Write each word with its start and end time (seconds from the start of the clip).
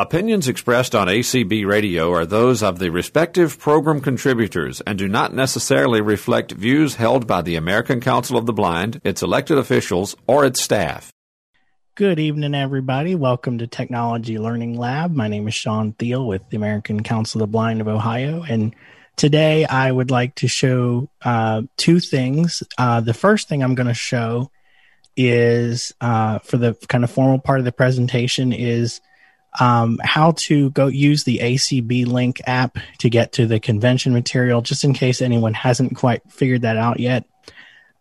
Opinions 0.00 0.48
expressed 0.48 0.94
on 0.94 1.08
ACB 1.08 1.66
Radio 1.66 2.10
are 2.14 2.24
those 2.24 2.62
of 2.62 2.78
the 2.78 2.88
respective 2.88 3.58
program 3.58 4.00
contributors 4.00 4.80
and 4.80 4.98
do 4.98 5.06
not 5.06 5.34
necessarily 5.34 6.00
reflect 6.00 6.52
views 6.52 6.94
held 6.94 7.26
by 7.26 7.42
the 7.42 7.54
American 7.54 8.00
Council 8.00 8.38
of 8.38 8.46
the 8.46 8.52
Blind, 8.54 9.02
its 9.04 9.22
elected 9.22 9.58
officials, 9.58 10.16
or 10.26 10.46
its 10.46 10.62
staff. 10.62 11.12
Good 11.96 12.18
evening, 12.18 12.54
everybody. 12.54 13.14
Welcome 13.14 13.58
to 13.58 13.66
Technology 13.66 14.38
Learning 14.38 14.78
Lab. 14.78 15.14
My 15.14 15.28
name 15.28 15.46
is 15.46 15.54
Sean 15.54 15.92
Thiel 15.92 16.26
with 16.26 16.48
the 16.48 16.56
American 16.56 17.02
Council 17.02 17.42
of 17.42 17.48
the 17.48 17.52
Blind 17.52 17.82
of 17.82 17.88
Ohio, 17.88 18.42
and 18.42 18.74
today 19.16 19.66
I 19.66 19.92
would 19.92 20.10
like 20.10 20.34
to 20.36 20.48
show 20.48 21.10
uh, 21.20 21.60
two 21.76 22.00
things. 22.00 22.62
Uh, 22.78 23.02
the 23.02 23.12
first 23.12 23.50
thing 23.50 23.62
I'm 23.62 23.74
going 23.74 23.86
to 23.86 23.92
show 23.92 24.50
is 25.14 25.92
uh, 26.00 26.38
for 26.38 26.56
the 26.56 26.72
kind 26.88 27.04
of 27.04 27.10
formal 27.10 27.38
part 27.38 27.58
of 27.58 27.66
the 27.66 27.72
presentation 27.72 28.54
is 28.54 29.02
um, 29.58 29.98
how 30.04 30.32
to 30.32 30.70
go 30.70 30.86
use 30.86 31.24
the 31.24 31.38
ACB 31.38 32.06
Link 32.06 32.40
app 32.46 32.78
to 32.98 33.10
get 33.10 33.32
to 33.32 33.46
the 33.46 33.58
convention 33.58 34.12
material, 34.12 34.62
just 34.62 34.84
in 34.84 34.92
case 34.92 35.20
anyone 35.20 35.54
hasn't 35.54 35.96
quite 35.96 36.22
figured 36.30 36.62
that 36.62 36.76
out 36.76 37.00
yet. 37.00 37.24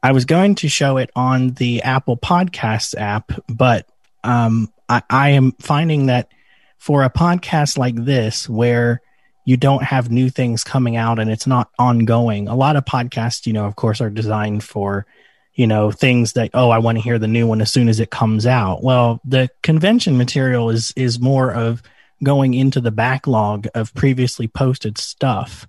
I 0.01 0.11
was 0.11 0.25
going 0.25 0.55
to 0.55 0.69
show 0.69 0.97
it 0.97 1.09
on 1.15 1.49
the 1.49 1.81
Apple 1.81 2.17
Podcasts 2.17 2.95
app, 2.97 3.31
but 3.47 3.87
um, 4.23 4.71
I, 4.87 5.01
I 5.09 5.29
am 5.29 5.53
finding 5.53 6.05
that 6.05 6.29
for 6.77 7.03
a 7.03 7.09
podcast 7.09 7.77
like 7.77 7.95
this, 7.95 8.47
where 8.47 9.01
you 9.43 9.57
don't 9.57 9.83
have 9.83 10.11
new 10.11 10.29
things 10.29 10.63
coming 10.63 10.95
out 10.95 11.19
and 11.19 11.29
it's 11.29 11.47
not 11.47 11.69
ongoing, 11.79 12.47
a 12.47 12.55
lot 12.55 12.75
of 12.75 12.85
podcasts, 12.85 13.47
you 13.47 13.53
know, 13.53 13.65
of 13.65 13.75
course, 13.75 13.99
are 13.99 14.09
designed 14.09 14.63
for 14.63 15.05
you 15.59 15.67
know 15.67 15.91
things 15.91 16.33
that 16.33 16.49
oh 16.53 16.69
i 16.69 16.77
want 16.77 16.97
to 16.97 17.03
hear 17.03 17.19
the 17.19 17.27
new 17.27 17.45
one 17.45 17.59
as 17.59 17.69
soon 17.69 17.89
as 17.89 17.99
it 17.99 18.09
comes 18.09 18.47
out. 18.47 18.81
Well 18.81 19.19
the 19.25 19.49
convention 19.61 20.17
material 20.17 20.69
is 20.69 20.93
is 20.95 21.19
more 21.19 21.51
of 21.51 21.83
going 22.23 22.53
into 22.53 22.79
the 22.79 22.91
backlog 22.91 23.67
of 23.75 23.93
previously 23.93 24.47
posted 24.47 24.97
stuff. 24.97 25.67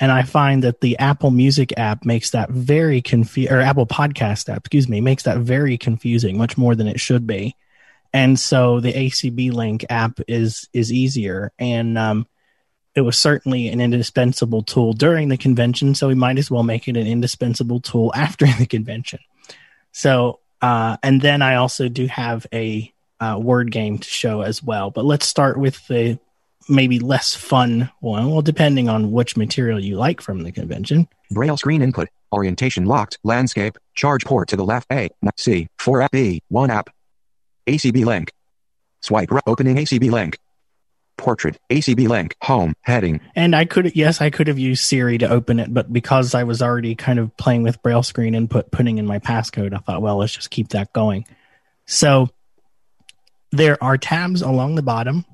And 0.00 0.10
i 0.10 0.22
find 0.22 0.64
that 0.64 0.80
the 0.80 0.98
apple 0.98 1.30
music 1.30 1.74
app 1.76 2.06
makes 2.06 2.30
that 2.30 2.48
very 2.48 3.02
confusing 3.02 3.52
or 3.52 3.60
apple 3.60 3.86
podcast 3.86 4.48
app 4.48 4.60
excuse 4.60 4.88
me 4.88 5.02
makes 5.02 5.24
that 5.24 5.36
very 5.36 5.76
confusing 5.76 6.38
much 6.38 6.56
more 6.56 6.74
than 6.74 6.88
it 6.88 6.98
should 6.98 7.26
be. 7.26 7.54
And 8.14 8.40
so 8.40 8.80
the 8.80 8.94
acb 8.94 9.52
link 9.52 9.84
app 9.90 10.20
is 10.26 10.70
is 10.72 10.90
easier. 10.90 11.52
And 11.58 11.98
um, 11.98 12.26
it 12.94 13.02
was 13.02 13.18
certainly 13.18 13.68
an 13.68 13.80
indispensable 13.80 14.62
tool 14.62 14.92
during 14.92 15.28
the 15.28 15.36
convention, 15.36 15.94
so 15.94 16.08
we 16.08 16.14
might 16.14 16.38
as 16.38 16.50
well 16.50 16.62
make 16.62 16.88
it 16.88 16.96
an 16.96 17.06
indispensable 17.06 17.80
tool 17.80 18.12
after 18.14 18.46
the 18.58 18.66
convention. 18.66 19.20
So, 19.92 20.40
uh, 20.60 20.96
and 21.02 21.20
then 21.20 21.42
I 21.42 21.56
also 21.56 21.88
do 21.88 22.06
have 22.06 22.46
a 22.52 22.92
uh, 23.20 23.38
word 23.40 23.70
game 23.70 23.98
to 23.98 24.08
show 24.08 24.42
as 24.42 24.62
well. 24.62 24.90
But 24.90 25.04
let's 25.04 25.26
start 25.26 25.58
with 25.58 25.86
the 25.88 26.18
maybe 26.68 26.98
less 26.98 27.34
fun 27.34 27.90
one. 28.00 28.30
Well, 28.30 28.42
depending 28.42 28.88
on 28.88 29.12
which 29.12 29.36
material 29.36 29.80
you 29.80 29.96
like 29.96 30.20
from 30.20 30.42
the 30.42 30.52
convention. 30.52 31.08
Braille 31.30 31.56
screen 31.56 31.82
input, 31.82 32.08
orientation 32.32 32.84
locked, 32.84 33.18
landscape, 33.24 33.78
charge 33.94 34.24
port 34.24 34.48
to 34.48 34.56
the 34.56 34.64
left, 34.64 34.86
A, 34.92 35.10
C, 35.36 35.68
4 35.78 36.02
app 36.02 36.12
B, 36.12 36.42
1 36.48 36.70
app. 36.70 36.90
ACB 37.66 38.04
link. 38.04 38.32
Swipe 39.02 39.30
opening 39.46 39.76
ACB 39.76 40.10
link 40.10 40.38
portrait, 41.18 41.58
ACB 41.68 42.08
link, 42.08 42.36
home, 42.42 42.74
heading. 42.82 43.20
And 43.36 43.54
I 43.54 43.66
could, 43.66 43.94
yes, 43.94 44.22
I 44.22 44.30
could 44.30 44.46
have 44.46 44.58
used 44.58 44.84
Siri 44.84 45.18
to 45.18 45.28
open 45.28 45.60
it, 45.60 45.74
but 45.74 45.92
because 45.92 46.34
I 46.34 46.44
was 46.44 46.62
already 46.62 46.94
kind 46.94 47.18
of 47.18 47.36
playing 47.36 47.64
with 47.64 47.82
Braille 47.82 48.02
screen 48.02 48.34
input, 48.34 48.70
putting 48.70 48.96
in 48.96 49.04
my 49.04 49.18
passcode, 49.18 49.74
I 49.74 49.78
thought, 49.78 50.00
well, 50.00 50.16
let's 50.16 50.34
just 50.34 50.50
keep 50.50 50.68
that 50.68 50.92
going. 50.94 51.26
So 51.86 52.30
there 53.52 53.82
are 53.82 53.98
tabs 53.98 54.40
along 54.40 54.76
the 54.76 54.82
bottom. 54.82 55.26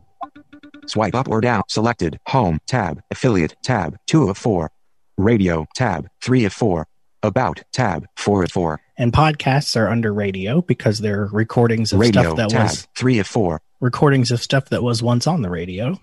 Swipe 0.86 1.14
up 1.14 1.28
or 1.28 1.40
down, 1.40 1.62
selected, 1.68 2.18
home, 2.26 2.58
tab, 2.66 3.00
affiliate, 3.10 3.54
tab, 3.62 3.96
2 4.06 4.28
of 4.28 4.36
4, 4.36 4.70
radio, 5.16 5.66
tab, 5.74 6.08
3 6.22 6.44
of 6.44 6.52
4, 6.52 6.86
about, 7.22 7.62
tab, 7.72 8.06
4 8.16 8.44
of 8.44 8.52
4. 8.52 8.80
And 8.96 9.12
podcasts 9.12 9.76
are 9.80 9.88
under 9.88 10.12
radio 10.12 10.60
because 10.60 10.98
they're 10.98 11.28
recordings 11.32 11.92
of 11.92 12.00
radio, 12.00 12.22
stuff 12.22 12.36
that 12.36 12.50
tab, 12.50 12.62
was 12.64 12.88
3 12.96 13.18
of 13.18 13.26
4 13.26 13.60
recordings 13.84 14.30
of 14.30 14.42
stuff 14.42 14.70
that 14.70 14.82
was 14.82 15.02
once 15.02 15.26
on 15.26 15.42
the 15.42 15.50
radio. 15.50 16.00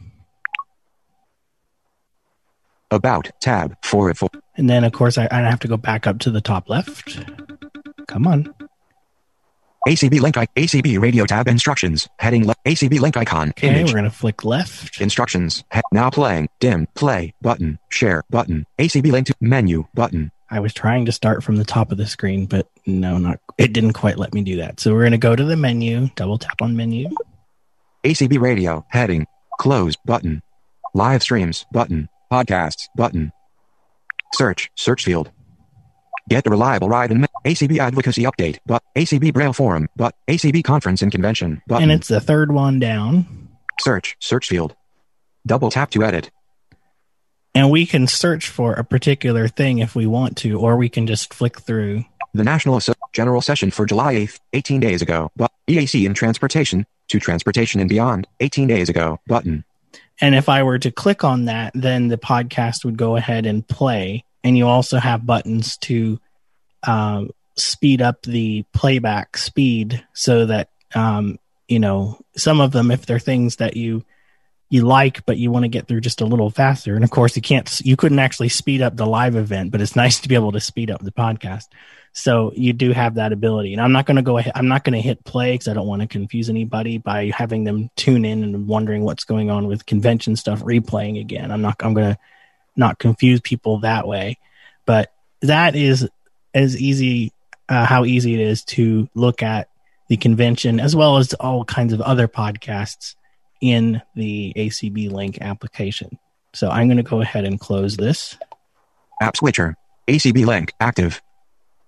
About 2.92 3.30
tab 3.42 3.75
four 3.84 4.14
four. 4.14 4.30
And 4.56 4.69
then, 4.69 4.84
of 4.84 4.94
course, 4.94 5.18
I, 5.18 5.28
I 5.31 5.40
have 5.40 5.59
to 5.62 5.68
go 5.68 5.78
back 5.78 6.06
up 6.06 6.20
to 6.20 6.30
the 6.30 6.41
top 6.41 6.70
left. 6.70 7.25
Come 8.08 8.28
on. 8.28 8.53
ACB 9.88 10.20
link 10.20 10.36
ACB 10.36 11.02
radio 11.02 11.25
tab 11.25 11.47
instructions 11.47 12.08
heading 12.20 12.44
left 12.44 12.64
ACB 12.66 13.00
link 13.00 13.18
icon 13.18 13.50
okay, 13.50 13.70
image. 13.70 13.88
we're 13.91 13.97
gonna 13.97 14.12
flick 14.12 14.46
left 14.46 15.02
instructions 15.02 15.64
he- 15.74 15.81
now 15.91 16.08
playing 16.12 16.47
dim 16.59 16.86
play 16.94 17.34
button 17.41 17.80
share 17.90 18.22
button 18.30 18.68
ACB 18.78 19.12
link 19.12 19.25
to 19.25 19.34
menu 19.41 19.88
button 19.96 20.31
I 20.52 20.59
was 20.59 20.72
trying 20.72 21.06
to 21.06 21.12
start 21.12 21.44
from 21.44 21.56
the 21.56 21.66
top 21.66 21.91
of 21.91 21.97
the 21.97 22.06
screen 22.06 22.46
but 22.46 22.68
no 22.86 23.18
not 23.18 23.40
it 23.58 23.74
didn't 23.74 23.94
quite 23.94 24.20
let 24.20 24.36
me 24.36 24.44
do 24.44 24.58
that 24.58 24.80
so 24.80 24.94
we're 24.94 25.03
gonna 25.03 25.18
go 25.18 25.36
to 25.36 25.44
the 25.44 25.58
menu 25.58 26.09
double 26.16 26.38
tap 26.38 26.62
on 26.62 26.75
menu 26.78 27.09
ACB 28.04 28.40
Radio, 28.40 28.86
heading, 28.90 29.28
close 29.60 29.96
button, 29.96 30.42
live 30.94 31.22
streams 31.22 31.66
button, 31.72 32.10
podcasts 32.32 32.88
button, 32.96 33.32
search, 34.34 34.72
search 34.76 35.04
field. 35.04 35.32
Get 36.30 36.48
a 36.48 36.50
reliable 36.50 36.90
ride 36.90 37.12
in 37.12 37.28
ACB 37.46 37.78
advocacy 37.80 38.24
update, 38.24 38.58
but 38.66 38.84
ACB 38.96 39.34
Braille 39.34 39.54
forum, 39.54 39.88
but 39.96 40.16
ACB 40.28 40.64
conference 40.64 41.02
and 41.02 41.12
convention 41.12 41.62
button. 41.68 41.84
And 41.84 41.92
it's 41.92 42.08
the 42.08 42.22
third 42.22 42.52
one 42.52 42.80
down. 42.80 43.50
Search, 43.80 44.16
search 44.20 44.48
field. 44.48 44.76
Double 45.46 45.70
tap 45.70 45.92
to 45.92 46.04
edit. 46.04 46.32
And 47.54 47.70
we 47.70 47.86
can 47.86 48.08
search 48.08 48.48
for 48.48 48.74
a 48.74 48.84
particular 48.84 49.48
thing 49.48 49.80
if 49.80 49.94
we 49.94 50.06
want 50.06 50.38
to, 50.38 50.60
or 50.60 50.78
we 50.78 50.90
can 50.90 51.06
just 51.06 51.34
flick 51.34 51.60
through. 51.60 52.06
The 52.34 52.46
National 52.46 52.80
General 53.14 53.42
Session 53.42 53.72
for 53.72 53.86
July 53.86 54.16
8th, 54.16 54.40
18 54.54 54.80
days 54.80 55.02
ago, 55.02 55.32
but 55.36 55.52
EAC 55.70 56.06
in 56.06 56.14
transportation, 56.14 56.86
to 57.12 57.20
transportation 57.20 57.80
and 57.80 57.90
beyond 57.90 58.28
18 58.40 58.68
days 58.68 58.90
ago 58.90 59.20
button. 59.28 59.64
And 60.20 60.36
if 60.36 60.50
I 60.50 60.64
were 60.64 60.80
to 60.80 60.92
click 60.92 61.24
on 61.24 61.46
that, 61.46 61.72
then 61.74 62.08
the 62.08 62.18
podcast 62.18 62.86
would 62.86 62.98
go 62.98 63.16
ahead 63.16 63.46
and 63.46 63.68
play. 63.68 64.24
And 64.44 64.58
you 64.58 64.68
also 64.68 64.98
have 64.98 65.26
buttons 65.26 65.78
to 65.78 66.20
um, 66.84 67.32
speed 67.56 68.02
up 68.02 68.22
the 68.24 68.64
playback 68.74 69.38
speed 69.38 70.04
so 70.14 70.46
that, 70.46 70.70
um, 70.94 71.40
you 71.68 71.80
know, 71.80 72.20
some 72.36 72.62
of 72.62 72.72
them, 72.72 72.92
if 72.92 73.06
they're 73.06 73.20
things 73.20 73.58
that 73.58 73.76
you 73.76 74.04
you 74.70 74.86
like, 74.86 75.26
but 75.26 75.38
you 75.38 75.52
want 75.52 75.64
to 75.64 75.70
get 75.70 75.86
through 75.86 76.00
just 76.00 76.22
a 76.22 76.26
little 76.26 76.50
faster. 76.50 76.96
And 76.96 77.04
of 77.04 77.12
course, 77.12 77.36
you 77.36 77.42
can't, 77.42 77.82
you 77.84 77.98
couldn't 77.98 78.20
actually 78.20 78.48
speed 78.48 78.82
up 78.82 78.96
the 78.96 79.06
live 79.06 79.36
event, 79.36 79.70
but 79.70 79.82
it's 79.82 79.98
nice 79.98 80.22
to 80.22 80.30
be 80.30 80.36
able 80.36 80.54
to 80.54 80.62
speed 80.62 80.90
up 80.90 81.02
the 81.02 81.12
podcast. 81.12 81.66
So 82.14 82.52
you 82.56 82.74
do 82.74 82.92
have 82.92 83.16
that 83.16 83.32
ability. 83.32 83.74
And 83.74 83.82
I'm 83.82 83.94
not 83.94 84.06
going 84.06 84.18
to 84.18 84.22
go 84.22 84.38
ahead, 84.38 84.54
I'm 84.56 84.68
not 84.68 84.84
going 84.84 84.94
to 84.94 85.02
hit 85.02 85.24
play 85.24 85.54
because 85.54 85.68
I 85.68 85.74
don't 85.74 85.88
want 85.88 86.02
to 86.02 86.08
confuse 86.08 86.50
anybody 86.50 86.98
by 86.98 87.32
having 87.34 87.64
them 87.64 87.90
tune 87.96 88.26
in 88.26 88.44
and 88.44 88.68
wondering 88.68 89.04
what's 89.04 89.24
going 89.24 89.50
on 89.50 89.68
with 89.68 89.86
convention 89.86 90.36
stuff 90.36 90.62
replaying 90.62 91.20
again. 91.20 91.52
I'm 91.52 91.62
not, 91.62 91.78
I'm 91.80 91.94
going 91.94 92.14
to 92.14 92.20
not 92.76 93.00
confuse 93.00 93.40
people 93.40 93.80
that 93.80 94.08
way. 94.08 94.38
But 94.86 95.14
that 95.42 95.76
is 95.76 96.08
as 96.54 96.80
easy, 96.80 97.32
uh, 97.70 97.86
how 97.86 98.04
easy 98.04 98.34
it 98.34 98.42
is 98.42 98.64
to 98.66 99.08
look 99.16 99.42
at 99.42 99.70
the 100.10 100.18
convention 100.18 100.82
as 100.82 100.94
well 100.94 101.18
as 101.18 101.34
all 101.36 101.64
kinds 101.64 101.94
of 101.94 102.02
other 102.02 102.28
podcasts 102.28 103.16
in 103.62 104.02
the 104.16 104.52
ACB 104.58 105.10
Link 105.10 105.38
application. 105.40 106.20
So 106.54 106.70
I'm 106.70 106.88
going 106.88 106.98
to 106.98 107.04
go 107.04 107.22
ahead 107.22 107.46
and 107.46 107.58
close 107.58 107.96
this. 107.96 108.36
App 109.22 109.38
Switcher, 109.38 109.78
ACB 110.10 110.46
Link, 110.46 110.74
active. 110.82 111.22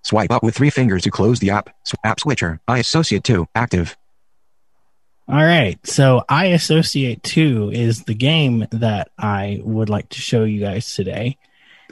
Swipe 0.04 0.32
up 0.32 0.44
with 0.44 0.56
three 0.56 0.70
fingers 0.70 1.04
to 1.04 1.12
close 1.12 1.40
the 1.40 1.50
app. 1.50 1.70
App 2.04 2.20
Switcher, 2.20 2.60
I 2.68 2.80
associate 2.80 3.24
2, 3.24 3.48
active. 3.56 3.98
All 5.28 5.36
right. 5.36 5.80
So 5.88 6.26
I 6.28 6.48
associate 6.48 7.24
2 7.24 7.72
is 7.74 8.04
the 8.04 8.14
game 8.14 8.68
that 8.72 9.10
I 9.18 9.62
would 9.64 9.90
like 9.90 10.10
to 10.10 10.20
show 10.20 10.44
you 10.44 10.60
guys 10.60 10.94
today. 10.94 11.38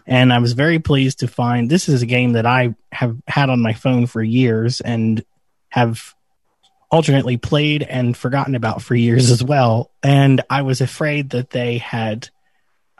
And 0.05 0.33
I 0.33 0.39
was 0.39 0.53
very 0.53 0.79
pleased 0.79 1.19
to 1.19 1.27
find 1.27 1.69
this 1.69 1.87
is 1.87 2.01
a 2.01 2.07
game 2.07 2.33
that 2.33 2.45
I 2.45 2.75
have 2.91 3.15
had 3.27 3.49
on 3.49 3.61
my 3.61 3.73
phone 3.73 4.07
for 4.07 4.21
years 4.21 4.81
and 4.81 5.23
have 5.69 6.13
alternately 6.89 7.37
played 7.37 7.83
and 7.83 8.17
forgotten 8.17 8.55
about 8.55 8.81
for 8.81 8.95
years 8.95 9.31
as 9.31 9.41
well. 9.41 9.91
And 10.03 10.41
I 10.49 10.63
was 10.63 10.81
afraid 10.81 11.29
that 11.29 11.51
they 11.51 11.77
had 11.77 12.29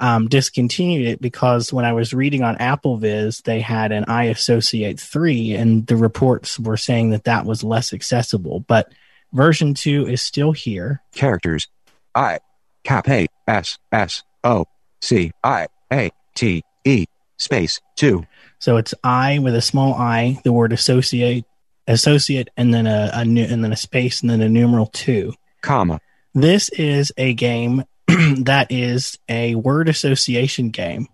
um, 0.02 0.28
discontinued 0.28 1.08
it 1.08 1.22
because 1.22 1.72
when 1.72 1.86
I 1.86 1.94
was 1.94 2.14
reading 2.14 2.44
on 2.44 2.58
AppleVis, 2.58 3.44
they 3.44 3.62
had 3.62 3.92
an 3.92 4.06
iAssociate 4.06 5.00
3, 5.00 5.54
and 5.54 5.86
the 5.86 5.96
reports 5.96 6.60
were 6.60 6.76
saying 6.76 7.12
that 7.12 7.26
that 7.26 7.46
was 7.46 7.64
less 7.64 7.94
accessible. 7.94 8.62
But 8.62 8.92
version 9.32 9.76
2 9.76 10.08
is 10.08 10.22
still 10.22 10.52
here. 10.52 11.02
Characters 11.14 11.68
I, 12.16 12.40
cap 12.84 13.08
A, 13.08 13.28
S, 13.48 13.78
S, 13.92 14.24
O, 14.44 14.66
C, 15.02 15.32
I, 15.44 15.68
A, 15.94 16.10
T, 16.36 16.64
E, 16.84 17.06
space 17.38 17.80
2. 17.98 18.26
So 18.58 18.78
it's 18.78 18.96
I 19.04 19.38
with 19.38 19.56
a 19.56 19.62
small 19.62 19.94
i, 19.94 20.40
the 20.44 20.52
word 20.52 20.74
associate, 20.74 21.46
associate, 21.88 22.50
and 22.58 22.74
then 22.74 22.88
a, 22.88 23.12
a 23.14 23.24
new, 23.24 23.44
and 23.44 23.64
then 23.64 23.72
a 23.72 23.78
space, 23.78 24.22
and 24.22 24.32
then 24.32 24.42
a 24.42 24.50
numeral 24.50 24.88
2. 24.88 25.34
Comma. 25.62 26.00
This 26.34 26.70
is 26.70 27.12
a 27.18 27.34
game 27.36 27.84
that 28.46 28.68
is 28.72 29.18
a 29.30 29.56
word 29.56 29.90
association 29.90 30.70
game. 30.70 31.08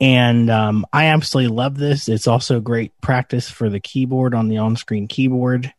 And 0.00 0.50
um, 0.50 0.86
I 0.92 1.06
absolutely 1.06 1.54
love 1.54 1.76
this. 1.78 2.08
It's 2.08 2.26
also 2.26 2.60
great 2.60 2.92
practice 3.00 3.48
for 3.48 3.70
the 3.70 3.80
keyboard 3.80 4.34
on 4.34 4.48
the 4.48 4.58
on 4.58 4.76
screen 4.76 5.08
keyboard. 5.08 5.72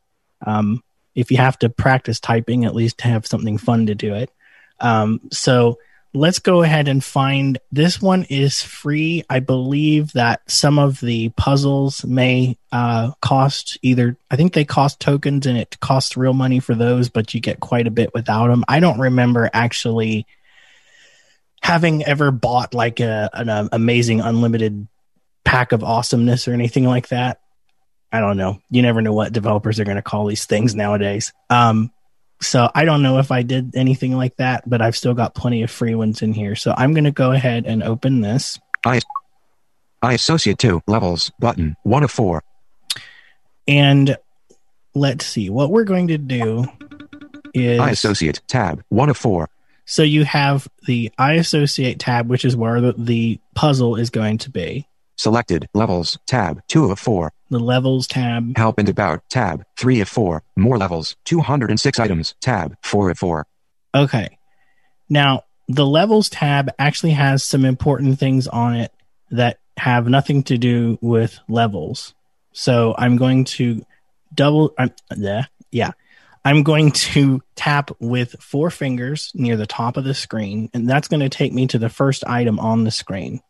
Um, 0.46 0.84
if 1.14 1.32
you 1.32 1.38
have 1.38 1.60
to 1.60 1.70
practice 1.70 2.20
typing, 2.20 2.66
at 2.66 2.76
least 2.76 3.02
have 3.02 3.28
something 3.28 3.58
fun 3.58 3.88
to 3.88 3.96
do 3.96 4.16
it. 4.16 4.32
Um, 4.80 5.22
so 5.32 5.78
let's 6.14 6.40
go 6.40 6.64
ahead 6.64 6.88
and 6.88 7.04
find 7.04 7.60
this 7.72 8.02
one 8.02 8.24
is 8.24 8.62
free. 8.62 9.24
I 9.30 9.40
believe 9.40 10.14
that 10.14 10.42
some 10.50 10.80
of 10.80 11.00
the 11.00 11.30
puzzles 11.30 12.06
may 12.06 12.58
uh, 12.72 13.12
cost 13.22 13.78
either, 13.82 14.18
I 14.32 14.36
think 14.36 14.54
they 14.54 14.66
cost 14.66 15.00
tokens 15.00 15.46
and 15.46 15.58
it 15.58 15.80
costs 15.80 16.18
real 16.18 16.34
money 16.34 16.60
for 16.60 16.76
those, 16.76 17.10
but 17.10 17.34
you 17.34 17.40
get 17.40 17.60
quite 17.60 17.88
a 17.88 17.92
bit 17.92 18.14
without 18.14 18.48
them. 18.48 18.64
I 18.68 18.80
don't 18.80 19.00
remember 19.00 19.50
actually 19.54 20.26
having 21.62 22.04
ever 22.06 22.32
bought 22.32 22.74
like 22.74 23.00
a, 23.00 23.30
an 23.34 23.50
uh, 23.50 23.68
amazing 23.72 24.22
unlimited 24.22 24.88
pack 25.44 25.72
of 25.72 25.84
awesomeness 25.84 26.48
or 26.48 26.54
anything 26.54 26.86
like 26.86 27.10
that. 27.10 27.42
I 28.12 28.22
don't 28.22 28.38
know. 28.38 28.62
You 28.70 28.82
never 28.82 29.02
know 29.02 29.14
what 29.14 29.34
developers 29.34 29.80
are 29.80 29.84
going 29.84 29.98
to 29.98 30.02
call 30.02 30.26
these 30.26 30.46
things 30.46 30.76
nowadays. 30.76 31.34
Um, 31.50 31.92
so 32.42 32.70
I 32.74 32.86
don't 32.86 33.02
know 33.02 33.18
if 33.20 33.32
I 33.32 33.42
did 33.42 33.76
anything 33.76 34.16
like 34.16 34.36
that, 34.38 34.70
but 34.70 34.82
I've 34.82 34.96
still 34.96 35.14
got 35.14 35.34
plenty 35.34 35.64
of 35.64 35.72
free 35.72 35.96
ones 35.96 36.22
in 36.22 36.34
here. 36.34 36.56
So 36.56 36.74
I'm 36.78 36.94
going 36.94 37.06
to 37.06 37.12
go 37.12 37.32
ahead 37.32 37.66
and 37.66 37.82
open 37.82 38.22
this. 38.22 38.60
I, 38.86 39.00
I 40.02 40.14
associate 40.14 40.60
two 40.60 40.82
levels 40.88 41.32
button 41.40 41.76
one 41.84 42.04
of 42.04 42.12
four. 42.12 42.44
And 43.68 44.18
let's 44.94 45.26
see 45.26 45.50
what 45.50 45.72
we're 45.72 45.84
going 45.84 46.08
to 46.08 46.18
do 46.18 46.66
is 47.54 47.80
I 47.80 47.90
associate 47.92 48.42
tab 48.48 48.84
one 48.90 49.10
of 49.10 49.18
four. 49.18 49.50
So 49.86 50.04
you 50.04 50.26
have 50.26 50.68
the 50.86 51.12
I 51.18 51.34
associate 51.34 52.00
tab, 52.00 52.30
which 52.30 52.46
is 52.46 52.56
where 52.56 52.82
the, 52.82 52.94
the 52.98 53.40
puzzle 53.56 53.96
is 53.96 54.10
going 54.10 54.40
to 54.40 54.50
be. 54.50 54.88
Selected 55.18 55.68
levels 55.74 56.18
tab 56.28 56.62
two 56.68 56.92
of 56.92 57.00
four. 57.00 57.34
The 57.50 57.60
levels 57.60 58.08
tab. 58.08 58.58
Help 58.58 58.78
and 58.78 58.88
about 58.88 59.28
tab 59.30 59.64
three 59.78 60.00
of 60.00 60.08
four. 60.08 60.44
More 60.56 60.78
levels 60.78 61.16
206 61.26 62.00
items 62.00 62.36
tab 62.40 62.76
four 62.84 63.10
of 63.10 63.18
four. 63.18 63.48
Okay. 63.96 64.38
Now 65.10 65.44
the 65.68 65.86
levels 65.86 66.30
tab 66.30 66.70
actually 66.80 67.12
has 67.12 67.44
some 67.44 67.66
important 67.66 68.20
things 68.20 68.48
on 68.48 68.76
it 68.76 68.92
that 69.32 69.60
have 69.78 70.08
nothing 70.08 70.44
to 70.44 70.58
do 70.58 70.98
with 71.02 71.40
levels. 71.50 72.14
So 72.54 72.96
I'm 72.98 73.18
going 73.18 73.46
to 73.46 73.86
double. 74.34 74.74
Uh, 74.78 74.90
yeah, 75.16 75.46
yeah. 75.72 75.92
I'm 76.46 76.64
going 76.64 76.92
to 76.92 77.42
tap 77.56 77.92
with 78.00 78.36
four 78.40 78.70
fingers 78.70 79.32
near 79.36 79.58
the 79.58 79.68
top 79.68 79.98
of 79.98 80.06
the 80.06 80.14
screen, 80.14 80.70
and 80.74 80.90
that's 80.90 81.10
going 81.10 81.20
to 81.20 81.30
take 81.30 81.52
me 81.52 81.68
to 81.68 81.78
the 81.78 81.90
first 81.90 82.24
item 82.26 82.58
on 82.58 82.86
the 82.86 82.92
screen. 82.92 83.42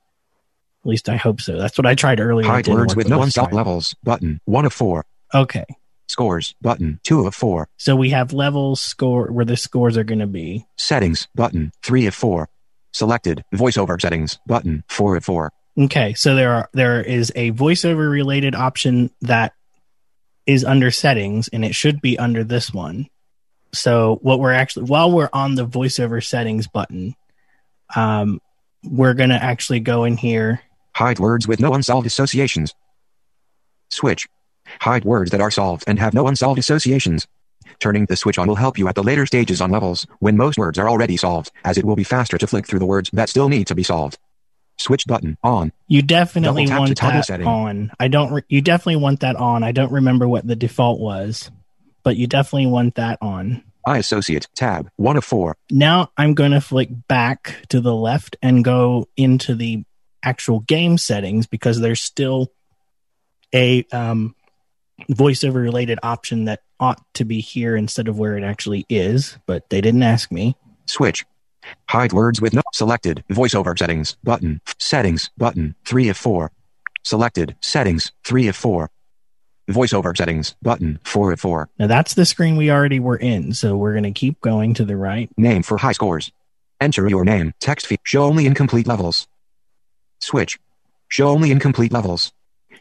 At 0.87 0.91
least 0.91 1.09
I 1.09 1.17
hope 1.17 1.41
so. 1.41 1.57
That's 1.57 1.77
what 1.77 1.85
I 1.85 1.95
tried 1.95 2.21
earlier. 2.21 2.47
Hide 2.47 2.69
words 2.69 2.95
with 2.95 3.09
no 3.09 3.21
unsolved 3.21 3.51
levels. 3.51 3.93
Button 4.03 4.39
one 4.45 4.63
of 4.63 4.71
four. 4.71 5.05
Okay. 5.33 5.65
Scores 6.07 6.55
button 6.61 7.01
two 7.03 7.27
of 7.27 7.35
four. 7.35 7.67
So 7.75 7.97
we 7.97 8.11
have 8.11 8.31
levels 8.31 8.79
score 8.79 9.29
where 9.29 9.43
the 9.43 9.57
scores 9.57 9.97
are 9.97 10.05
going 10.05 10.19
to 10.19 10.27
be. 10.27 10.65
Settings 10.77 11.27
button 11.35 11.73
three 11.83 12.05
of 12.05 12.15
four. 12.15 12.47
Selected 12.93 13.43
voiceover 13.53 13.99
settings 13.99 14.39
button 14.47 14.85
four 14.87 15.17
of 15.17 15.25
four. 15.25 15.51
Okay, 15.77 16.13
so 16.13 16.35
there 16.35 16.53
are 16.53 16.69
there 16.71 17.01
is 17.01 17.33
a 17.35 17.51
voiceover 17.51 18.09
related 18.09 18.55
option 18.55 19.11
that 19.23 19.51
is 20.45 20.63
under 20.63 20.89
settings 20.89 21.49
and 21.49 21.65
it 21.65 21.75
should 21.75 21.99
be 21.99 22.17
under 22.17 22.45
this 22.45 22.73
one. 22.73 23.07
So 23.73 24.19
what 24.21 24.39
we're 24.39 24.53
actually 24.53 24.85
while 24.85 25.11
we're 25.11 25.29
on 25.33 25.55
the 25.55 25.67
voiceover 25.67 26.25
settings 26.25 26.67
button, 26.67 27.13
um, 27.93 28.39
we're 28.83 29.15
gonna 29.15 29.35
actually 29.35 29.81
go 29.81 30.05
in 30.05 30.15
here. 30.15 30.61
Hide 30.97 31.19
words 31.19 31.47
with 31.47 31.59
no 31.59 31.75
unsolved 31.75 32.07
associations. 32.07 32.73
Switch. 33.91 34.27
Hide 34.81 35.05
words 35.05 35.29
that 35.29 35.41
are 35.41 35.51
solved 35.51 35.83
and 35.85 35.99
have 35.99 36.15
no 36.15 36.27
unsolved 36.27 36.57
associations. 36.57 37.27
Turning 37.77 38.07
the 38.07 38.15
switch 38.17 38.39
on 38.39 38.47
will 38.47 38.55
help 38.55 38.79
you 38.79 38.87
at 38.87 38.95
the 38.95 39.03
later 39.03 39.27
stages 39.27 39.61
on 39.61 39.69
levels, 39.69 40.07
when 40.17 40.35
most 40.35 40.57
words 40.57 40.79
are 40.79 40.89
already 40.89 41.15
solved, 41.15 41.51
as 41.63 41.77
it 41.77 41.85
will 41.85 41.95
be 41.95 42.03
faster 42.03 42.39
to 42.39 42.47
flick 42.47 42.65
through 42.65 42.79
the 42.79 42.87
words 42.87 43.11
that 43.13 43.29
still 43.29 43.47
need 43.47 43.67
to 43.67 43.75
be 43.75 43.83
solved. 43.83 44.17
Switch 44.79 45.05
button 45.05 45.37
on. 45.43 45.71
You 45.87 46.01
definitely 46.01 46.67
want 46.67 46.99
that 46.99 47.25
setting. 47.25 47.45
on. 47.45 47.91
I 47.99 48.07
don't. 48.07 48.33
Re- 48.33 48.41
you 48.49 48.61
definitely 48.61 48.95
want 48.95 49.19
that 49.19 49.35
on. 49.35 49.61
I 49.61 49.73
don't 49.73 49.91
remember 49.91 50.27
what 50.27 50.47
the 50.47 50.55
default 50.55 50.99
was, 50.99 51.51
but 52.01 52.17
you 52.17 52.25
definitely 52.25 52.71
want 52.71 52.95
that 52.95 53.19
on. 53.21 53.63
I 53.85 53.99
associate 53.99 54.47
tab 54.55 54.89
one 54.95 55.15
of 55.15 55.23
four. 55.23 55.57
Now 55.69 56.09
I'm 56.17 56.33
going 56.33 56.53
to 56.53 56.59
flick 56.59 56.89
back 57.07 57.67
to 57.69 57.81
the 57.81 57.93
left 57.93 58.35
and 58.41 58.63
go 58.63 59.07
into 59.15 59.53
the 59.53 59.83
actual 60.23 60.61
game 60.61 60.97
settings 60.97 61.47
because 61.47 61.79
there's 61.79 62.01
still 62.01 62.51
a 63.53 63.85
um, 63.91 64.35
voiceover 65.09 65.61
related 65.61 65.99
option 66.03 66.45
that 66.45 66.61
ought 66.79 67.01
to 67.13 67.25
be 67.25 67.39
here 67.39 67.75
instead 67.75 68.07
of 68.07 68.19
where 68.19 68.37
it 68.37 68.43
actually 68.43 68.85
is, 68.89 69.37
but 69.45 69.69
they 69.69 69.81
didn't 69.81 70.03
ask 70.03 70.31
me. 70.31 70.55
Switch 70.85 71.25
Hide 71.89 72.13
words 72.13 72.41
with 72.41 72.53
no 72.53 72.61
selected 72.73 73.23
voiceover 73.29 73.77
settings 73.77 74.17
button. 74.23 74.61
Settings 74.77 75.29
button 75.37 75.75
3 75.85 76.09
of 76.09 76.17
4. 76.17 76.51
Selected 77.03 77.55
settings 77.61 78.11
3 78.25 78.47
of 78.47 78.55
4. 78.55 78.89
Voiceover 79.69 80.15
settings 80.15 80.55
button 80.61 80.99
4 81.03 81.33
of 81.33 81.39
4. 81.39 81.69
Now 81.79 81.87
that's 81.87 82.13
the 82.13 82.25
screen 82.25 82.57
we 82.57 82.71
already 82.71 82.99
were 82.99 83.17
in, 83.17 83.53
so 83.53 83.75
we're 83.75 83.93
going 83.93 84.03
to 84.03 84.11
keep 84.11 84.39
going 84.41 84.73
to 84.75 84.85
the 84.85 84.95
right. 84.95 85.29
Name 85.37 85.63
for 85.63 85.77
high 85.77 85.91
scores. 85.91 86.31
Enter 86.79 87.07
your 87.09 87.25
name. 87.25 87.53
Text 87.59 87.87
feed. 87.87 87.99
Show 88.03 88.23
only 88.23 88.45
incomplete 88.45 88.87
levels. 88.87 89.27
Switch. 90.27 90.59
Show 91.07 91.29
only 91.29 91.51
incomplete 91.51 91.93
levels. 91.93 92.33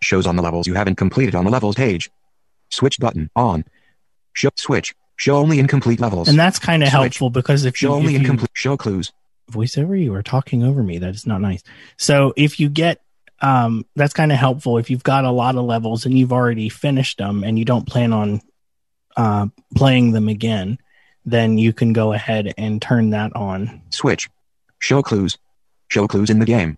Shows 0.03 0.27
on 0.27 0.35
the 0.35 0.43
levels 0.43 0.67
you 0.67 0.75
haven't 0.75 0.97
completed 0.97 1.37
on 1.37 1.45
the 1.45 1.51
levels 1.51 1.77
page. 1.77 2.11
Switch 2.71 2.99
button 2.99 3.31
on. 3.37 3.65
Show 4.33 4.51
switch. 4.57 4.95
Show 5.15 5.37
only 5.37 5.61
incomplete 5.61 6.01
levels. 6.01 6.29
And 6.29 6.39
that's 6.39 6.59
kind 6.59 6.83
of 6.83 6.89
helpful 6.89 7.31
because 7.31 7.65
if 7.65 7.77
show 7.77 7.91
you, 7.91 7.95
only 7.95 8.15
if 8.17 8.21
incomplete 8.21 8.51
show 8.53 8.77
clues. 8.77 9.13
Voiceover, 9.51 9.99
you 9.99 10.13
are 10.15 10.25
talking 10.25 10.65
over 10.65 10.83
me. 10.83 10.99
That 10.99 11.15
is 11.15 11.25
not 11.25 11.41
nice. 11.41 11.63
So 11.97 12.35
if 12.37 12.59
you 12.59 12.69
get 12.69 13.01
um, 13.41 13.87
that's 13.95 14.13
kind 14.13 14.33
of 14.33 14.39
helpful 14.39 14.79
if 14.79 14.91
you've 14.91 15.05
got 15.05 15.25
a 15.25 15.31
lot 15.31 15.55
of 15.55 15.65
levels 15.65 16.05
and 16.05 16.19
you've 16.19 16.33
already 16.33 16.69
finished 16.69 17.19
them 17.19 17.45
and 17.45 17.57
you 17.57 17.65
don't 17.65 17.87
plan 17.87 18.13
on 18.13 18.41
uh, 19.17 19.47
playing 19.77 20.11
them 20.11 20.29
again, 20.29 20.79
then 21.25 21.59
you 21.59 21.73
can 21.73 21.93
go 21.93 22.13
ahead 22.13 22.53
and 22.59 22.83
turn 22.83 23.11
that 23.11 23.37
on. 23.37 23.83
Switch. 23.91 24.29
Show 24.81 25.03
clues. 25.03 25.39
Show 25.89 26.09
clues 26.09 26.29
in 26.29 26.41
the 26.41 26.45
game. 26.45 26.77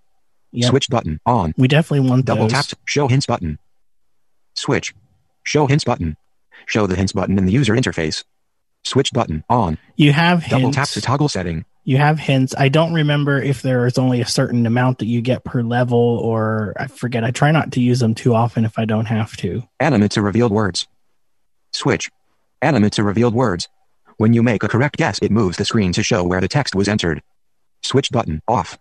Yep. 0.53 0.71
Switch 0.71 0.89
button 0.89 1.21
on. 1.27 1.55
We 1.57 1.69
definitely 1.69 2.09
want 2.09 2.25
double 2.25 2.49
those. 2.49 2.53
tap. 2.69 2.79
Show 2.85 3.09
hints 3.09 3.27
button. 3.27 3.59
Switch. 4.55 4.95
Show 5.45 5.67
hints 5.67 5.85
button. 5.85 6.17
Show 6.67 6.87
the 6.87 6.97
hints 6.97 7.13
button 7.13 7.39
in 7.39 7.45
the 7.47 7.53
user 7.53 7.75
interface. 7.75 8.25
Switch 8.85 9.13
button 9.13 9.45
on. 9.49 9.79
You 9.97 10.13
have 10.13 10.43
hints. 10.43 10.51
Double 10.63 10.73
tap 10.73 10.89
to 10.89 11.01
toggle 11.01 11.29
setting. 11.29 11.65
You 11.85 11.97
have 11.97 12.19
hints. 12.19 12.55
I 12.57 12.69
don't 12.69 12.93
remember 12.93 13.41
if 13.41 13.63
there 13.63 13.87
is 13.87 13.97
only 13.99 14.21
a 14.21 14.27
certain 14.27 14.67
amount 14.67 14.99
that 14.99 15.07
you 15.07 15.21
get 15.23 15.45
per 15.45 15.63
level, 15.63 15.99
or 15.99 16.75
I 16.77 16.87
forget. 16.87 17.25
I 17.25 17.31
try 17.31 17.51
not 17.51 17.73
to 17.73 17.81
use 17.81 17.99
them 17.99 18.15
too 18.15 18.35
often 18.35 18.65
if 18.65 18.79
I 18.79 18.85
don't 18.85 19.07
have 19.07 19.37
to. 19.39 19.63
Animate 19.81 20.11
to 20.13 20.23
revealed 20.23 20.53
words. 20.53 20.87
Switch. 21.73 22.11
Animate 22.61 22.93
to 22.95 23.03
revealed 23.05 23.35
words. 23.35 23.69
When 24.19 24.33
you 24.33 24.43
make 24.43 24.63
a 24.63 24.69
correct 24.69 24.97
guess, 24.97 25.19
it 25.21 25.31
moves 25.31 25.57
the 25.57 25.65
screen 25.65 25.93
to 25.93 26.03
show 26.03 26.25
where 26.25 26.41
the 26.41 26.49
text 26.49 26.75
was 26.75 26.89
entered. 26.89 27.23
Switch 27.83 28.11
button 28.11 28.43
off. 28.49 28.79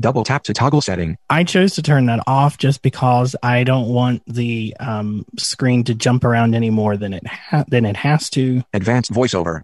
Double 0.00 0.24
tap 0.24 0.44
to 0.44 0.54
toggle 0.54 0.80
setting. 0.80 1.18
I 1.28 1.44
chose 1.44 1.74
to 1.74 1.82
turn 1.82 2.06
that 2.06 2.20
off 2.26 2.56
just 2.56 2.80
because 2.80 3.36
I 3.42 3.64
don't 3.64 3.88
want 3.88 4.22
the 4.26 4.74
um, 4.80 5.26
screen 5.38 5.84
to 5.84 5.94
jump 5.94 6.24
around 6.24 6.54
any 6.54 6.70
more 6.70 6.96
than 6.96 7.12
it 7.12 7.26
ha- 7.26 7.64
than 7.68 7.84
it 7.84 7.96
has 7.96 8.30
to. 8.30 8.62
Advanced 8.72 9.12
voiceover. 9.12 9.60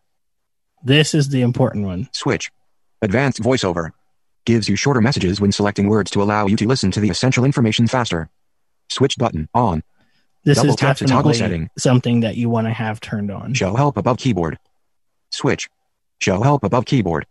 This 0.85 1.15
is 1.15 1.31
the 1.31 1.41
important 1.41 1.87
one. 1.87 2.11
Switch. 2.13 2.51
Advanced 3.01 3.41
voiceover 3.41 3.93
gives 4.45 4.69
you 4.69 4.77
shorter 4.77 5.01
messages 5.01 5.41
when 5.41 5.53
selecting 5.53 5.89
words 5.89 6.11
to 6.11 6.23
allow 6.23 6.47
you 6.47 6.57
to 6.57 6.67
listen 6.69 6.91
to 6.91 7.01
the 7.01 7.09
essential 7.09 7.45
information 7.45 7.87
faster. 7.87 8.29
Switch 8.91 9.17
button 9.17 9.49
on. 9.55 9.83
This 10.45 10.59
Double 10.59 10.71
is 10.71 10.77
tap 10.77 10.99
to 10.99 11.05
definitely 11.05 11.17
toggle 11.17 11.35
setting. 11.35 11.71
something 11.79 12.21
that 12.21 12.37
you 12.37 12.49
want 12.49 12.67
to 12.67 12.73
have 12.73 13.01
turned 13.01 13.31
on. 13.31 13.55
Show 13.55 13.75
help 13.75 13.97
above 13.97 14.19
keyboard. 14.19 14.59
Switch. 15.31 15.69
Show 16.21 16.43
help 16.43 16.63
above 16.63 16.85
keyboard. 16.85 17.27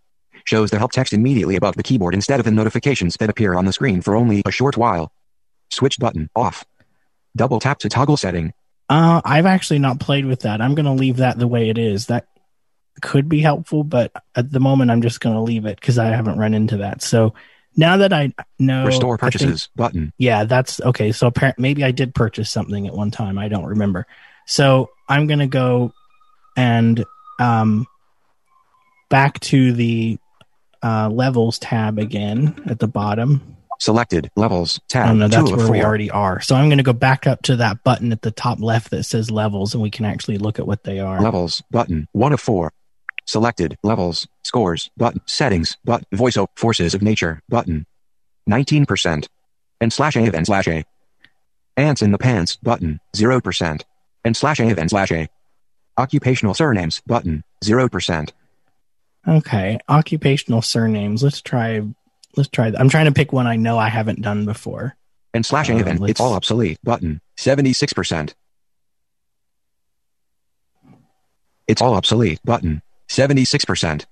Shows 0.46 0.70
the 0.72 0.78
help 0.78 0.92
text 0.92 1.12
immediately 1.12 1.56
above 1.56 1.76
the 1.76 1.84
keyboard 1.84 2.14
instead 2.14 2.40
of 2.40 2.46
the 2.46 2.52
notifications 2.52 3.16
that 3.20 3.30
appear 3.30 3.56
on 3.56 3.66
the 3.66 3.74
screen 3.74 4.02
for 4.02 4.16
only 4.16 4.42
a 4.46 4.52
short 4.52 4.78
while. 4.78 5.12
Switch 5.72 5.98
button 6.00 6.30
off. 6.36 6.64
Double 7.36 7.60
tap 7.60 7.80
to 7.80 7.90
toggle 7.90 8.16
setting. 8.16 8.54
Uh, 8.88 9.22
I've 9.26 9.48
actually 9.48 9.80
not 9.80 10.00
played 10.00 10.26
with 10.26 10.42
that. 10.42 10.62
I'm 10.62 10.76
going 10.76 10.86
to 10.86 10.92
leave 10.92 11.18
that 11.18 11.40
the 11.40 11.48
way 11.48 11.70
it 11.70 11.80
is. 11.80 12.06
That 12.08 12.28
could 13.02 13.28
be 13.28 13.42
helpful, 13.42 13.84
but 13.84 14.12
at 14.36 14.52
the 14.52 14.60
moment, 14.60 14.92
I'm 14.92 15.02
just 15.02 15.20
going 15.20 15.36
to 15.36 15.42
leave 15.42 15.66
it 15.66 15.80
because 15.80 15.98
I 15.98 16.06
haven't 16.06 16.38
run 16.38 16.54
into 16.54 16.78
that. 16.78 17.02
So 17.02 17.34
now 17.76 17.98
that 17.98 18.14
I 18.14 18.32
know 18.60 18.86
Restore 18.86 19.16
I 19.16 19.18
think- 19.18 19.34
purchases 19.34 19.70
button. 19.76 20.14
yeah, 20.20 20.44
that's 20.44 20.80
okay. 20.80 21.12
So 21.12 21.26
apparently, 21.26 21.64
maybe 21.64 21.84
I 21.84 21.90
did 21.92 22.14
purchase 22.14 22.52
something 22.52 22.86
at 22.86 22.94
one 22.94 23.10
time. 23.10 23.40
I 23.40 23.48
don't 23.48 23.66
remember. 23.66 24.06
So 24.46 24.92
I'm 25.10 25.26
gonna 25.26 25.48
go 25.48 25.92
and 26.56 27.04
um, 27.40 27.88
back 29.10 29.40
to 29.42 29.74
the 29.74 30.20
uh, 30.86 31.10
levels 31.10 31.58
tab 31.58 31.98
again 31.98 32.62
at 32.68 32.80
the 32.80 32.88
bottom. 32.88 33.58
Selected 33.80 34.30
levels 34.36 34.80
tab. 34.88 35.10
Oh 35.10 35.14
no, 35.16 35.28
that's 35.28 35.52
where 35.52 35.70
we 35.70 35.84
already 35.84 36.12
are. 36.12 36.40
So 36.40 36.56
I'm 36.56 36.70
going 36.70 36.78
to 36.78 36.84
go 36.84 36.94
back 36.94 37.28
up 37.28 37.42
to 37.44 37.58
that 37.58 37.84
button 37.84 38.12
at 38.12 38.22
the 38.22 38.32
top 38.32 38.62
left 38.62 38.92
that 38.92 39.04
says 39.04 39.32
levels, 39.32 39.74
and 39.74 39.82
we 39.84 39.90
can 39.90 40.06
actually 40.06 40.38
look 40.38 40.60
at 40.60 40.68
what 40.68 40.84
they 40.84 41.00
are. 41.00 41.20
Levels 41.20 41.62
button. 41.72 42.08
One 42.12 42.32
of 42.32 42.40
four. 42.40 42.72
Selected 43.26 43.78
levels 43.84 44.28
scores 44.44 44.90
button. 44.96 45.22
Settings 45.26 45.76
button. 45.84 46.06
Voiceover 46.14 46.48
forces 46.56 46.94
of 46.94 47.02
nature 47.02 47.42
button. 47.50 47.86
19%. 48.50 49.28
And 49.82 49.92
slash 49.92 50.16
a 50.16 50.20
and 50.20 50.46
slash 50.46 50.68
a. 50.68 50.86
Ants 51.76 52.02
in 52.02 52.12
the 52.12 52.18
pants 52.18 52.58
button. 52.58 53.02
0%. 53.16 53.82
And 54.24 54.38
slash 54.38 54.60
a 54.60 54.64
and 54.64 54.90
slash 54.90 55.12
a. 55.12 55.28
Occupational 55.98 56.54
surnames 56.54 57.02
button. 57.08 57.44
0%. 57.64 58.32
Okay, 59.28 59.80
occupational 59.90 60.62
surnames. 60.62 61.24
Let's 61.24 61.42
try. 61.42 61.82
Let's 62.36 62.50
try. 62.50 62.72
I'm 62.78 62.90
trying 62.90 63.06
to 63.06 63.12
pick 63.12 63.34
one 63.34 63.48
I 63.48 63.56
know 63.56 63.78
I 63.78 63.90
haven't 63.90 64.22
done 64.22 64.46
before. 64.46 64.96
And 65.34 65.46
slash 65.46 65.70
a 65.70 65.74
Uh, 65.76 65.80
and 65.86 66.00
let's- 66.00 66.12
it's 66.12 66.20
all 66.22 66.34
obsolete 66.34 66.78
button. 66.84 67.22
76%. 67.38 68.36
It's 71.68 71.82
all 71.82 71.96
obsolete 71.96 72.40
button. 72.46 72.82
76%. 73.10 74.06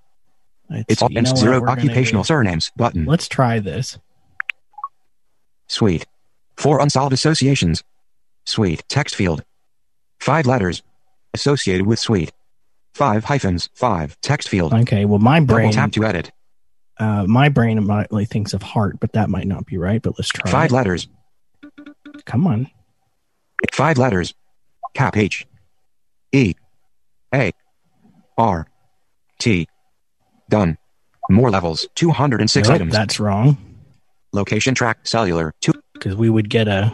It's 0.88 1.02
all 1.02 1.10
and 1.16 1.28
zero 1.38 1.64
occupational 1.68 2.24
surnames 2.24 2.72
button. 2.76 3.06
Let's 3.06 3.28
try 3.28 3.60
this. 3.60 4.00
Sweet. 5.68 6.06
Four 6.58 6.80
unsolved 6.82 7.14
associations. 7.14 7.84
Sweet. 8.46 8.84
Text 8.88 9.16
field. 9.16 9.44
Five 10.20 10.46
letters. 10.46 10.82
Associated 11.34 11.86
with 11.86 12.00
sweet. 12.00 12.32
Five 12.94 13.24
hyphens. 13.24 13.70
Five. 13.74 14.20
Text 14.22 14.50
field. 14.50 14.74
Okay. 14.74 15.06
Well, 15.06 15.20
my 15.20 15.40
brain 15.40 15.72
Double 15.72 15.74
tap 15.74 15.92
to 15.94 16.04
edit. 16.06 16.32
uh, 17.00 17.26
my 17.28 17.50
brain 17.50 17.78
immediately 17.78 18.26
thinks 18.26 18.54
of 18.54 18.62
heart, 18.62 19.00
but 19.00 19.14
that 19.14 19.30
might 19.30 19.48
not 19.48 19.66
be 19.66 19.78
right. 19.78 20.02
But 20.02 20.18
let's 20.20 20.30
try. 20.30 20.50
Five 20.52 20.72
it. 20.72 20.76
letters. 20.76 21.08
Come 22.26 22.46
on. 22.48 22.68
Five 23.74 23.98
letters. 23.98 24.34
Cap 24.94 25.18
H. 25.18 25.48
E. 26.32 26.54
A. 27.34 27.52
R. 28.38 28.68
T. 29.40 29.68
Done. 30.50 30.78
More 31.30 31.50
levels. 31.50 31.88
206 31.96 32.68
Nope, 32.68 32.76
items. 32.76 32.92
that's 32.94 33.20
wrong 33.20 33.58
Location 34.34 34.76
track. 34.76 35.00
Cellular. 35.08 35.54
Two. 35.62 35.74
because 35.94 36.16
we 36.16 36.30
would 36.30 36.50
get 36.50 36.68
a 36.68 36.92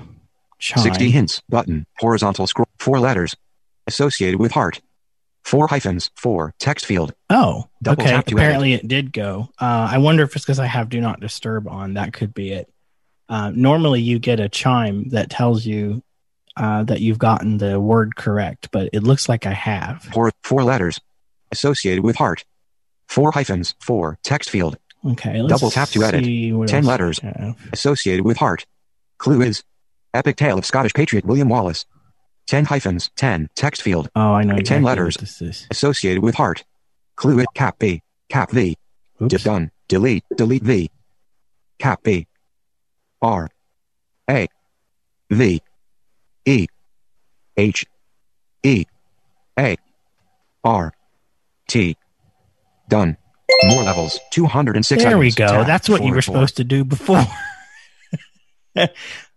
chime. 0.59 0.83
60 0.83 1.09
hints. 1.09 1.41
Button. 1.49 1.85
Horizontal 1.99 2.47
scroll. 2.47 2.67
Four 2.79 2.99
letters. 2.99 3.35
Associated 3.87 4.39
with 4.39 4.51
heart. 4.51 4.81
Four 5.43 5.67
hyphens. 5.67 6.11
Four. 6.15 6.53
Text 6.59 6.85
field. 6.85 7.13
Oh, 7.29 7.65
Double 7.81 8.03
okay. 8.03 8.11
tap 8.11 8.25
to 8.25 8.35
Apparently 8.35 8.73
it 8.73 8.87
did 8.87 9.11
go. 9.13 9.49
Uh, 9.59 9.89
I 9.91 9.97
wonder 9.97 10.23
if 10.23 10.35
it's 10.35 10.45
because 10.45 10.59
I 10.59 10.65
have 10.67 10.89
do 10.89 11.01
not 11.01 11.19
disturb 11.19 11.67
on. 11.67 11.95
That 11.95 12.13
could 12.13 12.33
be 12.33 12.51
it. 12.51 12.71
Uh, 13.27 13.51
normally 13.55 14.01
you 14.01 14.19
get 14.19 14.39
a 14.39 14.49
chime 14.49 15.09
that 15.09 15.29
tells 15.29 15.65
you 15.65 16.03
uh, 16.57 16.83
that 16.83 16.99
you've 17.01 17.19
gotten 17.19 17.57
the 17.57 17.79
word 17.79 18.15
correct, 18.15 18.69
but 18.71 18.89
it 18.93 19.03
looks 19.03 19.29
like 19.29 19.45
I 19.45 19.53
have. 19.53 20.03
Four. 20.03 20.31
Four 20.43 20.63
letters. 20.63 20.99
Associated 21.51 22.03
with 22.03 22.15
heart. 22.15 22.43
Four 23.07 23.31
hyphens. 23.31 23.75
Four. 23.79 24.19
Text 24.23 24.49
field. 24.49 24.77
Okay, 25.05 25.41
let's 25.41 25.61
Double 25.61 25.71
tap 25.71 25.89
to 25.89 26.03
edit. 26.03 26.69
10 26.69 26.83
letters. 26.83 27.21
associated 27.71 28.25
with 28.25 28.37
heart. 28.37 28.65
Clue 29.17 29.41
is 29.41 29.63
Epic 30.13 30.35
Tale 30.35 30.57
of 30.57 30.65
Scottish 30.65 30.93
Patriot 30.93 31.25
William 31.25 31.47
Wallace. 31.49 31.85
10 32.49 32.65
hyphens, 32.65 33.11
10, 33.15 33.47
text 33.55 33.83
field, 33.83 34.09
Oh, 34.15 34.33
I 34.33 34.43
know. 34.43 34.55
Exactly 34.55 34.83
what 34.83 34.89
letters. 34.89 35.17
This 35.17 35.39
is. 35.39 35.67
associated 35.69 36.23
with 36.23 36.33
heart. 36.33 36.63
Clue 37.15 37.37
it, 37.37 37.47
cap 37.53 37.77
B, 37.77 38.01
cap 38.27 38.49
V, 38.49 38.75
Oops. 39.21 39.43
done, 39.43 39.69
delete, 39.87 40.23
delete 40.35 40.63
V, 40.63 40.89
cap 41.77 42.01
B, 42.01 42.25
R, 43.21 43.49
A, 44.27 44.47
V, 45.29 45.61
E, 46.45 46.65
H, 47.55 47.85
E, 48.63 48.85
A, 49.59 49.77
R, 50.63 50.91
T, 51.67 51.97
done. 52.87 53.15
More 53.65 53.83
levels, 53.83 54.17
206 54.31 55.03
There 55.03 55.19
we 55.19 55.29
go. 55.31 55.45
tab, 55.45 55.67
That's 55.67 55.87
what 55.87 56.03
you 56.03 56.13
were 56.15 56.21
supposed 56.23 56.57
to 56.57 56.63
do 56.63 56.83
before. 56.83 57.21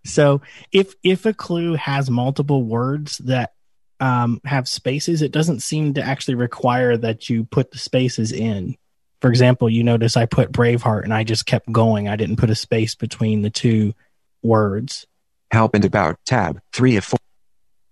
so 0.05 0.43
if 0.73 0.95
if 1.03 1.27
a 1.27 1.33
clue 1.33 1.75
has 1.75 2.11
multiple 2.11 2.63
words 2.65 3.19
that 3.19 3.53
um, 4.01 4.41
have 4.45 4.69
spaces, 4.69 5.23
it 5.23 5.31
doesn't 5.31 5.61
seem 5.61 5.95
to 5.95 6.03
actually 6.03 6.35
require 6.35 6.97
that 6.97 7.31
you 7.31 7.45
put 7.45 7.71
the 7.71 7.79
spaces 7.79 8.33
in. 8.33 8.77
For 9.21 9.31
example, 9.31 9.71
you 9.71 9.85
notice 9.85 10.17
I 10.17 10.27
put 10.27 10.51
Braveheart 10.51 11.05
and 11.05 11.15
I 11.15 11.23
just 11.23 11.47
kept 11.47 11.71
going. 11.71 12.09
I 12.09 12.17
didn't 12.17 12.37
put 12.37 12.51
a 12.51 12.57
space 12.57 12.97
between 12.97 13.43
the 13.43 13.51
two 13.51 13.95
words. 14.43 15.07
Help 15.53 15.77
and 15.77 15.85
about, 15.85 16.19
tab, 16.25 16.61
3 16.73 16.97
of 16.97 17.05
4. 17.05 17.19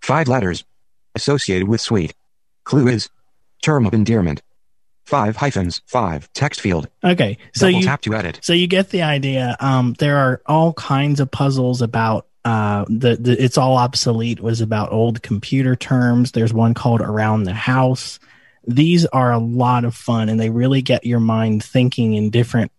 Five 0.01 0.27
letters. 0.27 0.65
Associated 1.15 1.69
with 1.69 1.79
sweet. 1.79 2.13
Clue 2.65 2.87
is 2.89 3.09
term 3.61 3.85
of 3.85 3.93
endearment. 3.93 4.41
Five 5.11 5.35
hyphens, 5.35 5.81
five, 5.87 6.31
text 6.31 6.61
field. 6.61 6.87
Okay, 7.03 7.37
so 7.53 7.65
Double 7.67 7.79
you 7.81 7.85
tap 7.85 7.99
to 8.03 8.15
edit. 8.15 8.39
So 8.41 8.53
you 8.53 8.65
get 8.65 8.91
the 8.91 9.01
idea. 9.01 9.57
Um, 9.59 9.93
there 9.99 10.15
are 10.15 10.41
all 10.45 10.71
kinds 10.71 11.19
of 11.19 11.29
puzzles 11.29 11.81
about 11.81 12.27
uh, 12.45 12.85
the, 12.87 13.17
the 13.17 13.43
it's 13.43 13.57
all 13.57 13.75
obsolete 13.75 14.39
was 14.39 14.61
about 14.61 14.93
old 14.93 15.21
computer 15.21 15.75
terms. 15.75 16.31
There's 16.31 16.53
one 16.53 16.73
called 16.73 17.01
around 17.01 17.43
the 17.43 17.53
house. 17.53 18.21
These 18.65 19.05
are 19.05 19.33
a 19.33 19.37
lot 19.37 19.83
of 19.83 19.95
fun, 19.95 20.29
and 20.29 20.39
they 20.39 20.49
really 20.49 20.81
get 20.81 21.05
your 21.05 21.19
mind 21.19 21.61
thinking 21.61 22.13
in 22.13 22.29
different 22.29 22.71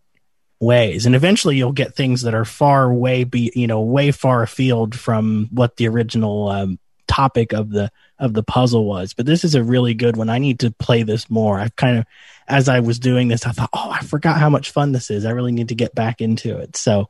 ways. 0.58 1.04
And 1.04 1.14
eventually, 1.14 1.58
you'll 1.58 1.72
get 1.72 1.94
things 1.94 2.22
that 2.22 2.32
are 2.32 2.46
far 2.46 2.90
way 2.90 3.24
be 3.24 3.52
you 3.54 3.66
know 3.66 3.82
way 3.82 4.10
far 4.10 4.42
afield 4.42 4.94
from 4.94 5.48
what 5.52 5.76
the 5.76 5.86
original 5.86 6.48
um, 6.48 6.78
topic 7.06 7.52
of 7.52 7.68
the 7.68 7.92
of 8.18 8.34
the 8.34 8.42
puzzle 8.42 8.84
was. 8.84 9.14
But 9.14 9.26
this 9.26 9.44
is 9.44 9.54
a 9.54 9.64
really 9.64 9.94
good 9.94 10.16
one. 10.16 10.30
I 10.30 10.38
need 10.38 10.60
to 10.60 10.70
play 10.70 11.02
this 11.02 11.28
more. 11.30 11.58
I've 11.58 11.76
kind 11.76 11.98
of 11.98 12.06
as 12.48 12.68
I 12.68 12.80
was 12.80 12.98
doing 12.98 13.28
this, 13.28 13.46
I 13.46 13.52
thought, 13.52 13.70
oh, 13.72 13.90
I 13.90 14.00
forgot 14.00 14.38
how 14.38 14.50
much 14.50 14.72
fun 14.72 14.92
this 14.92 15.10
is. 15.10 15.24
I 15.24 15.30
really 15.30 15.52
need 15.52 15.68
to 15.68 15.74
get 15.74 15.94
back 15.94 16.20
into 16.20 16.58
it. 16.58 16.76
So 16.76 17.08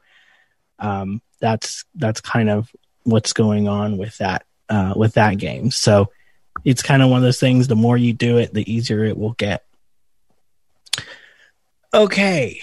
um, 0.79 1.23
that's 1.41 1.85
that's 1.95 2.21
kind 2.21 2.51
of 2.51 2.71
what's 3.05 3.33
going 3.33 3.69
on 3.69 3.97
with 3.97 4.19
that 4.19 4.45
uh, 4.69 4.95
with 4.97 5.15
that 5.15 5.39
game. 5.39 5.71
So 5.71 6.11
it's 6.65 6.83
kind 6.83 7.03
of 7.03 7.11
one 7.11 7.19
of 7.19 7.23
those 7.25 7.41
things. 7.41 7.69
The 7.69 7.77
more 7.77 7.97
you 7.97 8.13
do 8.13 8.39
it, 8.39 8.53
the 8.53 8.71
easier 8.71 9.05
it 9.05 9.19
will 9.19 9.33
get. 9.33 9.65
Okay, 11.95 12.61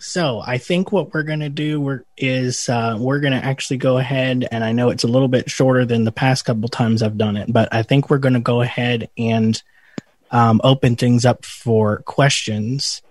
so 0.00 0.42
I 0.44 0.58
think 0.58 0.92
what 0.92 1.12
we're 1.12 1.22
gonna 1.22 1.48
do 1.48 1.80
we're, 1.80 2.04
is 2.16 2.68
uh, 2.68 2.96
we're 2.98 3.20
gonna 3.20 3.36
actually 3.36 3.76
go 3.76 3.98
ahead, 3.98 4.48
and 4.50 4.64
I 4.64 4.72
know 4.72 4.90
it's 4.90 5.04
a 5.04 5.08
little 5.08 5.28
bit 5.28 5.50
shorter 5.50 5.84
than 5.84 6.04
the 6.04 6.12
past 6.12 6.44
couple 6.44 6.68
times 6.68 7.02
I've 7.02 7.18
done 7.18 7.36
it, 7.36 7.52
but 7.52 7.72
I 7.72 7.82
think 7.82 8.10
we're 8.10 8.18
gonna 8.18 8.40
go 8.40 8.62
ahead 8.62 9.10
and 9.16 9.62
um, 10.30 10.60
open 10.64 10.96
things 10.96 11.24
up 11.24 11.44
for 11.44 11.98
questions 11.98 13.02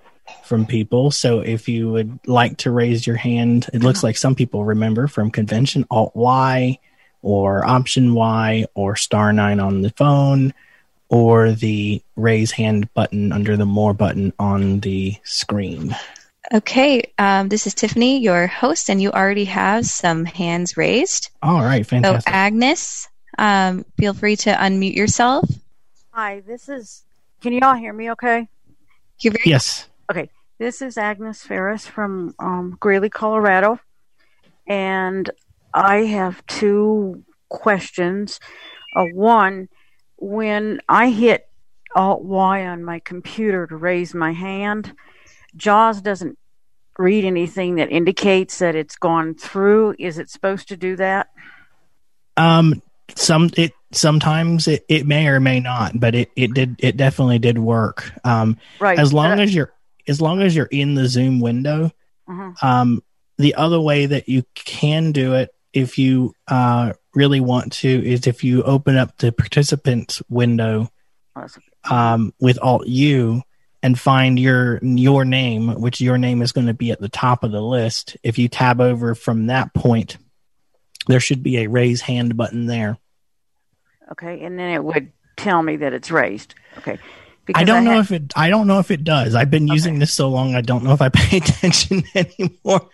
from 0.44 0.66
people. 0.66 1.12
So 1.12 1.40
if 1.42 1.68
you 1.68 1.92
would 1.92 2.20
like 2.28 2.58
to 2.60 2.72
raise 2.72 3.06
your 3.06 3.16
hand, 3.16 3.68
it 3.74 3.84
looks 3.84 4.04
like 4.04 4.18
some 4.18 4.36
people 4.36 4.64
remember 4.66 5.08
from 5.08 5.32
convention 5.32 5.86
Alt 5.90 6.16
Y 6.16 6.80
or 7.22 7.66
Option 7.66 8.14
Y 8.14 8.66
or 8.74 8.96
Star 8.96 9.34
9 9.34 9.60
on 9.60 9.82
the 9.82 9.92
phone 9.92 10.54
or 11.10 11.52
the 11.52 12.02
raise 12.16 12.52
hand 12.52 12.94
button 12.94 13.32
under 13.32 13.58
the 13.58 13.66
more 13.66 13.94
button 13.94 14.32
on 14.40 14.80
the 14.80 15.16
screen. 15.24 15.96
Okay, 16.52 17.04
um, 17.20 17.48
this 17.48 17.68
is 17.68 17.76
Tiffany, 17.76 18.20
your 18.20 18.48
host, 18.48 18.90
and 18.90 19.00
you 19.00 19.12
already 19.12 19.46
have 19.46 19.86
some 19.86 20.26
hands 20.26 20.78
raised. 20.78 21.30
All 21.44 21.62
right, 21.62 21.86
So, 21.86 21.90
fantastic. 21.90 22.34
Agnes, 22.34 23.08
um, 23.38 23.86
feel 24.00 24.16
free 24.16 24.36
to 24.38 24.52
unmute 24.54 24.96
yourself. 24.96 25.48
Hi, 26.12 26.40
this 26.42 26.68
is. 26.68 27.04
Can 27.42 27.54
you 27.54 27.60
all 27.62 27.76
hear 27.76 27.94
me 27.94 28.12
okay? 28.12 28.48
You're 29.20 29.34
very 29.34 29.44
yes. 29.46 29.88
Okay, 30.10 30.30
this 30.58 30.82
is 30.82 30.98
Agnes 30.98 31.44
Ferris 31.44 31.86
from 31.86 32.34
um, 32.40 32.78
Greeley, 32.80 33.10
Colorado. 33.10 33.80
And 34.66 35.30
I 35.74 35.98
have 36.06 36.46
two 36.48 37.24
questions. 37.50 38.40
Uh, 38.96 39.06
one, 39.14 39.70
when 40.18 40.82
I 40.90 41.12
hit 41.12 41.48
Alt 41.96 42.24
Y 42.24 42.66
on 42.66 42.84
my 42.84 43.00
computer 43.00 43.68
to 43.68 43.76
raise 43.76 44.16
my 44.16 44.32
hand, 44.32 44.94
JAWS 45.56 46.02
doesn't 46.02 46.38
read 46.98 47.24
anything 47.26 47.76
that 47.76 47.92
indicates 47.92 48.60
that 48.60 48.76
it's 48.76 48.96
gone 48.96 49.36
through. 49.36 49.96
Is 50.00 50.18
it 50.18 50.30
supposed 50.30 50.68
to 50.70 50.78
do 50.78 50.96
that? 50.98 51.28
Um, 52.38 52.82
some 53.16 53.50
it 53.58 53.74
sometimes 53.92 54.68
it, 54.68 54.86
it 54.88 55.06
may 55.06 55.28
or 55.28 55.40
may 55.40 55.60
not, 55.60 56.00
but 56.00 56.14
it, 56.16 56.30
it 56.36 56.54
did 56.54 56.76
it 56.80 56.96
definitely 56.98 57.40
did 57.40 57.58
work. 57.58 58.12
Um, 58.24 58.58
Right. 58.80 59.00
as 59.00 59.14
long 59.14 59.40
as 59.40 59.54
you're 59.54 59.74
as 60.08 60.22
long 60.22 60.42
as 60.42 60.56
you're 60.56 60.66
in 60.66 60.96
the 60.96 61.08
Zoom 61.08 61.40
window, 61.40 61.92
Mhm. 62.28 62.64
Um, 62.64 63.04
the 63.38 63.56
other 63.56 63.80
way 63.82 64.06
that 64.06 64.30
you 64.30 64.44
can 64.54 65.12
do 65.12 65.34
it, 65.34 65.50
if 65.74 65.98
you 65.98 66.34
uh, 66.48 66.94
really 67.16 67.40
want 67.40 67.74
to, 67.74 67.90
is 67.90 68.28
if 68.28 68.44
you 68.44 68.62
open 68.64 68.98
up 68.98 69.18
the 69.18 69.32
participants 69.32 70.22
window 70.30 70.92
um, 71.90 72.34
with 72.40 72.60
Alt 72.62 72.86
U, 72.88 73.42
and 73.82 74.00
find 74.00 74.38
your 74.40 74.80
your 74.84 75.24
name, 75.26 75.80
which 75.82 76.02
your 76.02 76.18
name 76.18 76.42
is 76.42 76.52
going 76.52 76.68
to 76.68 76.74
be 76.74 76.92
at 76.92 77.00
the 77.00 77.10
top 77.10 77.44
of 77.44 77.52
the 77.52 77.62
list. 77.62 78.18
If 78.24 78.38
you 78.38 78.48
tab 78.50 78.82
over 78.82 79.16
from 79.16 79.48
that 79.48 79.74
point, 79.74 80.18
there 81.08 81.20
should 81.20 81.44
be 81.44 81.60
a 81.60 81.68
raise 81.68 82.02
hand 82.02 82.36
button 82.38 82.66
there. 82.66 82.98
Okay, 84.12 84.44
and 84.44 84.58
then 84.58 84.72
it 84.72 84.84
would 84.84 85.12
tell 85.38 85.62
me 85.62 85.78
that 85.78 85.94
it's 85.94 86.12
raised. 86.12 86.56
Okay. 86.80 86.98
Because 87.46 87.62
I 87.62 87.64
don't 87.64 87.84
know 87.84 87.92
had- 87.94 88.00
if 88.06 88.12
it. 88.12 88.34
I 88.36 88.50
don't 88.50 88.68
know 88.68 88.80
if 88.80 88.92
it 88.92 89.04
does. 89.04 89.34
I've 89.36 89.50
been 89.52 89.68
using 89.68 89.94
Okay. 89.96 90.00
this 90.02 90.14
so 90.14 90.30
long. 90.30 90.56
I 90.56 90.62
don't 90.62 90.84
know 90.84 90.94
if 90.94 91.02
I 91.02 91.10
pay 91.14 91.38
attention 91.38 92.04
anymore. 92.16 92.90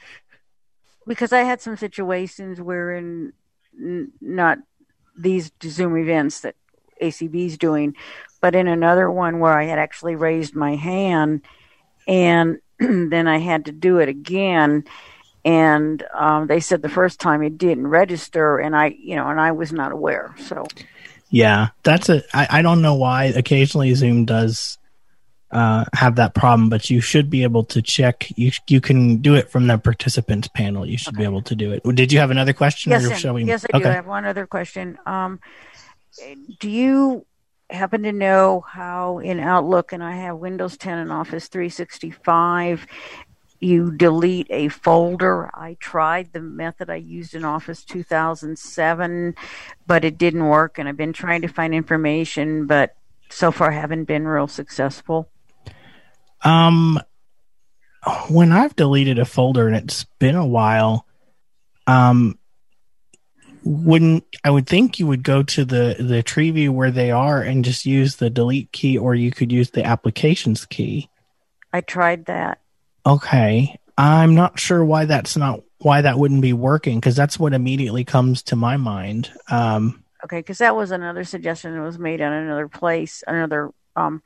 because 1.08 1.34
I 1.34 1.39
had 1.42 1.62
some 1.62 1.77
situations 1.77 2.62
where 2.62 2.96
in 2.96 3.34
n- 3.80 4.12
not 4.22 4.60
these 5.18 5.51
Zoom 5.63 5.98
events 5.98 6.42
that 6.42 6.56
ACB 7.01 7.48
is 7.48 7.58
doing, 7.58 7.96
but 8.42 8.56
in 8.56 8.68
another 8.68 9.10
one 9.10 9.39
where 9.39 9.58
I 9.58 9.65
had 9.65 9.80
actually 9.80 10.15
raised 10.15 10.56
my 10.56 10.75
hand 10.75 11.42
and 12.08 12.60
then 12.80 13.27
I 13.27 13.39
had 13.39 13.65
to 13.65 13.72
do 13.72 14.00
it 14.00 14.10
again. 14.10 14.86
And 15.44 16.04
um, 16.13 16.48
they 16.48 16.60
said 16.60 16.82
the 16.82 16.89
first 16.89 17.20
time 17.20 17.44
it 17.44 17.58
didn't 17.58 17.88
register, 17.88 18.58
and 18.58 18.75
I, 18.75 18.96
you 18.98 19.15
know, 19.15 19.27
and 19.27 19.39
I 19.39 19.51
was 19.51 19.72
not 19.72 19.92
aware. 19.92 20.34
So 20.39 20.65
Yeah, 21.30 21.68
that's 21.84 22.10
a. 22.10 22.24
I, 22.34 22.48
I 22.50 22.62
don't 22.63 22.82
know 22.82 22.96
why. 22.96 23.25
Occasionally, 23.25 23.94
Zoom 23.94 24.25
does 24.25 24.80
uh, 25.51 25.86
have 25.94 26.15
that 26.15 26.34
problem, 26.34 26.70
but 26.70 26.89
you 26.89 27.00
should 27.00 27.30
be 27.30 27.44
able 27.44 27.63
to 27.65 27.82
check. 27.84 28.27
You 28.36 28.51
you 28.68 28.82
can 28.82 29.18
do 29.18 29.36
it 29.36 29.51
from 29.51 29.68
the 29.68 29.77
participants 29.77 30.48
panel. 30.48 30.84
You 30.84 30.98
should 30.98 31.15
be 31.15 31.24
able 31.24 31.44
to 31.44 31.56
do 31.56 31.74
it. 31.74 31.84
Did 31.94 32.12
you 32.12 32.18
have 32.18 32.32
another 32.32 32.54
question? 32.54 32.92
yes, 32.92 33.06
or 33.06 33.13
shall 33.13 33.36
we? 33.36 33.44
yes, 33.44 33.68
I 33.72 33.77
do. 33.77 33.88
I 33.88 33.94
have 33.94 34.08
one 34.08 34.25
other 34.25 34.48
question. 34.48 34.98
Um, 35.06 35.39
do 36.60 36.70
you 36.72 37.27
happen 37.69 38.03
to 38.03 38.12
know 38.12 38.63
how 38.67 39.19
in 39.19 39.39
Outlook, 39.39 39.91
and 39.91 40.03
I 40.03 40.15
have 40.15 40.38
Windows 40.38 40.77
10 40.77 40.98
and 40.98 41.12
Office 41.12 41.48
365, 41.48 42.86
you 43.60 43.91
delete 43.91 44.48
a 44.50 44.67
folder? 44.69 45.50
I 45.53 45.77
tried 45.79 46.34
the 46.34 46.41
method 46.41 46.89
I 46.89 46.95
used 46.95 47.34
in 47.34 47.45
Office 47.45 47.84
2007, 47.84 49.36
but 49.88 50.05
it 50.05 50.17
didn't 50.17 50.45
work, 50.45 50.77
and 50.77 50.88
I've 50.88 50.98
been 50.98 51.13
trying 51.13 51.41
to 51.41 51.48
find 51.48 51.74
information, 51.74 52.67
but 52.67 52.95
so 53.29 53.51
far 53.51 53.72
haven't 53.72 54.05
been 54.05 54.27
real 54.27 54.48
successful. 54.48 55.29
Um, 56.43 57.00
when 58.29 58.51
I've 58.51 58.75
deleted 58.75 59.17
a 59.17 59.25
folder 59.25 59.67
and 59.67 59.75
it's 59.75 60.03
been 60.19 60.36
a 60.36 60.45
while, 60.45 61.07
um, 61.88 62.38
wouldn't 63.65 64.24
I 64.43 64.51
would 64.51 64.67
think 64.67 65.00
you 65.00 65.07
would 65.07 65.24
go 65.24 65.41
to 65.41 65.65
the 65.65 65.95
the 66.00 66.22
tree 66.22 66.51
view 66.51 66.72
where 66.72 66.91
they 66.91 67.10
are 67.12 67.41
and 67.41 67.65
just 67.65 67.86
use 67.86 68.15
the 68.15 68.29
delete 68.29 68.72
key, 68.72 68.98
or 68.98 69.15
you 69.15 69.31
could 69.31 69.51
use 69.51 69.72
the 69.72 69.84
applications 69.84 70.65
key. 70.65 71.10
I 71.74 71.81
tried 71.81 72.25
that. 72.25 72.60
Okay, 73.05 73.77
I'm 73.98 74.36
not 74.36 74.60
sure 74.60 74.86
why 74.86 75.05
that's 75.05 75.36
not 75.36 75.62
why 75.79 76.01
that 76.01 76.19
wouldn't 76.19 76.41
be 76.41 76.53
working 76.53 77.00
because 77.00 77.15
that's 77.15 77.39
what 77.39 77.53
immediately 77.53 78.05
comes 78.05 78.43
to 78.43 78.55
my 78.55 78.77
mind. 78.77 79.31
Um, 79.50 80.03
Okay, 80.24 80.39
because 80.39 80.57
that 80.60 80.75
was 80.75 80.91
another 80.91 81.24
suggestion 81.24 81.75
that 81.75 81.81
was 81.81 82.00
made 82.00 82.19
on 82.19 82.34
another 82.34 82.67
place, 82.67 83.24
another 83.27 83.72
um, 83.95 84.24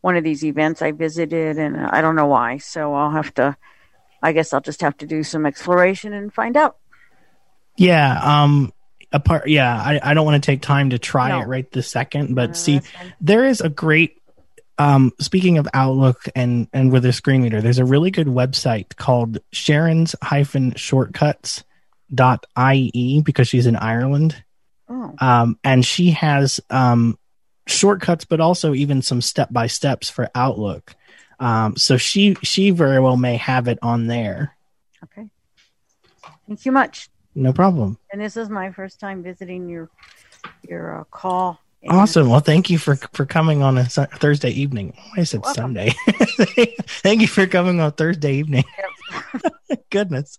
one 0.00 0.16
of 0.16 0.24
these 0.24 0.44
events 0.44 0.82
I 0.82 0.92
visited, 0.92 1.58
and 1.58 1.76
I 1.76 2.00
don't 2.00 2.16
know 2.16 2.26
why. 2.26 2.58
So 2.58 2.94
I'll 2.94 3.10
have 3.10 3.32
to. 3.34 3.56
I 4.22 4.32
guess 4.32 4.52
I'll 4.52 4.60
just 4.60 4.80
have 4.80 4.96
to 4.98 5.06
do 5.06 5.22
some 5.22 5.46
exploration 5.46 6.12
and 6.12 6.32
find 6.32 6.56
out. 6.56 6.76
yeah, 7.76 8.20
um, 8.22 8.72
apart, 9.12 9.48
yeah, 9.48 9.74
I, 9.74 10.00
I 10.02 10.14
don't 10.14 10.24
want 10.26 10.42
to 10.42 10.46
take 10.46 10.62
time 10.62 10.90
to 10.90 10.98
try 10.98 11.28
No. 11.30 11.40
it 11.40 11.46
right 11.46 11.70
this 11.70 11.88
second, 11.88 12.34
but 12.34 12.50
Uh, 12.50 12.54
see, 12.54 12.80
there 13.20 13.44
is 13.44 13.60
a 13.60 13.68
great 13.68 14.14
um 14.80 15.12
speaking 15.20 15.58
of 15.58 15.66
outlook 15.74 16.28
and 16.36 16.68
and 16.72 16.92
with 16.92 17.04
a 17.04 17.12
screen 17.12 17.42
reader 17.42 17.60
there's 17.60 17.80
a 17.80 17.84
really 17.84 18.12
good 18.12 18.28
website 18.28 18.94
called 18.94 19.38
sharon's 19.50 20.14
hyphen 20.22 20.72
shortcuts 20.76 21.64
dot 22.14 22.46
ie 22.56 23.20
because 23.22 23.48
she's 23.48 23.66
in 23.66 23.74
ireland 23.74 24.40
Oh, 24.88 25.12
um 25.18 25.58
and 25.64 25.84
she 25.84 26.12
has 26.12 26.60
um 26.70 27.18
shortcuts 27.66 28.24
but 28.24 28.38
also 28.38 28.72
even 28.72 29.02
some 29.02 29.20
step 29.20 29.48
by 29.50 29.66
steps 29.66 30.10
for 30.10 30.30
outlook 30.36 30.94
um 31.40 31.74
so 31.76 31.96
she 31.96 32.36
she 32.44 32.70
very 32.70 33.00
well 33.00 33.16
may 33.16 33.36
have 33.36 33.66
it 33.66 33.80
on 33.82 34.06
there 34.06 34.56
okay. 35.02 35.28
Thank 36.46 36.64
you 36.66 36.70
much. 36.70 37.08
No 37.34 37.52
problem. 37.52 37.98
And 38.12 38.20
this 38.20 38.36
is 38.36 38.48
my 38.48 38.70
first 38.72 39.00
time 39.00 39.22
visiting 39.22 39.68
your 39.68 39.88
your 40.62 41.00
uh, 41.00 41.04
call. 41.04 41.60
Awesome. 41.88 42.28
Well 42.28 42.40
thank 42.40 42.70
you 42.70 42.78
for 42.78 42.96
for 43.12 43.24
coming 43.26 43.62
on 43.62 43.78
a 43.78 43.88
Su- 43.88 44.06
thursday 44.06 44.50
evening. 44.50 44.96
I 45.16 45.22
said 45.24 45.42
Welcome. 45.42 45.74
sunday? 45.76 45.94
Thank 47.04 47.20
you 47.20 47.28
for 47.28 47.46
coming 47.46 47.80
on 47.80 47.92
thursday 47.92 48.34
evening. 48.34 48.64
Goodness. 49.90 50.38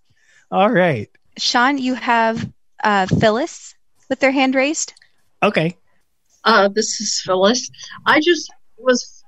All 0.52 0.70
right. 0.70 1.10
Sean, 1.38 1.78
you 1.78 1.94
have 1.94 2.50
uh, 2.84 3.06
Phyllis 3.06 3.74
with 4.10 4.20
their 4.20 4.32
hand 4.32 4.56
raised. 4.56 4.94
okay. 5.42 5.78
Uh, 6.44 6.68
this 6.70 7.00
is 7.00 7.22
Phyllis. 7.24 7.70
I 8.06 8.20
just 8.20 8.52
was 8.78 9.24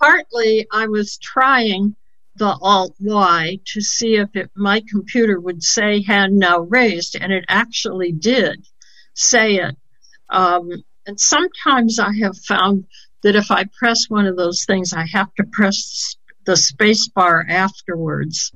partly 0.00 0.66
I 0.72 0.86
was 0.86 1.16
trying 1.18 1.96
the 2.40 2.58
Alt 2.62 2.96
Y 3.00 3.58
to 3.66 3.82
see 3.82 4.16
if 4.16 4.30
it, 4.34 4.50
my 4.56 4.82
computer 4.88 5.38
would 5.38 5.62
say 5.62 6.02
hand 6.02 6.38
now 6.38 6.60
raised, 6.60 7.14
and 7.14 7.30
it 7.30 7.44
actually 7.48 8.12
did 8.12 8.64
say 9.12 9.56
it. 9.56 9.76
Um, 10.30 10.70
and 11.06 11.20
sometimes 11.20 11.98
I 11.98 12.12
have 12.22 12.38
found 12.38 12.86
that 13.22 13.36
if 13.36 13.50
I 13.50 13.66
press 13.78 14.06
one 14.08 14.26
of 14.26 14.38
those 14.38 14.64
things, 14.64 14.94
I 14.94 15.04
have 15.12 15.32
to 15.34 15.44
press 15.52 16.16
the 16.46 16.56
space 16.56 17.08
bar 17.08 17.44
afterwards, 17.46 18.52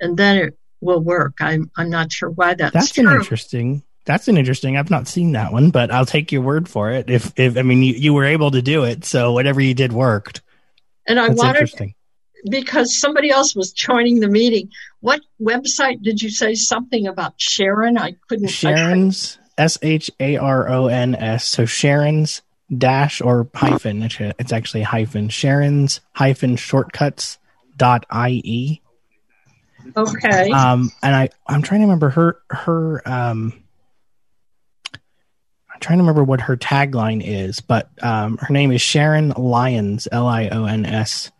and 0.00 0.16
then 0.16 0.38
it 0.38 0.58
will 0.80 1.00
work. 1.00 1.34
I'm 1.40 1.70
I'm 1.76 1.90
not 1.90 2.10
sure 2.10 2.30
why 2.30 2.54
that's, 2.54 2.72
that's 2.72 2.98
an 2.98 3.08
interesting 3.08 3.82
that's 4.06 4.26
an 4.26 4.38
interesting 4.38 4.78
i've 4.78 4.88
not 4.88 5.06
seen 5.06 5.32
that 5.32 5.52
one 5.52 5.68
but 5.68 5.90
i'll 5.90 6.06
take 6.06 6.32
your 6.32 6.40
word 6.40 6.66
for 6.66 6.90
it 6.92 7.10
if 7.10 7.30
if 7.38 7.58
i 7.58 7.62
mean 7.62 7.82
you, 7.82 7.92
you 7.92 8.14
were 8.14 8.24
able 8.24 8.50
to 8.50 8.62
do 8.62 8.84
it 8.84 9.04
so 9.04 9.32
whatever 9.32 9.60
you 9.60 9.74
did 9.74 9.92
worked 9.92 10.40
and 11.06 11.20
I 11.20 11.28
that's 11.28 11.38
wanted 11.38 11.56
interesting 11.56 11.94
because 12.48 12.98
somebody 12.98 13.30
else 13.30 13.54
was 13.54 13.72
joining 13.72 14.20
the 14.20 14.28
meeting. 14.28 14.70
What 15.00 15.20
website 15.40 16.02
did 16.02 16.22
you 16.22 16.30
say 16.30 16.54
something 16.54 17.06
about 17.06 17.34
Sharon? 17.36 17.98
I 17.98 18.16
couldn't. 18.28 18.48
Sharon's 18.48 19.38
s-h-a-r-o-n-s 19.58 21.44
so 21.44 21.66
sharon's 21.66 22.42
dash 22.76 23.20
or 23.20 23.48
hyphen 23.54 24.02
it's 24.02 24.52
actually 24.52 24.82
hyphen 24.82 25.28
sharon's 25.28 26.00
hyphen 26.12 26.56
shortcuts 26.56 27.38
dot 27.76 28.06
ie 28.14 28.80
okay. 29.96 30.50
um 30.50 30.90
and 31.02 31.14
i 31.14 31.28
i'm 31.48 31.62
trying 31.62 31.80
to 31.80 31.86
remember 31.86 32.10
her 32.10 32.40
her 32.50 33.02
um 33.08 33.52
i'm 34.92 35.80
trying 35.80 35.98
to 35.98 36.02
remember 36.02 36.22
what 36.22 36.42
her 36.42 36.56
tagline 36.56 37.22
is 37.24 37.60
but 37.60 37.90
um 38.02 38.36
her 38.38 38.52
name 38.52 38.70
is 38.70 38.80
sharon 38.80 39.30
lyons 39.30 40.06
l-i-o-n-s 40.12 41.32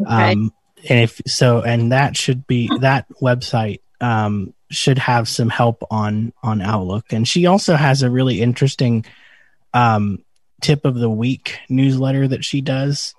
okay. 0.00 0.32
um 0.32 0.52
and 0.88 1.00
if 1.00 1.20
so 1.26 1.62
and 1.62 1.92
that 1.92 2.16
should 2.16 2.46
be 2.46 2.70
that 2.80 3.06
website 3.20 3.80
um 4.00 4.52
should 4.70 4.98
have 4.98 5.28
some 5.28 5.48
help 5.48 5.82
on 5.90 6.32
on 6.42 6.60
outlook 6.60 7.12
and 7.12 7.26
she 7.26 7.46
also 7.46 7.76
has 7.76 8.02
a 8.02 8.10
really 8.10 8.40
interesting 8.40 9.04
um 9.74 10.18
tip 10.60 10.84
of 10.84 10.94
the 10.94 11.10
week 11.10 11.58
newsletter 11.68 12.26
that 12.26 12.44
she 12.44 12.60
does 12.60 13.14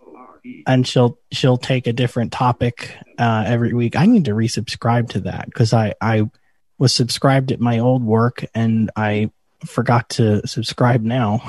and 0.66 0.88
she'll 0.88 1.18
she'll 1.32 1.58
take 1.58 1.88
a 1.88 1.94
different 1.94 2.32
topic 2.32 2.96
uh 3.18 3.44
every 3.46 3.74
week 3.74 3.96
i 3.96 4.06
need 4.06 4.26
to 4.26 4.32
resubscribe 4.32 5.10
to 5.10 5.22
that 5.22 5.46
because 5.46 5.74
i 5.74 5.94
i 6.02 6.30
was 6.78 6.94
subscribed 6.94 7.52
at 7.52 7.60
my 7.60 7.80
old 7.80 8.04
work 8.04 8.46
and 8.54 8.92
i 8.96 9.30
forgot 9.66 10.10
to 10.10 10.46
subscribe 10.48 11.02
now 11.02 11.42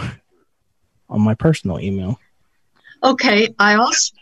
on 1.08 1.20
my 1.20 1.34
personal 1.34 1.80
email 1.80 2.18
Okay. 3.02 3.54
I 3.58 3.74
also. 3.74 4.14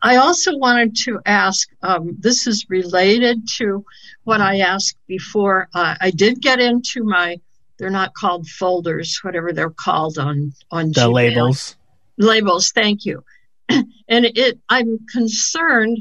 I 0.00 0.16
also 0.16 0.56
wanted 0.56 0.96
to 1.04 1.20
ask. 1.26 1.68
Um, 1.82 2.16
this 2.18 2.46
is 2.46 2.66
related 2.68 3.48
to 3.56 3.84
what 4.24 4.40
I 4.40 4.60
asked 4.60 4.98
before. 5.06 5.68
Uh, 5.74 5.96
I 6.00 6.10
did 6.10 6.40
get 6.40 6.60
into 6.60 7.04
my. 7.04 7.40
They're 7.78 7.90
not 7.90 8.14
called 8.14 8.48
folders, 8.48 9.18
whatever 9.22 9.52
they're 9.52 9.70
called 9.70 10.18
on 10.18 10.52
on 10.70 10.88
the 10.88 11.00
Gmail. 11.02 11.12
labels 11.12 11.76
labels 12.18 12.70
thank 12.72 13.06
you 13.06 13.24
and 13.68 13.86
it 14.08 14.58
i'm 14.68 14.98
concerned 15.10 15.98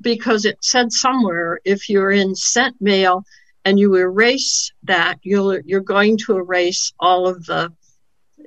because 0.00 0.44
it 0.44 0.56
said 0.60 0.90
somewhere 0.90 1.60
if 1.64 1.88
you're 1.88 2.10
in 2.10 2.34
sent 2.34 2.80
mail 2.80 3.24
and 3.64 3.78
you 3.78 3.94
erase 3.94 4.72
that 4.82 5.18
you'll 5.22 5.60
you're 5.60 5.80
going 5.80 6.16
to 6.16 6.36
erase 6.36 6.92
all 6.98 7.28
of 7.28 7.44
the 7.46 7.70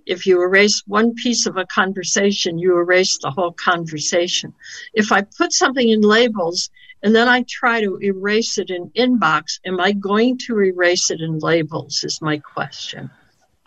if 0.05 0.25
you 0.25 0.41
erase 0.41 0.83
one 0.87 1.13
piece 1.15 1.45
of 1.45 1.57
a 1.57 1.65
conversation 1.65 2.57
you 2.57 2.77
erase 2.77 3.17
the 3.21 3.31
whole 3.31 3.53
conversation 3.53 4.53
if 4.93 5.11
i 5.11 5.21
put 5.37 5.51
something 5.51 5.89
in 5.89 6.01
labels 6.01 6.69
and 7.03 7.15
then 7.15 7.27
i 7.27 7.43
try 7.47 7.81
to 7.81 7.97
erase 8.01 8.57
it 8.57 8.69
in 8.69 8.89
inbox 8.97 9.59
am 9.65 9.79
i 9.79 9.91
going 9.91 10.37
to 10.37 10.59
erase 10.59 11.09
it 11.09 11.21
in 11.21 11.39
labels 11.39 12.03
is 12.03 12.21
my 12.21 12.37
question 12.37 13.09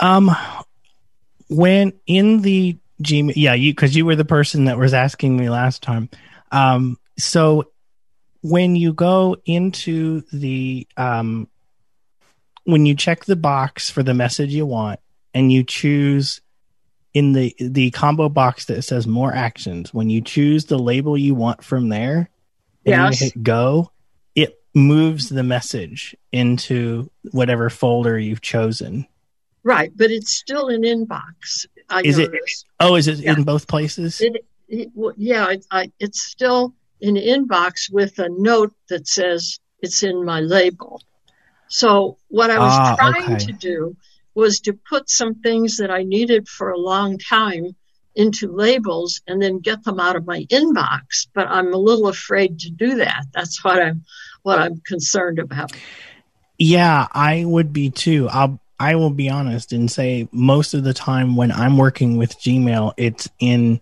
Um, 0.00 0.30
when 1.48 1.92
in 2.06 2.42
the 2.42 2.76
Gmail. 3.02 3.32
Yeah, 3.36 3.54
you 3.54 3.72
because 3.72 3.96
you 3.96 4.06
were 4.06 4.16
the 4.16 4.24
person 4.24 4.66
that 4.66 4.78
was 4.78 4.94
asking 4.94 5.36
me 5.36 5.50
last 5.50 5.82
time. 5.82 6.08
Um, 6.52 6.98
so 7.18 7.70
when 8.42 8.76
you 8.76 8.92
go 8.92 9.36
into 9.44 10.22
the 10.32 10.86
um, 10.96 11.48
when 12.64 12.86
you 12.86 12.94
check 12.94 13.24
the 13.24 13.36
box 13.36 13.90
for 13.90 14.02
the 14.02 14.14
message 14.14 14.54
you 14.54 14.66
want 14.66 15.00
and 15.34 15.52
you 15.52 15.64
choose 15.64 16.40
in 17.12 17.32
the 17.32 17.54
the 17.60 17.90
combo 17.90 18.28
box 18.28 18.64
that 18.66 18.82
says 18.82 19.06
more 19.06 19.32
actions 19.34 19.92
when 19.92 20.08
you 20.10 20.20
choose 20.20 20.64
the 20.66 20.78
label 20.78 21.16
you 21.18 21.34
want 21.34 21.62
from 21.62 21.88
there 21.88 22.30
and 22.86 23.12
Yes. 23.12 23.20
you 23.20 23.26
hit 23.26 23.42
go 23.42 23.90
it 24.34 24.58
moves 24.74 25.28
the 25.28 25.42
message 25.42 26.16
into 26.32 27.10
whatever 27.32 27.68
folder 27.70 28.18
you've 28.18 28.40
chosen 28.42 29.06
Right, 29.66 29.90
but 29.96 30.10
it's 30.10 30.36
still 30.36 30.68
an 30.68 30.82
inbox. 30.82 31.64
I 31.88 32.02
Is 32.04 32.18
it- 32.18 32.30
oh 32.80 32.96
is 32.96 33.08
it 33.08 33.18
Yeah. 33.20 33.32
in 33.34 33.44
both 33.44 33.66
places 33.66 34.20
It, 34.20 34.44
it, 34.68 34.90
well, 34.94 35.14
yeah, 35.16 35.50
it, 35.50 35.64
I, 35.70 35.90
it's 36.00 36.20
still 36.22 36.74
an 37.00 37.16
inbox 37.16 37.90
with 37.90 38.18
a 38.18 38.28
note 38.30 38.74
that 38.88 39.06
says 39.08 39.58
it's 39.80 40.02
in 40.02 40.24
my 40.24 40.40
label. 40.40 41.00
So 41.68 42.18
what 42.28 42.50
I 42.50 42.58
was 42.58 42.72
Ah, 42.74 42.96
trying 42.96 43.34
okay. 43.36 43.44
to 43.46 43.52
do 43.52 43.96
was 44.34 44.60
to 44.60 44.72
put 44.72 45.08
some 45.08 45.36
things 45.36 45.76
that 45.78 45.90
I 45.90 46.02
needed 46.02 46.48
for 46.48 46.70
a 46.70 46.78
long 46.78 47.18
time 47.18 47.76
into 48.14 48.52
labels 48.52 49.20
and 49.26 49.42
then 49.42 49.58
get 49.58 49.82
them 49.84 49.98
out 49.98 50.16
of 50.16 50.26
my 50.26 50.44
inbox. 50.44 51.26
But 51.34 51.48
I'm 51.48 51.72
a 51.72 51.78
little 51.78 52.08
afraid 52.08 52.60
to 52.60 52.70
do 52.70 52.96
that. 52.96 53.24
That's 53.32 53.62
what 53.64 53.80
I'm 53.80 54.04
what 54.42 54.58
I'm 54.58 54.80
concerned 54.80 55.38
about. 55.38 55.72
Yeah, 56.58 57.08
I 57.12 57.44
would 57.44 57.72
be 57.72 57.90
too. 57.90 58.28
I'll 58.30 58.60
I 58.78 58.96
will 58.96 59.10
be 59.10 59.30
honest 59.30 59.72
and 59.72 59.90
say 59.90 60.28
most 60.32 60.74
of 60.74 60.84
the 60.84 60.94
time 60.94 61.36
when 61.36 61.52
I'm 61.52 61.76
working 61.76 62.16
with 62.16 62.38
Gmail, 62.38 62.92
it's 62.96 63.28
in 63.38 63.80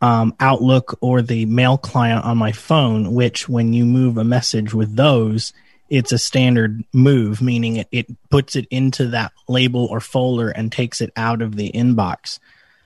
um, 0.00 0.34
Outlook 0.40 0.98
or 1.00 1.22
the 1.22 1.46
mail 1.46 1.78
client 1.78 2.24
on 2.24 2.38
my 2.38 2.52
phone. 2.52 3.14
Which, 3.14 3.48
when 3.48 3.72
you 3.72 3.84
move 3.84 4.18
a 4.18 4.24
message 4.24 4.74
with 4.74 4.96
those, 4.96 5.52
it's 5.88 6.12
a 6.12 6.18
standard 6.18 6.82
move, 6.92 7.40
meaning 7.40 7.76
it, 7.76 7.88
it 7.92 8.06
puts 8.30 8.56
it 8.56 8.66
into 8.70 9.08
that 9.08 9.32
label 9.48 9.86
or 9.86 10.00
folder 10.00 10.50
and 10.50 10.72
takes 10.72 11.00
it 11.00 11.12
out 11.16 11.42
of 11.42 11.56
the 11.56 11.70
inbox. 11.72 12.38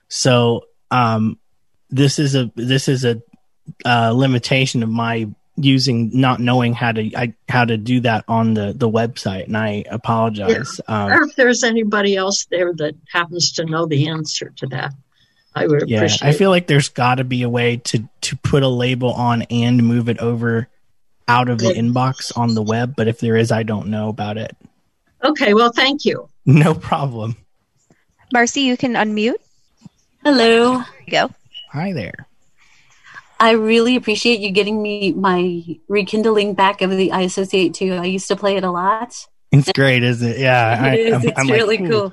So 0.08 0.66
um, 0.90 1.38
this 1.90 2.18
is 2.18 2.34
a 2.34 2.50
this 2.54 2.88
is 2.88 3.04
a 3.04 3.22
uh, 3.84 4.12
limitation 4.12 4.82
of 4.82 4.88
my 4.88 5.28
using 5.56 6.10
not 6.18 6.40
knowing 6.40 6.72
how 6.72 6.92
to 6.92 7.14
I, 7.14 7.34
how 7.48 7.64
to 7.64 7.76
do 7.76 8.00
that 8.00 8.24
on 8.28 8.54
the 8.54 8.72
the 8.74 8.88
website 8.88 9.44
and 9.44 9.56
i 9.56 9.84
apologize 9.90 10.80
um, 10.88 11.12
or 11.12 11.22
if 11.24 11.36
there's 11.36 11.64
anybody 11.64 12.16
else 12.16 12.46
there 12.50 12.72
that 12.74 12.94
happens 13.12 13.52
to 13.52 13.66
know 13.66 13.84
the 13.84 14.08
answer 14.08 14.52
to 14.56 14.66
that, 14.68 14.94
I 15.54 15.66
would 15.66 15.88
yeah 15.88 15.98
appreciate 15.98 16.28
i 16.28 16.32
feel 16.32 16.50
like 16.50 16.66
there's 16.66 16.88
got 16.88 17.16
to 17.16 17.24
be 17.24 17.42
a 17.42 17.48
way 17.48 17.76
to 17.76 18.08
to 18.22 18.36
put 18.36 18.62
a 18.62 18.68
label 18.68 19.12
on 19.12 19.42
and 19.42 19.86
move 19.86 20.08
it 20.08 20.18
over 20.18 20.68
out 21.30 21.48
of 21.48 21.58
the 21.58 21.72
inbox 21.72 22.36
on 22.36 22.54
the 22.54 22.62
web 22.62 22.94
but 22.96 23.06
if 23.08 23.20
there 23.20 23.36
is 23.36 23.50
i 23.52 23.62
don't 23.62 23.86
know 23.88 24.08
about 24.08 24.36
it 24.36 24.56
Okay, 25.22 25.52
well, 25.52 25.70
thank 25.70 26.06
you. 26.06 26.28
no 26.46 26.72
problem 26.74 27.36
Marcy, 28.32 28.62
you 28.62 28.76
can 28.78 28.94
unmute. 28.94 29.34
Hello. 30.24 30.78
There 30.78 30.86
you 31.06 31.10
go. 31.10 31.30
hi 31.70 31.92
there 31.92 32.26
I 33.38 33.52
really 33.52 33.96
appreciate 33.96 34.40
you 34.40 34.50
getting 34.50 34.82
me 34.82 35.12
my 35.12 35.62
rekindling 35.88 36.54
back 36.54 36.80
of 36.82 36.90
the 36.90 37.10
I 37.12 37.22
Associate 37.22 37.72
2. 37.72 37.94
I 37.94 38.04
used 38.06 38.28
to 38.28 38.36
play 38.36 38.56
it 38.56 38.64
a 38.64 38.70
lot. 38.70 39.14
it's 39.52 39.70
great 39.72 40.02
isn't 40.02 40.26
it 40.26 40.38
yeah 40.38 40.78
I, 40.80 40.94
it 40.94 41.00
is. 41.00 41.12
I'm- 41.12 41.28
it's 41.28 41.38
I'm 41.38 41.46
like, 41.46 41.56
really 41.56 41.82
"Ooh." 41.84 41.88
cool. 41.90 42.12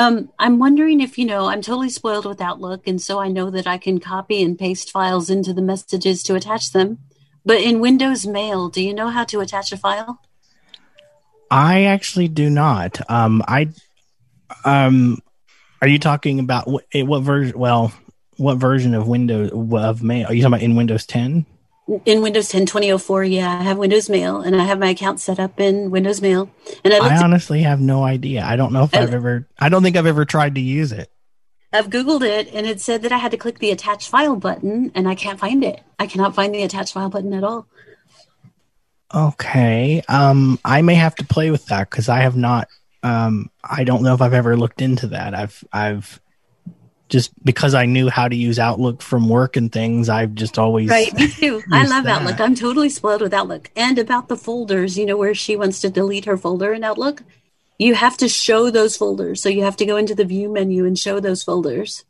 Um, 0.00 0.30
I'm 0.38 0.58
wondering 0.58 1.00
if 1.00 1.16
you 1.18 1.24
know, 1.24 1.46
I'm 1.46 1.62
totally 1.62 1.88
spoiled 1.90 2.26
with 2.26 2.40
Outlook, 2.40 2.88
and 2.88 3.00
so 3.00 3.20
I 3.20 3.28
know 3.28 3.50
that 3.50 3.68
I 3.68 3.78
can 3.78 4.00
copy 4.00 4.42
and 4.42 4.58
paste 4.58 4.90
files 4.90 5.30
into 5.30 5.52
the 5.52 5.62
messages 5.62 6.24
to 6.24 6.34
attach 6.34 6.72
them. 6.72 6.98
But 7.44 7.60
in 7.60 7.80
Windows 7.80 8.26
Mail, 8.26 8.68
do 8.68 8.82
you 8.82 8.94
know 8.94 9.08
how 9.08 9.24
to 9.24 9.40
attach 9.40 9.72
a 9.72 9.76
file? 9.76 10.20
i 11.50 11.82
actually 11.84 12.28
do 12.28 12.48
not 12.48 12.98
um 13.10 13.42
i 13.46 13.68
um 14.64 15.18
are 15.82 15.88
you 15.88 15.98
talking 15.98 16.38
about 16.38 16.66
what, 16.66 16.84
eh, 16.94 17.02
what 17.02 17.20
version 17.22 17.58
well 17.58 17.92
what 18.38 18.54
version 18.56 18.94
of 18.94 19.06
windows 19.06 19.50
of 19.52 20.02
mail 20.02 20.26
are 20.28 20.32
you 20.34 20.40
talking 20.40 20.54
about 20.54 20.62
in 20.62 20.76
windows 20.76 21.04
10 21.04 21.44
In 22.06 22.22
Windows 22.22 22.48
10 22.48 22.64
2004, 22.64 23.24
yeah, 23.24 23.50
I 23.58 23.62
have 23.64 23.76
Windows 23.76 24.08
Mail, 24.08 24.40
and 24.40 24.54
I 24.56 24.64
have 24.64 24.78
my 24.78 24.90
account 24.90 25.20
set 25.20 25.38
up 25.40 25.60
in 25.60 25.90
Windows 25.90 26.22
Mail. 26.22 26.48
And 26.84 26.94
I 26.94 26.98
I 26.98 27.22
honestly 27.22 27.62
have 27.64 27.80
no 27.80 28.04
idea. 28.04 28.44
I 28.44 28.54
don't 28.56 28.72
know 28.72 28.84
if 28.84 28.94
I- 28.94 29.00
I've 29.02 29.12
ever. 29.12 29.48
I 29.58 29.68
don't 29.68 29.82
think 29.82 29.96
I've 29.96 30.06
ever 30.06 30.24
tried 30.24 30.54
to 30.54 30.60
use 30.60 30.92
it. 30.92 31.10
I've 31.72 31.88
Googled 31.88 32.22
it 32.22 32.52
and 32.52 32.66
it 32.66 32.80
said 32.80 33.02
that 33.02 33.12
I 33.12 33.18
had 33.18 33.30
to 33.30 33.36
click 33.36 33.58
the 33.58 33.70
attach 33.70 34.08
file 34.08 34.36
button 34.36 34.92
and 34.94 35.08
I 35.08 35.14
can't 35.14 35.40
find 35.40 35.64
it. 35.64 35.80
I 35.98 36.06
cannot 36.06 36.34
find 36.34 36.54
the 36.54 36.62
attach 36.62 36.92
file 36.92 37.08
button 37.08 37.32
at 37.32 37.44
all. 37.44 37.66
Okay. 39.14 40.02
Um, 40.08 40.58
I 40.64 40.82
may 40.82 40.94
have 40.94 41.14
to 41.16 41.24
play 41.24 41.50
with 41.50 41.66
that 41.66 41.90
because 41.90 42.08
I 42.08 42.20
have 42.20 42.36
not. 42.36 42.68
Um, 43.02 43.50
I 43.62 43.84
don't 43.84 44.02
know 44.02 44.14
if 44.14 44.22
I've 44.22 44.32
ever 44.32 44.56
looked 44.56 44.80
into 44.80 45.08
that. 45.08 45.34
I've 45.34 45.64
I've 45.72 46.20
just 47.08 47.30
because 47.44 47.74
I 47.74 47.84
knew 47.84 48.08
how 48.08 48.26
to 48.26 48.34
use 48.34 48.58
Outlook 48.58 49.02
from 49.02 49.28
work 49.28 49.56
and 49.56 49.70
things. 49.70 50.08
I've 50.08 50.34
just 50.34 50.58
always 50.58 50.88
Right, 50.88 51.12
me 51.12 51.28
too. 51.28 51.62
I 51.72 51.84
love 51.84 52.04
that. 52.04 52.22
Outlook. 52.22 52.40
I'm 52.40 52.54
totally 52.54 52.88
spoiled 52.88 53.20
with 53.20 53.34
Outlook. 53.34 53.70
And 53.76 53.98
about 53.98 54.28
the 54.28 54.36
folders, 54.36 54.96
you 54.96 55.04
know, 55.04 55.18
where 55.18 55.34
she 55.34 55.54
wants 55.54 55.80
to 55.82 55.90
delete 55.90 56.24
her 56.24 56.38
folder 56.38 56.72
in 56.72 56.82
Outlook, 56.84 57.22
you 57.78 57.94
have 57.94 58.16
to 58.18 58.28
show 58.28 58.70
those 58.70 58.96
folders. 58.96 59.42
So 59.42 59.48
you 59.48 59.62
have 59.64 59.76
to 59.76 59.86
go 59.86 59.96
into 59.96 60.14
the 60.14 60.24
view 60.24 60.48
menu 60.52 60.84
and 60.86 60.98
show 60.98 61.20
those 61.20 61.42
folders. 61.42 62.04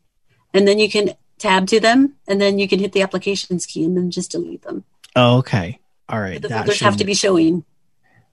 And 0.53 0.68
then 0.68 0.79
you 0.79 0.90
can 0.90 1.14
tab 1.38 1.66
to 1.68 1.81
them 1.81 2.14
and 2.29 2.40
then 2.40 2.59
you 2.59 2.68
can 2.68 2.79
hit 2.79 2.92
the 2.92 3.03
applications 3.03 3.66
key 3.66 3.85
and 3.85 3.96
then 3.96 4.11
just 4.11 4.33
delete 4.33 4.62
them. 4.62 4.85
Oh, 5.16 5.38
okay. 5.38 5.81
All 6.09 6.20
right. 6.20 6.40
The 6.40 6.48
that 6.48 6.59
folders 6.59 6.77
should 6.77 6.85
have 6.85 6.96
to 6.98 7.05
be 7.05 7.14
showing. 7.14 7.64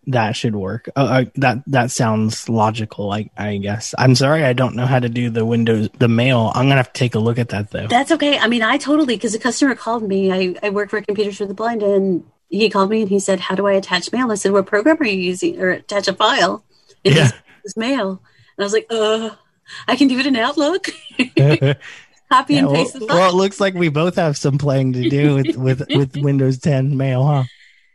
that 0.08 0.36
should 0.36 0.56
work. 0.56 0.89
Uh, 0.96 1.00
uh, 1.00 1.26
that 1.36 1.63
that 1.68 1.92
sounds 1.92 2.50
logical. 2.50 3.12
I 3.12 3.30
I 3.38 3.58
guess. 3.58 3.94
I'm 3.98 4.15
sorry. 4.15 4.44
I 4.44 4.54
don't 4.54 4.76
know 4.76 4.86
how 4.86 5.00
to 5.00 5.10
do 5.10 5.30
the 5.30 5.46
Windows 5.46 5.89
the 5.98 6.08
mail. 6.08 6.52
I'm 6.56 6.65
gonna 6.65 6.78
have 6.78 6.92
to 6.94 7.00
take 7.00 7.15
a 7.15 7.20
look 7.20 7.38
at 7.38 7.50
that 7.50 7.72
though. 7.72 7.88
That's 7.88 8.12
okay. 8.12 8.38
I 8.38 8.48
mean, 8.48 8.63
I 8.63 8.78
totally, 8.78 9.15
because 9.15 9.36
a 9.36 9.39
customer 9.39 9.76
called 9.76 10.04
me. 10.04 10.32
I, 10.32 10.56
I 10.63 10.70
work 10.72 10.89
for 10.89 11.02
Computers 11.02 11.38
for 11.38 11.46
the 11.46 11.54
Blind 11.54 11.84
and 11.84 12.24
he 12.50 12.70
called 12.70 12.89
me 12.89 13.02
and 13.02 13.10
he 13.10 13.20
said, 13.20 13.39
How 13.39 13.56
do 13.56 13.68
I 13.68 13.74
attach 13.74 14.12
mail? 14.12 14.32
I 14.32 14.36
said, 14.36 14.52
What 14.52 14.65
program 14.65 14.98
are 15.00 15.06
you 15.06 15.20
using 15.20 15.62
or 15.62 15.70
attach 15.70 16.08
a 16.08 16.13
file? 16.13 16.63
And 17.05 17.15
Yeah. 17.15 17.27
said, 17.27 17.41
"It's 17.63 17.77
mail. 17.77 18.09
And 18.12 18.19
I 18.59 18.63
was 18.63 18.73
like, 18.73 18.88
Uh, 18.89 19.31
I 19.88 19.95
can 19.95 20.07
do 20.07 20.19
it 20.19 20.25
in 20.25 20.35
Outlook. 20.35 20.88
Copy 22.31 22.53
Yeah, 22.53 22.59
and 22.59 22.67
well, 22.67 22.75
paste 22.75 22.93
the 22.93 22.99
file. 23.01 23.07
well, 23.17 23.29
it 23.31 23.35
looks 23.35 23.59
like 23.59 23.73
we 23.73 23.89
both 23.89 24.15
have 24.15 24.38
some 24.38 24.57
playing 24.57 24.93
to 24.93 25.09
do 25.09 25.35
with 25.35 25.55
with, 25.57 25.83
with 25.95 26.15
Windows 26.17 26.59
10 26.59 26.95
mail, 26.97 27.25
huh? 27.25 27.43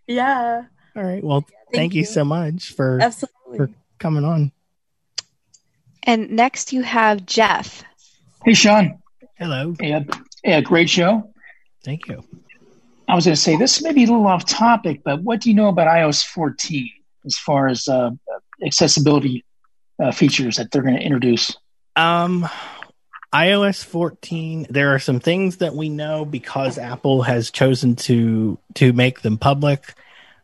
yeah, 0.06 0.62
All 0.96 1.02
right. 1.02 1.22
Well, 1.22 1.42
thank, 1.42 1.74
Thank 1.74 1.94
you. 1.94 2.00
you. 2.00 2.06
so 2.06 2.24
much 2.24 2.72
for 2.74 3.00
absolutely. 3.00 3.56
for 3.58 3.70
coming 3.98 4.24
on. 4.24 4.52
And 6.02 6.30
next 6.30 6.72
you 6.72 6.82
have 6.82 7.24
Jeff. 7.26 7.82
Hey, 8.44 8.54
Sean. 8.54 8.98
Hello. 9.38 9.74
Yeah, 9.80 10.00
yeah, 10.44 10.60
great 10.60 10.90
show. 10.90 11.32
Thank 11.84 12.06
you. 12.08 12.22
I 13.08 13.14
was 13.14 13.24
going 13.24 13.34
to 13.34 13.40
say 13.40 13.56
this 13.56 13.82
may 13.82 13.92
be 13.92 14.04
a 14.04 14.06
little 14.06 14.26
off 14.26 14.44
topic, 14.46 15.02
but 15.04 15.22
what 15.22 15.40
do 15.40 15.48
you 15.50 15.54
know 15.56 15.68
about 15.68 15.88
iOS 15.88 16.24
14 16.24 16.88
as 17.26 17.36
far 17.38 17.68
as 17.68 17.88
uh, 17.88 18.10
accessibility 18.64 19.44
uh, 20.02 20.12
features 20.12 20.56
that 20.56 20.70
they're 20.70 20.82
going 20.82 20.96
to 20.96 21.02
introduce? 21.02 21.56
Um, 21.96 22.48
iOS 23.32 23.84
14. 23.84 24.68
There 24.70 24.94
are 24.94 24.98
some 24.98 25.20
things 25.20 25.56
that 25.58 25.74
we 25.74 25.88
know 25.88 26.24
because 26.24 26.78
Apple 26.78 27.22
has 27.22 27.50
chosen 27.50 27.96
to 27.96 28.58
to 28.74 28.92
make 28.92 29.22
them 29.22 29.38
public, 29.38 29.94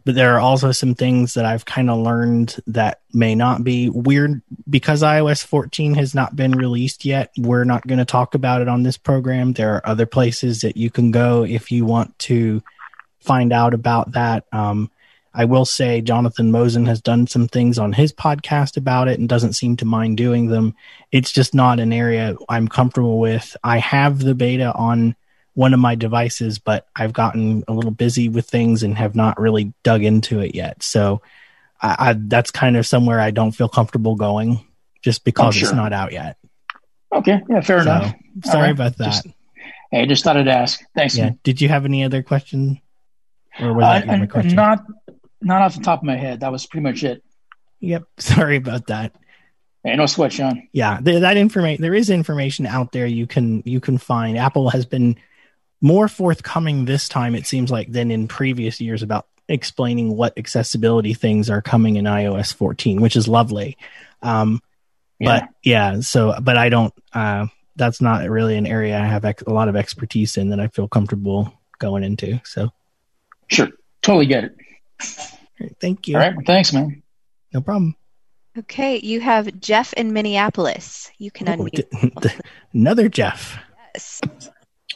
but 0.04 0.14
there 0.14 0.34
are 0.34 0.40
also 0.40 0.72
some 0.72 0.94
things 0.94 1.34
that 1.34 1.44
I've 1.44 1.64
kind 1.64 1.88
of 1.88 2.00
learned 2.00 2.56
that 2.66 3.00
may 3.12 3.34
not 3.34 3.62
be 3.62 3.88
weird 3.90 4.42
because 4.68 5.02
iOS 5.02 5.44
14 5.44 5.94
has 5.94 6.14
not 6.14 6.34
been 6.34 6.52
released 6.52 7.04
yet. 7.04 7.30
We're 7.38 7.64
not 7.64 7.86
going 7.86 7.98
to 7.98 8.04
talk 8.04 8.34
about 8.34 8.60
it 8.60 8.68
on 8.68 8.82
this 8.82 8.96
program. 8.96 9.52
There 9.52 9.76
are 9.76 9.86
other 9.86 10.06
places 10.06 10.62
that 10.62 10.76
you 10.76 10.90
can 10.90 11.12
go 11.12 11.44
if 11.44 11.70
you 11.70 11.84
want 11.84 12.18
to 12.20 12.62
find 13.20 13.52
out 13.52 13.74
about 13.74 14.12
that. 14.12 14.44
Um, 14.52 14.90
I 15.32 15.44
will 15.44 15.64
say 15.64 16.00
Jonathan 16.00 16.50
Mosen 16.50 16.86
has 16.86 17.00
done 17.00 17.26
some 17.26 17.46
things 17.46 17.78
on 17.78 17.92
his 17.92 18.12
podcast 18.12 18.76
about 18.76 19.06
it 19.08 19.18
and 19.20 19.28
doesn't 19.28 19.52
seem 19.52 19.76
to 19.76 19.84
mind 19.84 20.16
doing 20.16 20.48
them. 20.48 20.74
It's 21.12 21.30
just 21.30 21.54
not 21.54 21.78
an 21.78 21.92
area 21.92 22.36
I'm 22.48 22.66
comfortable 22.66 23.20
with. 23.20 23.56
I 23.62 23.78
have 23.78 24.18
the 24.18 24.34
beta 24.34 24.72
on 24.74 25.14
one 25.54 25.72
of 25.74 25.80
my 25.80 25.94
devices, 25.94 26.58
but 26.58 26.86
I've 26.96 27.12
gotten 27.12 27.62
a 27.68 27.72
little 27.72 27.90
busy 27.92 28.28
with 28.28 28.48
things 28.48 28.82
and 28.82 28.96
have 28.98 29.14
not 29.14 29.38
really 29.38 29.72
dug 29.84 30.02
into 30.02 30.40
it 30.40 30.54
yet. 30.54 30.82
So 30.82 31.22
I, 31.80 31.96
I 32.10 32.12
that's 32.16 32.50
kind 32.50 32.76
of 32.76 32.86
somewhere 32.86 33.20
I 33.20 33.30
don't 33.30 33.52
feel 33.52 33.68
comfortable 33.68 34.16
going 34.16 34.64
just 35.02 35.24
because 35.24 35.56
it's 35.56 35.68
sure. 35.68 35.76
not 35.76 35.92
out 35.92 36.12
yet. 36.12 36.36
Okay, 37.12 37.40
yeah, 37.48 37.60
fair 37.60 37.82
So, 37.82 37.90
enough. 37.90 38.14
sorry 38.44 38.62
right. 38.62 38.70
about 38.70 38.96
that. 38.98 39.04
Just- 39.06 39.26
Hey, 39.92 40.06
just 40.06 40.22
thought 40.22 40.36
I'd 40.36 40.46
ask. 40.46 40.80
Thanks. 40.94 41.16
yeah. 41.16 41.24
man. 41.24 41.38
Did 41.42 41.60
you 41.60 41.68
have 41.68 41.84
any 41.84 42.04
other 42.04 42.22
questions? 42.22 42.78
Or 43.60 43.72
was 43.74 43.82
Uh, 43.84 44.06
that 44.06 44.18
your 44.18 44.26
question? 44.28 44.54
not, 44.54 44.84
not 45.40 45.62
off 45.62 45.74
the 45.74 45.82
top 45.82 46.00
of 46.00 46.04
my 46.04 46.16
head. 46.16 46.40
That 46.40 46.52
was 46.52 46.66
pretty 46.66 46.82
much 46.84 47.04
it. 47.04 47.22
Yep. 47.80 48.04
Sorry 48.18 48.56
about 48.56 48.88
that. 48.88 49.14
Hey, 49.82 49.96
no 49.96 50.06
sweat, 50.06 50.32
Sean. 50.32 50.68
Yeah, 50.72 51.00
th- 51.02 51.22
that 51.22 51.36
information 51.38 51.80
there 51.80 51.94
is 51.94 52.10
information 52.10 52.66
out 52.66 52.92
there 52.92 53.06
you 53.06 53.26
can 53.26 53.62
you 53.64 53.80
can 53.80 53.96
find. 53.96 54.36
Apple 54.36 54.68
has 54.70 54.84
been 54.84 55.16
more 55.80 56.06
forthcoming 56.08 56.84
this 56.84 57.08
time 57.08 57.34
it 57.34 57.46
seems 57.46 57.70
like 57.70 57.90
than 57.90 58.10
in 58.10 58.28
previous 58.28 58.80
years 58.82 59.02
about 59.02 59.26
explaining 59.48 60.14
what 60.14 60.36
accessibility 60.36 61.14
things 61.14 61.48
are 61.48 61.62
coming 61.62 61.96
in 61.96 62.04
iOS 62.04 62.52
14, 62.54 63.00
which 63.00 63.16
is 63.16 63.26
lovely. 63.26 63.78
Um, 64.22 64.60
Yeah. 65.18 65.40
But 65.40 65.48
yeah, 65.62 66.00
so 66.00 66.34
but 66.42 66.56
I 66.58 66.68
don't. 66.68 66.92
Uh, 67.14 67.46
that's 67.76 68.02
not 68.02 68.28
really 68.28 68.56
an 68.58 68.66
area 68.66 68.98
I 68.98 69.06
have 69.06 69.24
ex- 69.24 69.42
a 69.46 69.50
lot 69.50 69.68
of 69.68 69.76
expertise 69.76 70.36
in 70.36 70.50
that 70.50 70.60
I 70.60 70.68
feel 70.68 70.88
comfortable 70.88 71.54
going 71.78 72.04
into. 72.04 72.38
So 72.44 72.70
Sure. 73.46 73.68
Totally 74.02 74.26
get 74.26 74.44
it. 74.44 74.56
Thank 75.80 76.08
you. 76.08 76.16
All 76.16 76.20
right. 76.22 76.34
Well, 76.34 76.44
thanks, 76.46 76.72
man. 76.72 77.02
No 77.52 77.60
problem. 77.60 77.96
Okay, 78.58 78.98
you 78.98 79.20
have 79.20 79.60
Jeff 79.60 79.92
in 79.94 80.12
Minneapolis. 80.12 81.10
You 81.18 81.30
can 81.30 81.48
Oh, 81.48 81.56
unmute. 81.56 82.20
d- 82.20 82.30
another 82.74 83.08
Jeff. 83.08 83.58
Yes. 83.94 84.20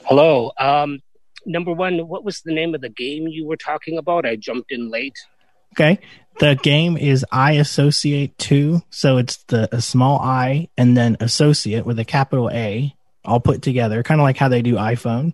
Hello. 0.04 0.50
Um, 0.58 1.00
number 1.46 1.72
one, 1.72 2.08
what 2.08 2.24
was 2.24 2.40
the 2.44 2.52
name 2.52 2.74
of 2.74 2.80
the 2.80 2.88
game 2.88 3.26
you 3.28 3.46
were 3.46 3.56
talking 3.56 3.96
about? 3.98 4.26
I 4.26 4.36
jumped 4.36 4.72
in 4.72 4.90
late. 4.90 5.14
Okay. 5.72 5.98
The 6.40 6.56
game 6.56 6.96
is 6.96 7.24
I 7.30 7.52
Associate 7.52 8.36
2. 8.38 8.82
So 8.90 9.18
it's 9.18 9.36
the 9.44 9.68
a 9.74 9.80
small 9.80 10.18
I 10.20 10.68
and 10.76 10.96
then 10.96 11.16
Associate 11.20 11.86
with 11.86 11.98
a 12.00 12.04
capital 12.04 12.50
A 12.50 12.94
all 13.24 13.40
put 13.40 13.62
together, 13.62 14.02
kind 14.02 14.20
of 14.20 14.24
like 14.24 14.36
how 14.36 14.48
they 14.48 14.62
do 14.62 14.74
iPhone. 14.74 15.32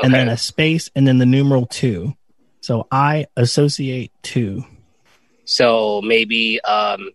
And 0.00 0.14
then 0.14 0.28
a 0.28 0.36
space 0.36 0.90
and 0.94 1.06
then 1.08 1.18
the 1.18 1.26
numeral 1.26 1.66
2. 1.66 2.14
So 2.60 2.86
I 2.90 3.26
Associate 3.36 4.10
2. 4.22 4.64
So 5.44 6.02
maybe 6.02 6.60
um, 6.60 7.10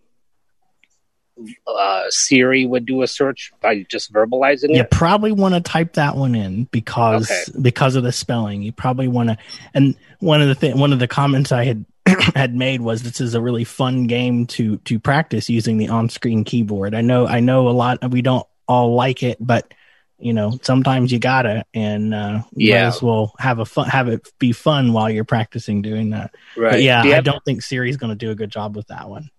uh, 1.66 2.04
Siri 2.10 2.66
would 2.66 2.86
do 2.86 3.02
a 3.02 3.06
search 3.06 3.52
by 3.60 3.84
just 3.88 4.12
verbalizing 4.12 4.70
You 4.70 4.74
it. 4.74 4.76
You 4.78 4.84
probably 4.84 5.32
want 5.32 5.54
to 5.54 5.60
type 5.60 5.94
that 5.94 6.16
one 6.16 6.34
in 6.34 6.64
because 6.64 7.30
Okay. 7.30 7.58
because 7.60 7.96
of 7.96 8.02
the 8.02 8.12
spelling. 8.12 8.62
You 8.62 8.72
probably 8.72 9.08
want 9.08 9.30
to. 9.30 9.38
And 9.74 9.96
one 10.20 10.40
of 10.42 10.48
the 10.48 10.54
th- 10.54 10.74
one 10.76 10.92
of 10.92 10.98
the 10.98 11.08
comments 11.08 11.52
I 11.52 11.64
had 11.64 11.84
had 12.34 12.54
made 12.54 12.80
was 12.80 13.02
this 13.02 13.20
is 13.20 13.34
a 13.34 13.40
really 13.40 13.64
fun 13.64 14.06
game 14.06 14.46
to 14.46 14.78
to 14.78 14.98
practice 14.98 15.48
using 15.50 15.76
the 15.78 15.88
on 15.88 16.08
screen 16.08 16.44
keyboard. 16.44 16.94
I 16.94 17.00
know 17.00 17.26
I 17.26 17.40
know 17.40 17.68
a 17.68 17.70
lot. 17.70 18.10
We 18.10 18.22
don't 18.22 18.46
all 18.66 18.94
like 18.94 19.22
it, 19.22 19.38
but 19.40 19.72
you 20.18 20.32
know 20.32 20.58
sometimes 20.62 21.10
you 21.12 21.18
gotta 21.18 21.64
and 21.74 22.14
uh, 22.14 22.32
might 22.38 22.44
Yeah. 22.56 22.86
as 22.88 23.02
well 23.02 23.34
have 23.38 23.58
a 23.58 23.64
fun 23.64 23.88
have 23.88 24.08
it 24.08 24.28
be 24.38 24.52
fun 24.52 24.92
while 24.92 25.10
you're 25.10 25.24
practicing 25.24 25.82
doing 25.82 26.10
that. 26.10 26.34
Right. 26.56 26.72
But 26.72 26.82
yeah, 26.82 27.02
Do 27.02 27.10
I 27.12 27.14
have, 27.16 27.24
don't 27.24 27.44
think 27.44 27.62
Siri's 27.62 27.96
to 28.10 28.14
do 28.16 28.30
a 28.30 28.34
good 28.34 28.50
job 28.50 28.76
with 28.76 28.86
that 28.88 29.08
one. 29.08 29.30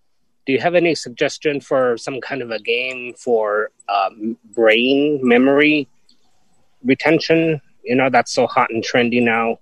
do 0.46 0.54
you 0.54 0.60
have 0.60 0.76
any 0.76 0.94
suggestion 0.94 1.60
for 1.62 1.98
some 1.98 2.20
kind 2.22 2.42
of 2.42 2.52
a 2.52 2.60
game 2.60 3.14
for 3.18 3.72
um, 3.90 4.38
brain 4.54 5.20
memory 5.24 5.88
retention? 6.84 7.62
You 7.84 7.96
know, 7.96 8.10
that's 8.10 8.32
so 8.34 8.46
hot 8.48 8.70
and 8.72 8.84
trendy 8.84 9.22
now 9.24 9.60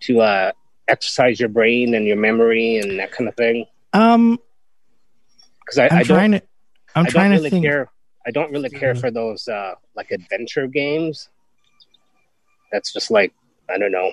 to 0.00 0.20
uh, 0.20 0.52
exercise 0.88 1.38
your 1.38 1.48
brain 1.48 1.94
and 1.94 2.06
your 2.06 2.16
memory 2.16 2.78
and 2.78 2.98
that 2.98 3.12
kind 3.12 3.28
of 3.28 3.36
thing. 3.36 3.66
Um, 3.92 4.38
Because 5.60 5.78
I, 5.78 5.88
don't 5.98 6.04
trying 6.06 6.32
to. 6.32 6.42
I'm 6.94 7.06
I 7.06 7.08
trying 7.08 7.30
to 7.30 7.36
really 7.36 7.50
think. 7.50 7.64
care. 7.64 7.90
I 8.26 8.30
don't 8.30 8.50
really 8.52 8.70
care 8.70 8.94
Mhm. 8.94 9.00
for 9.00 9.10
those 9.10 9.48
uh, 9.48 9.74
like 9.96 10.10
adventure 10.10 10.66
games. 10.66 11.28
That's 12.70 12.92
just 12.92 13.10
like 13.10 13.32
I 13.68 13.78
don't 13.78 13.92
know. 13.92 14.10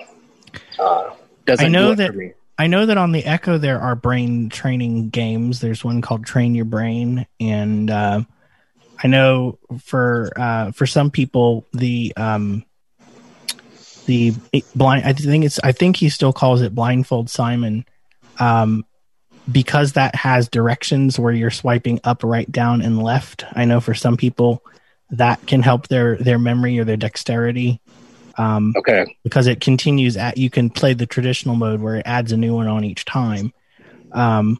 Uh, 0.78 1.10
doesn't 1.46 1.66
I 1.66 1.68
know 1.68 1.90
do 1.90 1.96
that- 1.96 2.06
for 2.12 2.16
me. 2.16 2.32
I 2.58 2.66
know 2.66 2.84
that 2.84 2.98
on 2.98 3.12
the 3.12 3.24
Echo 3.24 3.56
there 3.56 3.80
are 3.80 3.96
brain 3.96 4.50
training 4.50 5.08
games. 5.08 5.60
There's 5.60 5.82
one 5.82 6.02
called 6.02 6.26
Train 6.26 6.54
Your 6.54 6.66
Brain, 6.66 7.26
and 7.40 7.90
uh, 7.90 8.20
I 9.02 9.08
know 9.08 9.58
for 9.82 10.30
uh, 10.36 10.70
for 10.72 10.86
some 10.86 11.10
people 11.10 11.66
the 11.72 12.12
um, 12.18 12.64
the 14.04 14.34
blind. 14.74 15.06
I 15.06 15.14
think 15.14 15.46
it's. 15.46 15.58
I 15.64 15.72
think 15.72 15.96
he 15.96 16.10
still 16.10 16.34
calls 16.34 16.60
it 16.60 16.74
Blindfold 16.74 17.30
Simon, 17.30 17.86
um, 18.38 18.84
because 19.50 19.92
that 19.94 20.14
has 20.14 20.48
directions 20.48 21.18
where 21.18 21.32
you're 21.32 21.50
swiping 21.50 22.00
up, 22.04 22.22
right, 22.24 22.50
down, 22.50 22.82
and 22.82 23.02
left. 23.02 23.44
I 23.52 23.64
know 23.64 23.80
for 23.80 23.94
some 23.94 24.16
people 24.16 24.62
that 25.10 25.44
can 25.46 25.62
help 25.62 25.88
their 25.88 26.16
their 26.16 26.38
memory 26.38 26.78
or 26.78 26.84
their 26.84 26.96
dexterity. 26.96 27.80
Um, 28.38 28.74
Okay. 28.76 29.16
because 29.24 29.46
it 29.48 29.60
continues 29.60 30.16
at 30.16 30.38
you 30.38 30.48
can 30.50 30.70
play 30.70 30.94
the 30.94 31.04
traditional 31.04 31.56
mode 31.56 31.80
where 31.80 31.96
it 31.96 32.06
adds 32.06 32.32
a 32.32 32.36
new 32.36 32.54
one 32.54 32.68
on 32.68 32.84
each 32.84 33.04
time 33.04 33.52
um, 34.12 34.58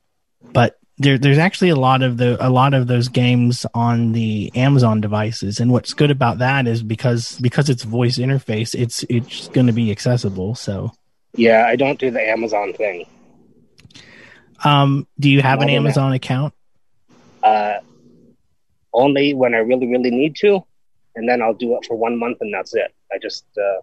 but 0.52 0.76
there, 0.98 1.16
there's 1.16 1.38
actually 1.38 1.70
a 1.70 1.76
lot 1.76 2.02
of 2.02 2.16
the 2.18 2.36
a 2.46 2.50
lot 2.50 2.74
of 2.74 2.88
those 2.88 3.08
games 3.08 3.64
on 3.72 4.12
the 4.12 4.50
Amazon 4.54 5.00
devices 5.00 5.60
and 5.60 5.70
what's 5.70 5.94
good 5.94 6.10
about 6.10 6.38
that 6.38 6.66
is 6.66 6.82
because 6.82 7.38
because 7.40 7.70
it's 7.70 7.84
voice 7.84 8.18
interface 8.18 8.74
it's 8.74 9.04
it's 9.08 9.48
going 9.48 9.68
to 9.68 9.72
be 9.72 9.90
accessible 9.92 10.54
so 10.56 10.92
Yeah, 11.34 11.64
I 11.66 11.76
don't 11.76 11.98
do 11.98 12.10
the 12.10 12.20
Amazon 12.20 12.72
thing. 12.74 13.06
Um, 14.64 15.06
do 15.18 15.28
you 15.30 15.42
have 15.42 15.60
an 15.62 15.68
Amazon 15.70 16.12
account 16.12 16.54
Uh, 17.42 17.78
only 18.92 19.34
when 19.34 19.54
I 19.54 19.58
really, 19.58 19.86
really 19.86 20.10
need 20.10 20.36
to, 20.36 20.64
and 21.14 21.28
then 21.28 21.40
I'll 21.42 21.54
do 21.54 21.76
it 21.76 21.84
for 21.86 21.96
one 21.96 22.18
month, 22.18 22.38
and 22.40 22.52
that's 22.52 22.74
it. 22.74 22.92
I 23.12 23.18
just 23.18 23.44
uh, 23.56 23.80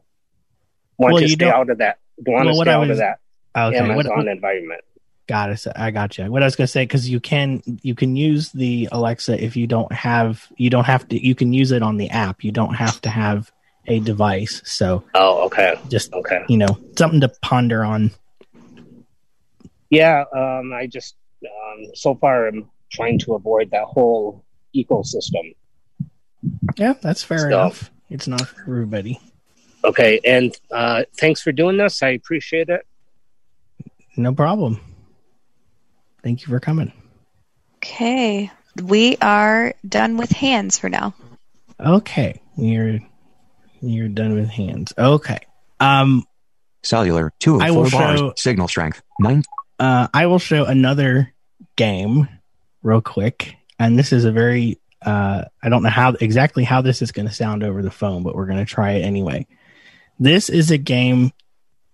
want 0.97 1.13
Well, 1.13 1.21
to 1.23 1.29
stay 1.29 1.49
out 1.49 1.69
of 1.69 1.77
that. 1.79 1.97
Want 2.25 2.45
Well, 2.45 2.53
to 2.53 2.57
what 2.57 2.65
stay 2.65 2.71
I 2.71 2.75
out 2.75 2.81
was- 2.81 2.89
of 2.91 2.97
that 2.97 3.19
okay 3.55 3.81
what, 3.81 3.91
Amazon 3.91 4.17
what, 4.17 4.27
environment. 4.27 4.81
got 5.27 5.49
it 5.49 5.65
I 5.75 5.89
got 5.91 6.17
you 6.17 6.31
what 6.31 6.43
I 6.43 6.45
was 6.45 6.55
going 6.55 6.67
to 6.67 6.71
say 6.71 6.83
because 6.83 7.09
you 7.09 7.19
can 7.19 7.61
you 7.81 7.95
can 7.95 8.15
use 8.15 8.51
the 8.51 8.87
Alexa 8.91 9.43
if 9.43 9.55
you 9.57 9.65
don't 9.65 9.91
have 9.91 10.45
you 10.57 10.69
don't 10.69 10.83
have 10.85 11.07
to 11.09 11.25
you 11.25 11.33
can 11.33 11.53
use 11.53 11.71
it 11.71 11.81
on 11.81 11.97
the 11.97 12.09
app 12.11 12.43
you 12.43 12.51
don't 12.51 12.75
have 12.75 13.01
to 13.01 13.09
have 13.09 13.51
a 13.87 13.99
device 13.99 14.61
so 14.63 15.03
Oh, 15.15 15.45
okay, 15.47 15.73
just 15.89 16.13
okay. 16.13 16.43
you 16.49 16.57
know 16.57 16.77
something 16.97 17.21
to 17.21 17.29
ponder 17.41 17.83
on 17.83 18.11
Yeah, 19.89 20.23
um, 20.35 20.73
I 20.73 20.87
just 20.87 21.15
um, 21.43 21.85
so 21.93 22.15
far 22.15 22.47
I'm 22.47 22.69
trying 22.91 23.19
to 23.19 23.35
avoid 23.35 23.71
that 23.71 23.83
whole 23.85 24.43
ecosystem. 24.75 25.55
yeah 26.77 26.93
that's 27.01 27.23
fair 27.23 27.39
So- 27.39 27.47
enough 27.47 27.91
it's 28.09 28.27
not 28.27 28.47
for 28.47 28.61
everybody 28.61 29.19
Okay, 29.83 30.19
and 30.25 30.53
uh, 30.71 31.03
thanks 31.17 31.41
for 31.41 31.51
doing 31.51 31.77
this. 31.77 32.01
I 32.03 32.09
appreciate 32.09 32.67
it. 32.69 32.81
no 34.17 34.33
problem 34.33 34.79
thank 36.23 36.41
you 36.41 36.47
for 36.47 36.59
coming 36.59 36.91
Okay, 37.77 38.51
we 38.83 39.17
are 39.21 39.73
done 39.87 40.17
with 40.17 40.31
hands 40.31 40.77
for 40.77 40.89
now. 40.89 41.13
okay 41.79 42.41
you're 42.57 42.99
you're 43.81 44.07
done 44.09 44.33
with 44.33 44.49
hands 44.49 44.91
okay 44.97 45.39
um 45.79 46.23
Cellular, 46.83 47.33
2 47.39 47.55
of 47.55 47.61
I 47.61 47.67
4 47.69 47.83
will 47.83 47.89
bars. 47.91 48.19
show- 48.19 48.33
Signal 48.37 48.67
strength, 48.69 49.01
9. 49.19 49.43
Uh 49.79 50.07
i 50.13 50.25
will 50.25 50.39
show 50.39 50.65
another 50.65 51.33
game 51.75 52.27
real 52.83 53.01
quick. 53.01 53.55
And 53.79 53.97
this 53.97 54.11
is 54.11 54.25
a 54.25 54.31
very 54.31 54.79
uh 55.05 55.43
i 55.61 55.69
don't 55.69 55.83
know 55.83 55.89
how 55.89 56.13
exactly 56.19 56.63
how 56.63 56.81
this 56.81 57.01
is 57.01 57.11
going 57.11 57.27
to 57.27 57.33
sound 57.33 57.63
over 57.63 57.83
the 57.83 57.91
phone 57.91 58.23
but 58.23 58.35
we're 58.35 58.47
going 58.47 58.57
to 58.57 58.65
try 58.65 58.93
it 58.93 59.01
anyway. 59.01 59.47
This 60.19 60.49
is 60.49 60.71
a 60.71 60.77
game 60.77 61.31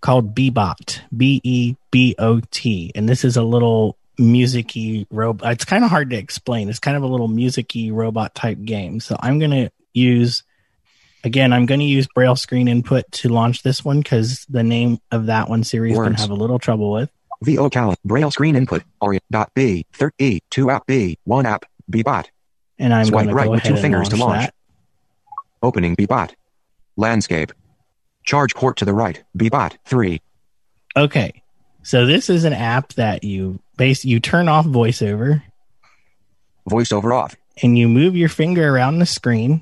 called 0.01 0.35
bebot 0.35 0.99
b-e-b-o-t 1.15 2.91
and 2.95 3.09
this 3.09 3.23
is 3.23 3.37
a 3.37 3.43
little 3.43 3.97
musicy 4.17 5.07
robot 5.09 5.51
it's 5.53 5.65
kind 5.65 5.83
of 5.83 5.89
hard 5.89 6.09
to 6.11 6.17
explain. 6.17 6.69
It's 6.69 6.79
kind 6.79 6.95
of 6.95 7.03
a 7.03 7.07
little 7.07 7.27
musicy 7.27 7.91
robot 7.91 8.33
type 8.35 8.63
game. 8.63 8.99
So 8.99 9.17
i'm 9.19 9.39
going 9.39 9.51
to 9.51 9.69
use 9.93 10.43
again 11.23 11.53
i'm 11.53 11.65
going 11.65 11.79
to 11.79 11.85
use 11.85 12.07
braille 12.15 12.35
screen 12.35 12.67
input 12.67 13.11
to 13.11 13.29
launch 13.29 13.63
this 13.63 13.83
one 13.83 13.99
because 13.99 14.45
the 14.49 14.63
name 14.63 14.99
of 15.11 15.27
that 15.27 15.49
one 15.49 15.63
Siri's 15.63 15.97
going 15.97 16.15
to 16.15 16.21
have 16.21 16.31
a 16.31 16.35
little 16.35 16.59
trouble 16.59 16.91
with 16.91 17.09
VO 17.43 17.69
cal, 17.69 17.95
braille 18.05 18.31
screen 18.31 18.55
input, 18.55 18.83
Aria, 19.01 19.19
dot 19.31 19.51
B, 19.53 19.85
30, 19.93 20.41
2 20.49 20.69
app 20.71 20.85
B, 20.87 21.17
1 21.25 21.45
app, 21.45 21.65
Bebot. 21.91 22.25
and 22.79 22.93
I'm 22.93 23.05
Swipe 23.05 23.27
right 23.29 23.45
go 23.45 23.51
with 23.51 23.63
two 23.63 23.73
and 23.73 23.81
fingers 23.81 24.09
to 24.09 24.15
launch 24.15 24.29
launch. 24.29 24.45
that. 24.45 24.53
Opening 25.61 25.95
Bebot. 25.95 26.31
Landscape. 26.95 27.51
Charge 28.25 28.55
port 28.55 28.77
to 28.77 28.85
the 28.85 28.93
right, 28.93 29.21
Bebot, 29.37 29.77
3. 29.85 30.21
Okay, 30.95 31.41
so 31.81 32.05
this 32.05 32.29
is 32.29 32.43
an 32.45 32.53
app 32.53 32.93
that 32.93 33.23
you 33.23 33.59
base 33.77 34.05
you 34.05 34.19
turn 34.19 34.47
off 34.47 34.65
voiceover 34.65 35.41
Voiceover 36.69 37.13
off. 37.13 37.35
and 37.61 37.77
you 37.77 37.89
move 37.89 38.15
your 38.15 38.29
finger 38.29 38.69
around 38.73 38.99
the 38.99 39.05
screen. 39.05 39.61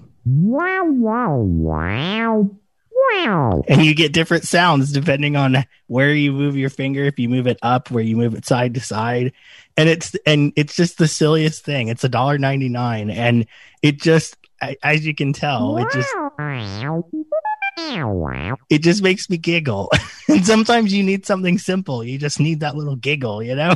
And 3.68 3.84
you 3.84 3.94
get 3.94 4.14
different 4.14 4.44
sounds 4.44 4.92
depending 4.92 5.36
on 5.36 5.66
where 5.88 6.14
you 6.14 6.32
move 6.32 6.56
your 6.56 6.70
finger. 6.70 7.04
If 7.04 7.20
you 7.20 7.30
move 7.30 7.48
it 7.48 7.60
up, 7.62 7.92
where 7.92 8.04
you 8.04 8.16
move 8.16 8.36
it 8.36 8.46
side 8.46 8.74
to 8.76 8.80
side, 8.80 9.34
and 9.78 9.90
it's 9.90 10.16
and 10.26 10.54
it's 10.56 10.76
just 10.76 10.98
the 10.98 11.08
silliest 11.08 11.64
thing. 11.64 11.88
It's 11.88 12.04
a 12.04 12.10
dollar 12.10 12.38
ninety 12.38 12.70
nine, 12.70 13.10
and 13.10 13.46
it 13.82 14.02
just 14.02 14.38
as 14.84 15.06
you 15.06 15.16
can 15.16 15.34
tell, 15.34 15.78
it 15.78 15.88
just 15.92 16.14
it 18.70 18.80
just 18.80 19.02
makes 19.02 19.30
me 19.30 19.38
giggle. 19.38 19.90
and 20.28 20.46
sometimes 20.46 20.94
you 20.94 21.04
need 21.04 21.26
something 21.26 21.58
simple. 21.58 22.04
You 22.04 22.18
just 22.18 22.40
need 22.40 22.62
that 22.62 22.76
little 22.76 22.96
giggle, 22.96 23.42
you 23.42 23.56
know? 23.56 23.76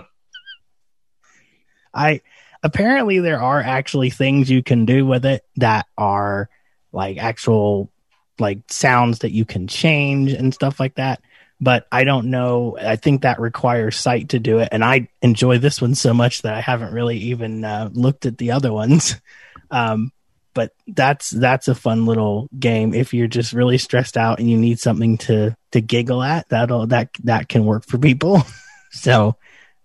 I 1.94 2.22
apparently 2.62 3.20
there 3.20 3.42
are 3.42 3.62
actually 3.62 4.10
things 4.10 4.50
you 4.50 4.62
can 4.64 4.86
do 4.86 5.06
with 5.06 5.26
it 5.26 5.44
that 5.58 5.86
are 5.98 6.50
like 6.92 7.18
actual 7.18 7.92
like 8.40 8.60
sounds 8.70 9.20
that 9.20 9.32
you 9.32 9.46
can 9.46 9.68
change 9.68 10.32
and 10.34 10.54
stuff 10.54 10.80
like 10.80 10.96
that 10.96 11.22
but 11.62 11.88
I 11.92 12.04
don't 12.04 12.32
know. 12.32 12.78
I 12.80 12.96
think 12.96 13.22
that 13.22 13.40
requires 13.40 13.96
sight 13.96 14.30
to 14.30 14.40
do 14.40 14.60
it, 14.60 14.70
and 14.72 14.84
I 14.84 15.08
enjoy 15.22 15.58
this 15.58 15.82
one 15.82 15.96
so 15.96 16.14
much 16.14 16.42
that 16.42 16.54
I 16.54 16.62
haven't 16.62 16.94
really 16.94 17.18
even 17.18 17.64
uh, 17.64 17.90
looked 17.94 18.26
at 18.26 18.38
the 18.38 18.52
other 18.52 18.72
ones. 18.72 19.16
Um, 19.72 20.12
but 20.54 20.74
that's 20.88 21.32
that's 21.32 21.68
a 21.68 21.76
fun 21.76 22.06
little 22.06 22.48
game 22.58 22.94
if 22.94 23.16
you're 23.16 23.28
just 23.28 23.52
really 23.52 23.80
stressed 23.80 24.16
out 24.16 24.40
and 24.40 24.50
you 24.50 24.58
need 24.58 24.80
something 24.80 25.18
to 25.18 25.58
to 25.72 25.82
giggle 25.82 26.22
at. 26.22 26.48
That'll 26.50 26.86
that 26.88 27.10
that 27.24 27.50
can 27.50 27.66
work 27.66 27.84
for 27.84 27.98
people. 27.98 28.44
so 28.92 29.38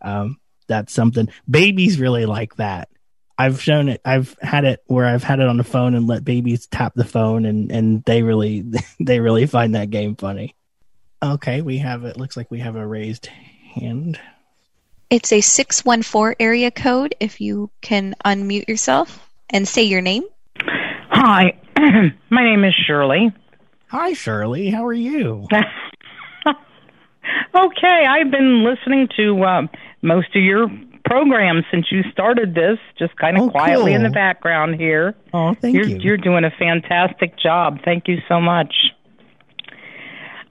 um, 0.02 0.38
that's 0.68 0.92
something. 0.92 1.30
Babies 1.48 1.98
really 1.98 2.26
like 2.26 2.56
that. 2.56 2.90
I've 3.40 3.62
shown 3.62 3.88
it. 3.88 4.02
I've 4.04 4.36
had 4.42 4.66
it 4.66 4.82
where 4.86 5.06
I've 5.06 5.22
had 5.22 5.40
it 5.40 5.46
on 5.46 5.56
the 5.56 5.64
phone 5.64 5.94
and 5.94 6.06
let 6.06 6.26
babies 6.26 6.66
tap 6.66 6.92
the 6.94 7.06
phone, 7.06 7.46
and 7.46 7.72
and 7.72 8.04
they 8.04 8.22
really 8.22 8.66
they 9.00 9.18
really 9.18 9.46
find 9.46 9.74
that 9.74 9.88
game 9.88 10.14
funny. 10.14 10.54
Okay, 11.22 11.62
we 11.62 11.78
have 11.78 12.04
it. 12.04 12.18
Looks 12.18 12.36
like 12.36 12.50
we 12.50 12.60
have 12.60 12.76
a 12.76 12.86
raised 12.86 13.26
hand. 13.26 14.20
It's 15.08 15.32
a 15.32 15.40
614 15.40 16.36
area 16.38 16.70
code 16.70 17.14
if 17.18 17.40
you 17.40 17.70
can 17.80 18.14
unmute 18.26 18.68
yourself 18.68 19.26
and 19.48 19.66
say 19.66 19.84
your 19.84 20.02
name. 20.02 20.24
Hi, 20.58 21.58
my 22.30 22.44
name 22.44 22.64
is 22.64 22.74
Shirley. 22.86 23.32
Hi, 23.86 24.12
Shirley. 24.12 24.68
How 24.68 24.84
are 24.84 24.92
you? 24.92 25.46
okay, 27.54 28.06
I've 28.06 28.30
been 28.30 28.64
listening 28.64 29.08
to 29.16 29.42
uh, 29.42 29.62
most 30.02 30.28
of 30.36 30.42
your 30.42 30.68
programs 31.10 31.64
since 31.72 31.86
you 31.90 32.02
started 32.12 32.54
this, 32.54 32.78
just 32.96 33.16
kind 33.16 33.36
of 33.36 33.48
Oh, 33.48 33.50
quietly 33.50 33.94
in 33.94 34.04
the 34.04 34.10
background 34.10 34.76
here. 34.76 35.16
Oh, 35.34 35.54
thank 35.54 35.74
you're, 35.74 35.84
you. 35.84 35.98
You're 35.98 36.16
doing 36.16 36.44
a 36.44 36.52
fantastic 36.56 37.36
job. 37.36 37.78
Thank 37.84 38.06
you 38.06 38.18
so 38.28 38.40
much. 38.40 38.72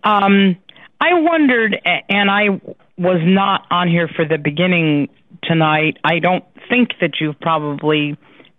Um, 0.04 0.58
I 1.00 1.14
wondered, 1.14 1.78
and 2.10 2.30
I 2.30 2.60
was 2.98 3.22
not 3.24 3.68
on 3.72 3.88
here 3.88 4.10
for 4.10 4.26
the 4.26 4.38
beginning 4.38 5.08
tonight. 5.44 5.98
I 6.04 6.20
don't 6.20 6.44
think 6.68 6.90
that 7.00 7.22
you've 7.22 7.40
probably 7.40 8.18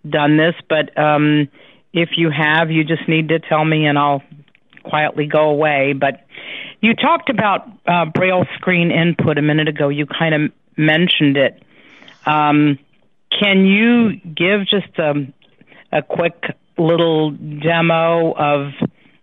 done 0.09 0.37
this, 0.37 0.55
but 0.67 0.97
um, 0.97 1.49
if 1.93 2.09
you 2.17 2.31
have, 2.35 2.71
you 2.71 2.83
just 2.83 3.07
need 3.07 3.29
to 3.29 3.37
tell 3.39 3.63
me, 3.63 3.85
and 3.85 3.99
I'll 3.99 4.23
quietly 4.83 5.27
go 5.27 5.51
away. 5.51 5.93
But 5.93 6.25
you 6.81 6.95
talked 6.95 7.29
about 7.29 7.67
uh, 7.85 8.05
braille 8.05 8.45
screen 8.55 8.89
input 8.89 9.37
a 9.37 9.43
minute 9.43 9.67
ago. 9.67 9.89
You 9.89 10.07
kind 10.07 10.33
of 10.33 10.51
mentioned 10.75 11.37
it. 11.37 11.61
Um, 12.25 12.79
can 13.31 13.65
you 13.65 14.15
give 14.17 14.67
just 14.67 14.97
a, 14.97 15.27
a 15.91 16.01
quick 16.01 16.55
little 16.77 17.31
demo 17.31 18.33
of 18.33 18.71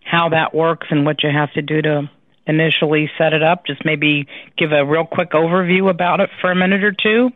how 0.04 0.30
that 0.30 0.54
works 0.54 0.86
and 0.90 1.04
what 1.04 1.22
you 1.22 1.30
have 1.30 1.52
to 1.52 1.62
do 1.62 1.82
to 1.82 2.10
initially 2.46 3.10
set 3.18 3.32
it 3.32 3.42
up? 3.42 3.66
Just 3.66 3.84
maybe 3.84 4.26
give 4.56 4.72
a 4.72 4.84
real 4.84 5.04
quick 5.04 5.32
overview 5.32 5.90
about 5.90 6.20
it 6.20 6.30
for 6.40 6.50
a 6.50 6.56
minute 6.56 6.82
or 6.82 6.92
two. 6.92 7.30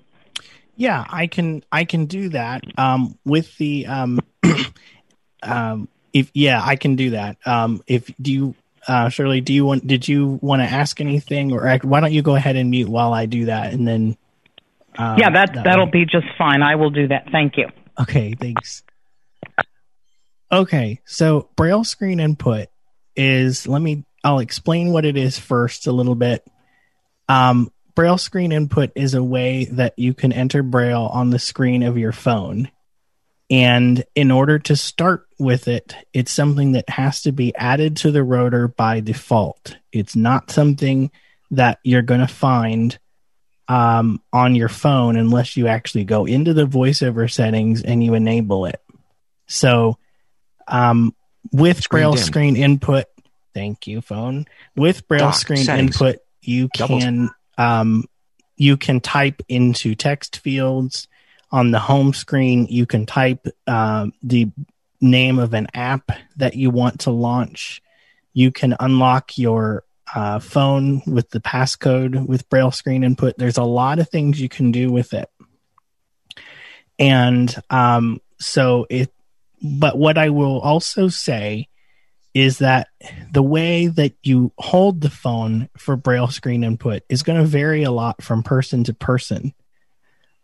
Yeah, 0.74 1.04
I 1.08 1.26
can 1.26 1.62
I 1.70 1.84
can 1.84 2.06
do 2.06 2.30
that. 2.30 2.64
Um, 2.78 3.18
with 3.24 3.56
the 3.58 3.86
um, 3.86 4.20
um, 5.42 5.88
if 6.12 6.30
yeah, 6.34 6.62
I 6.64 6.76
can 6.76 6.96
do 6.96 7.10
that. 7.10 7.36
Um, 7.46 7.82
if 7.86 8.10
do 8.20 8.32
you 8.32 8.54
uh, 8.88 9.08
Shirley, 9.08 9.40
do 9.40 9.52
you 9.52 9.64
want 9.64 9.86
did 9.86 10.08
you 10.08 10.38
want 10.42 10.60
to 10.62 10.66
ask 10.66 11.00
anything, 11.00 11.52
or 11.52 11.66
act- 11.66 11.84
why 11.84 12.00
don't 12.00 12.12
you 12.12 12.22
go 12.22 12.34
ahead 12.34 12.56
and 12.56 12.70
mute 12.70 12.88
while 12.88 13.12
I 13.12 13.26
do 13.26 13.46
that, 13.46 13.72
and 13.72 13.86
then 13.86 14.16
um, 14.98 15.18
yeah, 15.18 15.30
that, 15.30 15.54
that 15.54 15.64
that'll 15.64 15.86
way- 15.86 16.04
be 16.04 16.06
just 16.06 16.26
fine. 16.36 16.62
I 16.62 16.76
will 16.76 16.90
do 16.90 17.08
that. 17.08 17.28
Thank 17.30 17.56
you. 17.56 17.68
Okay, 18.00 18.34
thanks. 18.38 18.82
Okay, 20.50 21.00
so 21.06 21.48
braille 21.56 21.84
screen 21.84 22.20
input 22.20 22.68
is 23.16 23.66
let 23.66 23.80
me 23.80 24.04
I'll 24.24 24.38
explain 24.38 24.92
what 24.92 25.04
it 25.04 25.16
is 25.16 25.38
first 25.38 25.86
a 25.86 25.92
little 25.92 26.14
bit. 26.14 26.46
Um, 27.28 27.72
braille 27.94 28.18
screen 28.18 28.52
input 28.52 28.92
is 28.94 29.14
a 29.14 29.22
way 29.22 29.64
that 29.66 29.98
you 29.98 30.14
can 30.14 30.32
enter 30.32 30.62
braille 30.62 31.10
on 31.12 31.30
the 31.30 31.38
screen 31.38 31.82
of 31.82 31.98
your 31.98 32.12
phone. 32.12 32.70
And 33.50 34.04
in 34.14 34.30
order 34.30 34.58
to 34.60 34.76
start 34.76 35.26
with 35.38 35.68
it, 35.68 35.94
it's 36.12 36.32
something 36.32 36.72
that 36.72 36.88
has 36.88 37.22
to 37.22 37.32
be 37.32 37.54
added 37.54 37.98
to 37.98 38.10
the 38.10 38.22
rotor 38.22 38.68
by 38.68 39.00
default. 39.00 39.76
It's 39.92 40.16
not 40.16 40.50
something 40.50 41.10
that 41.50 41.78
you're 41.82 42.02
going 42.02 42.20
to 42.20 42.26
find 42.26 42.98
um, 43.68 44.20
on 44.32 44.54
your 44.54 44.68
phone 44.68 45.16
unless 45.16 45.56
you 45.56 45.68
actually 45.68 46.04
go 46.04 46.26
into 46.26 46.54
the 46.54 46.66
voiceover 46.66 47.30
settings 47.30 47.82
and 47.82 48.02
you 48.02 48.14
enable 48.14 48.66
it. 48.66 48.80
So, 49.46 49.98
um, 50.68 51.14
with 51.52 51.82
Screen 51.82 52.00
Braille 52.00 52.14
dimmed. 52.14 52.26
screen 52.26 52.56
input, 52.56 53.06
thank 53.54 53.86
you, 53.86 54.00
phone. 54.00 54.46
With 54.76 55.06
Braille 55.08 55.20
Dock 55.20 55.34
screen 55.34 55.64
settings. 55.64 55.96
input, 55.96 56.20
you 56.40 56.68
can 56.68 57.30
um, 57.58 58.04
you 58.56 58.76
can 58.76 59.00
type 59.00 59.42
into 59.48 59.94
text 59.94 60.38
fields 60.38 61.08
on 61.50 61.70
the 61.70 61.78
home 61.78 62.14
screen. 62.14 62.66
You 62.68 62.86
can 62.86 63.06
type 63.06 63.46
um, 63.66 64.12
the 64.22 64.50
name 65.00 65.38
of 65.38 65.52
an 65.52 65.66
app 65.74 66.10
that 66.36 66.54
you 66.54 66.70
want 66.70 67.00
to 67.00 67.10
launch. 67.10 67.82
You 68.32 68.52
can 68.52 68.74
unlock 68.78 69.36
your 69.36 69.84
uh, 70.14 70.38
phone 70.38 71.02
with 71.06 71.30
the 71.30 71.40
passcode 71.40 72.26
with 72.26 72.48
Braille 72.48 72.70
screen 72.70 73.04
input. 73.04 73.36
There's 73.38 73.58
a 73.58 73.64
lot 73.64 73.98
of 73.98 74.08
things 74.08 74.40
you 74.40 74.48
can 74.48 74.72
do 74.72 74.90
with 74.90 75.14
it. 75.14 75.30
And 76.98 77.54
um, 77.70 78.20
so 78.38 78.86
it, 78.90 79.12
but 79.62 79.96
what 79.96 80.18
I 80.18 80.30
will 80.30 80.60
also 80.60 81.08
say 81.08 81.68
is 82.34 82.58
that 82.58 82.88
the 83.30 83.42
way 83.42 83.86
that 83.88 84.14
you 84.22 84.52
hold 84.58 85.00
the 85.00 85.10
phone 85.10 85.68
for 85.76 85.96
Braille 85.96 86.28
screen 86.28 86.64
input 86.64 87.02
is 87.08 87.22
going 87.22 87.38
to 87.38 87.46
vary 87.46 87.82
a 87.82 87.90
lot 87.90 88.22
from 88.22 88.42
person 88.42 88.84
to 88.84 88.94
person. 88.94 89.52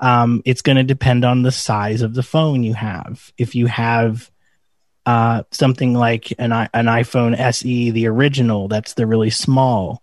Um, 0.01 0.43
it's 0.45 0.63
going 0.63 0.77
to 0.77 0.85
depend 0.85 1.25
on 1.25 1.43
the 1.43 1.51
size 1.51 2.03
of 2.03 2.15
the 2.15 2.23
phone 2.23 2.63
you 2.63 2.75
have. 2.75 3.33
If 3.37 3.55
you 3.55 3.67
have 3.67 4.31
uh, 5.09 5.43
something 5.53 5.95
like 5.95 6.35
an 6.39 6.53
an 6.53 6.85
iPhone 6.85 7.35
SE, 7.35 7.91
the 7.93 8.07
original, 8.07 8.69
that's 8.69 8.93
the 8.93 9.07
really 9.07 9.31
small. 9.31 10.03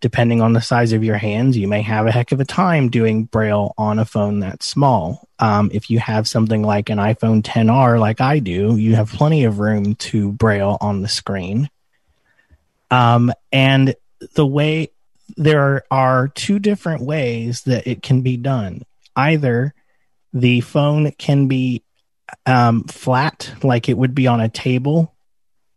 Depending 0.00 0.40
on 0.40 0.54
the 0.54 0.62
size 0.62 0.94
of 0.94 1.04
your 1.04 1.18
hands, 1.18 1.58
you 1.58 1.68
may 1.68 1.82
have 1.82 2.06
a 2.06 2.10
heck 2.10 2.32
of 2.32 2.40
a 2.40 2.44
time 2.46 2.88
doing 2.88 3.24
Braille 3.24 3.74
on 3.76 3.98
a 3.98 4.06
phone 4.06 4.40
that 4.40 4.62
small. 4.62 5.28
Um, 5.38 5.70
if 5.74 5.90
you 5.90 5.98
have 5.98 6.26
something 6.26 6.62
like 6.62 6.88
an 6.88 6.96
iPhone 6.96 7.42
10R, 7.42 8.00
like 8.00 8.22
I 8.22 8.38
do, 8.38 8.78
you 8.78 8.94
have 8.94 9.10
plenty 9.10 9.44
of 9.44 9.58
room 9.58 9.94
to 9.96 10.32
Braille 10.32 10.78
on 10.80 11.02
the 11.02 11.08
screen. 11.08 11.68
Um, 12.90 13.32
and 13.52 13.94
the 14.36 14.46
way 14.46 14.88
there 15.36 15.60
are, 15.60 15.84
are 15.90 16.28
two 16.28 16.58
different 16.58 17.02
ways 17.02 17.60
that 17.64 17.86
it 17.86 18.02
can 18.02 18.22
be 18.22 18.38
done. 18.38 18.86
Either 19.14 19.74
the 20.32 20.62
phone 20.62 21.12
can 21.12 21.46
be 21.46 21.82
um, 22.44 22.84
flat, 22.84 23.52
like 23.62 23.88
it 23.88 23.96
would 23.96 24.14
be 24.14 24.26
on 24.26 24.40
a 24.40 24.48
table, 24.48 25.14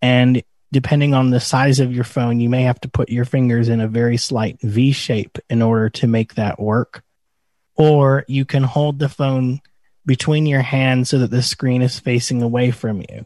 and 0.01 0.41
depending 0.71 1.13
on 1.13 1.29
the 1.29 1.39
size 1.39 1.79
of 1.79 1.93
your 1.93 2.03
phone, 2.03 2.39
you 2.39 2.49
may 2.49 2.63
have 2.63 2.79
to 2.81 2.89
put 2.89 3.09
your 3.09 3.25
fingers 3.25 3.69
in 3.69 3.81
a 3.81 3.87
very 3.87 4.17
slight 4.17 4.59
V 4.61 4.91
shape 4.91 5.37
in 5.49 5.61
order 5.61 5.89
to 5.89 6.07
make 6.07 6.35
that 6.35 6.59
work. 6.59 7.03
Or 7.75 8.25
you 8.27 8.45
can 8.45 8.63
hold 8.63 8.99
the 8.99 9.09
phone 9.09 9.61
between 10.05 10.45
your 10.45 10.61
hands 10.61 11.09
so 11.09 11.19
that 11.19 11.31
the 11.31 11.41
screen 11.41 11.81
is 11.81 11.99
facing 11.99 12.41
away 12.41 12.71
from 12.71 12.99
you. 12.99 13.25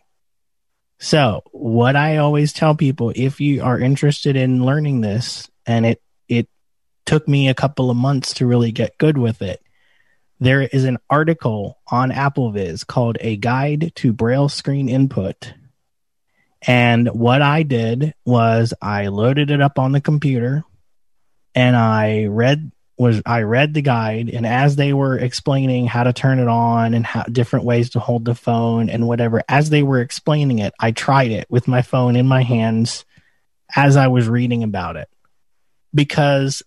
So, 1.00 1.44
what 1.52 1.96
I 1.96 2.18
always 2.18 2.54
tell 2.54 2.76
people 2.76 3.12
if 3.16 3.42
you 3.42 3.64
are 3.64 3.80
interested 3.80 4.36
in 4.36 4.66
learning 4.66 5.02
this, 5.02 5.50
and 5.66 5.86
it, 5.86 6.02
it 6.30 6.48
took 7.06 7.28
me 7.28 7.50
a 7.50 7.54
couple 7.54 7.90
of 7.90 7.98
months 7.98 8.36
to 8.36 8.46
really 8.46 8.72
get 8.72 8.98
good 8.98 9.18
with 9.18 9.42
it, 9.42 9.62
there 10.44 10.62
is 10.62 10.84
an 10.84 10.98
article 11.10 11.80
on 11.90 12.12
AppleVis 12.12 12.86
called 12.86 13.18
A 13.22 13.38
Guide 13.38 13.94
to 13.96 14.12
Braille 14.12 14.50
Screen 14.50 14.90
Input. 14.90 15.54
And 16.62 17.08
what 17.08 17.42
I 17.42 17.64
did 17.64 18.14
was 18.26 18.74
I 18.82 19.08
loaded 19.08 19.52
it 19.52 19.62
up 19.62 19.80
on 19.80 19.94
the 19.94 20.02
computer 20.02 20.66
and 21.56 21.78
I 21.78 22.26
read 22.26 22.72
was 22.98 23.22
I 23.26 23.42
read 23.42 23.74
the 23.74 23.82
guide 23.82 24.30
and 24.30 24.46
as 24.46 24.76
they 24.76 24.94
were 24.94 25.18
explaining 25.18 25.88
how 25.88 26.04
to 26.04 26.14
turn 26.14 26.40
it 26.40 26.48
on 26.48 26.94
and 26.94 27.06
how 27.06 27.24
different 27.24 27.66
ways 27.66 27.92
to 27.92 28.00
hold 28.00 28.24
the 28.24 28.36
phone 28.36 28.90
and 28.90 29.08
whatever 29.08 29.42
as 29.50 29.70
they 29.70 29.82
were 29.82 30.00
explaining 30.00 30.60
it 30.60 30.74
I 30.80 30.92
tried 30.92 31.32
it 31.32 31.48
with 31.50 31.68
my 31.68 31.82
phone 31.82 32.16
in 32.16 32.28
my 32.28 32.44
hands 32.44 33.04
as 33.76 33.98
I 33.98 34.08
was 34.08 34.30
reading 34.30 34.62
about 34.62 34.96
it 34.96 35.10
because 35.94 36.62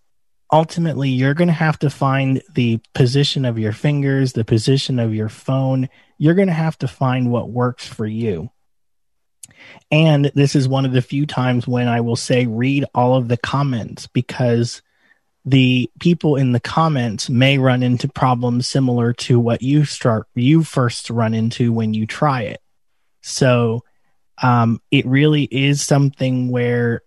ultimately 0.52 1.10
you're 1.10 1.34
going 1.34 1.48
to 1.48 1.54
have 1.54 1.78
to 1.78 1.90
find 1.90 2.42
the 2.54 2.80
position 2.94 3.44
of 3.44 3.58
your 3.58 3.72
fingers 3.72 4.32
the 4.32 4.44
position 4.44 4.98
of 4.98 5.14
your 5.14 5.28
phone 5.28 5.88
you're 6.18 6.34
going 6.34 6.48
to 6.48 6.54
have 6.54 6.78
to 6.78 6.88
find 6.88 7.30
what 7.30 7.50
works 7.50 7.86
for 7.86 8.06
you 8.06 8.50
and 9.90 10.30
this 10.34 10.54
is 10.54 10.68
one 10.68 10.84
of 10.84 10.92
the 10.92 11.02
few 11.02 11.26
times 11.26 11.66
when 11.66 11.88
I 11.88 12.00
will 12.00 12.16
say 12.16 12.46
read 12.46 12.84
all 12.94 13.16
of 13.16 13.28
the 13.28 13.36
comments 13.36 14.06
because 14.06 14.82
the 15.44 15.90
people 16.00 16.36
in 16.36 16.52
the 16.52 16.60
comments 16.60 17.30
may 17.30 17.58
run 17.58 17.82
into 17.82 18.08
problems 18.08 18.68
similar 18.68 19.12
to 19.12 19.38
what 19.38 19.62
you 19.62 19.84
start 19.84 20.26
you 20.34 20.64
first 20.64 21.08
run 21.08 21.34
into 21.34 21.72
when 21.72 21.94
you 21.94 22.06
try 22.06 22.42
it. 22.42 22.60
So 23.22 23.84
um, 24.42 24.80
it 24.90 25.06
really 25.06 25.44
is 25.44 25.82
something 25.82 26.50
where 26.50 27.02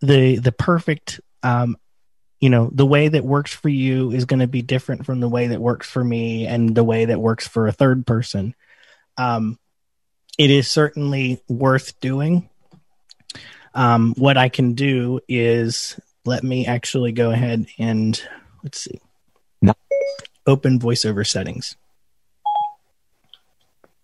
the 0.00 0.36
the 0.36 0.52
perfect 0.52 1.20
um, 1.42 1.76
you 2.44 2.50
know 2.50 2.68
the 2.74 2.84
way 2.84 3.08
that 3.08 3.24
works 3.24 3.54
for 3.54 3.70
you 3.70 4.10
is 4.10 4.26
going 4.26 4.40
to 4.40 4.46
be 4.46 4.60
different 4.60 5.06
from 5.06 5.18
the 5.18 5.30
way 5.30 5.46
that 5.46 5.62
works 5.62 5.88
for 5.88 6.04
me 6.04 6.46
and 6.46 6.74
the 6.74 6.84
way 6.84 7.06
that 7.06 7.18
works 7.18 7.48
for 7.48 7.66
a 7.66 7.72
third 7.72 8.06
person 8.06 8.54
um, 9.16 9.58
it 10.36 10.50
is 10.50 10.70
certainly 10.70 11.40
worth 11.48 11.98
doing 12.00 12.46
um, 13.72 14.12
what 14.18 14.36
i 14.36 14.50
can 14.50 14.74
do 14.74 15.20
is 15.26 15.98
let 16.26 16.44
me 16.44 16.66
actually 16.66 17.12
go 17.12 17.30
ahead 17.30 17.64
and 17.78 18.20
let's 18.62 18.78
see 18.78 19.00
No. 19.62 19.72
open 20.46 20.78
voiceover 20.78 21.26
settings 21.26 21.76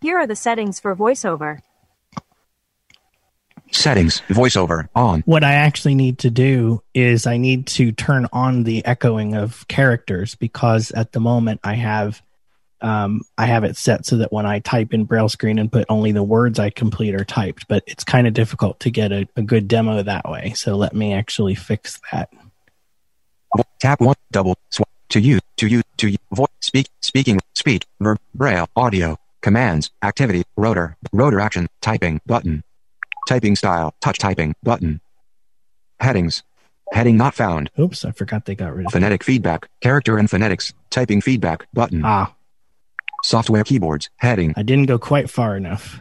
Here 0.01 0.16
are 0.16 0.26
the 0.26 0.34
settings 0.34 0.80
for 0.80 0.97
voiceover. 0.97 1.61
Settings. 3.72 4.22
Voiceover. 4.28 4.88
On. 4.94 5.22
what 5.22 5.44
I 5.44 5.52
actually 5.54 5.94
need 5.94 6.18
to 6.20 6.30
do 6.30 6.82
is 6.94 7.26
I 7.26 7.36
need 7.36 7.66
to 7.68 7.92
turn 7.92 8.26
on 8.32 8.64
the 8.64 8.84
echoing 8.84 9.34
of 9.34 9.66
characters 9.68 10.34
because 10.34 10.90
at 10.90 11.12
the 11.12 11.20
moment 11.20 11.60
I 11.62 11.74
have 11.74 12.22
um, 12.82 13.22
I 13.36 13.46
have 13.46 13.64
it 13.64 13.76
set 13.76 14.06
so 14.06 14.16
that 14.18 14.32
when 14.32 14.46
I 14.46 14.60
type 14.60 14.94
in 14.94 15.04
braille 15.04 15.28
screen 15.28 15.58
and 15.58 15.70
put 15.70 15.84
only 15.88 16.12
the 16.12 16.22
words 16.22 16.58
I 16.58 16.70
complete 16.70 17.14
are 17.14 17.24
typed, 17.26 17.68
but 17.68 17.84
it's 17.86 18.04
kind 18.04 18.26
of 18.26 18.32
difficult 18.32 18.80
to 18.80 18.90
get 18.90 19.12
a, 19.12 19.28
a 19.36 19.42
good 19.42 19.68
demo 19.68 20.02
that 20.02 20.28
way. 20.28 20.54
So 20.56 20.76
let 20.76 20.94
me 20.94 21.12
actually 21.12 21.54
fix 21.54 22.00
that. 22.10 22.30
Tap 23.80 24.00
one. 24.00 24.16
Double. 24.30 24.56
Swipe. 24.70 24.88
To 25.10 25.20
you. 25.20 25.40
To 25.56 25.66
you. 25.66 25.82
To 25.96 26.08
you. 26.08 26.18
Voice. 26.32 26.48
Speak. 26.60 26.86
Speaking. 27.00 27.40
Speech. 27.54 27.84
Verb. 28.00 28.18
Braille. 28.34 28.68
Audio. 28.76 29.16
Commands. 29.40 29.90
Activity. 30.02 30.44
Rotor. 30.56 30.96
Rotor 31.12 31.40
action. 31.40 31.66
Typing. 31.80 32.20
Button. 32.26 32.62
Typing 33.30 33.54
style. 33.54 33.94
Touch 34.00 34.18
typing. 34.18 34.56
Button. 34.64 35.00
Headings. 36.00 36.42
Heading 36.92 37.16
not 37.16 37.32
found. 37.32 37.70
Oops, 37.78 38.04
I 38.04 38.10
forgot 38.10 38.44
they 38.44 38.56
got 38.56 38.74
rid 38.74 38.86
of 38.86 38.90
it. 38.90 38.92
Phonetic 38.92 39.22
feedback. 39.22 39.68
Character 39.80 40.18
and 40.18 40.28
phonetics. 40.28 40.72
Typing 40.90 41.20
feedback. 41.20 41.68
Button. 41.72 42.02
Ah, 42.04 42.34
Software 43.22 43.62
keyboards. 43.62 44.10
Heading. 44.16 44.52
I 44.56 44.64
didn't 44.64 44.86
go 44.86 44.98
quite 44.98 45.30
far 45.30 45.56
enough. 45.56 46.00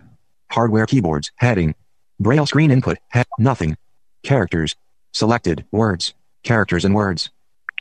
Hardware 0.49 0.88
keyboards. 0.88 1.32
Heading. 1.36 1.75
Braille 2.19 2.47
screen 2.47 2.71
input. 2.71 2.97
He- 3.13 3.21
nothing. 3.38 3.77
Characters. 4.23 4.75
Selected. 5.13 5.65
Words. 5.71 6.15
Characters 6.41 6.84
and 6.84 6.95
words. 6.95 7.30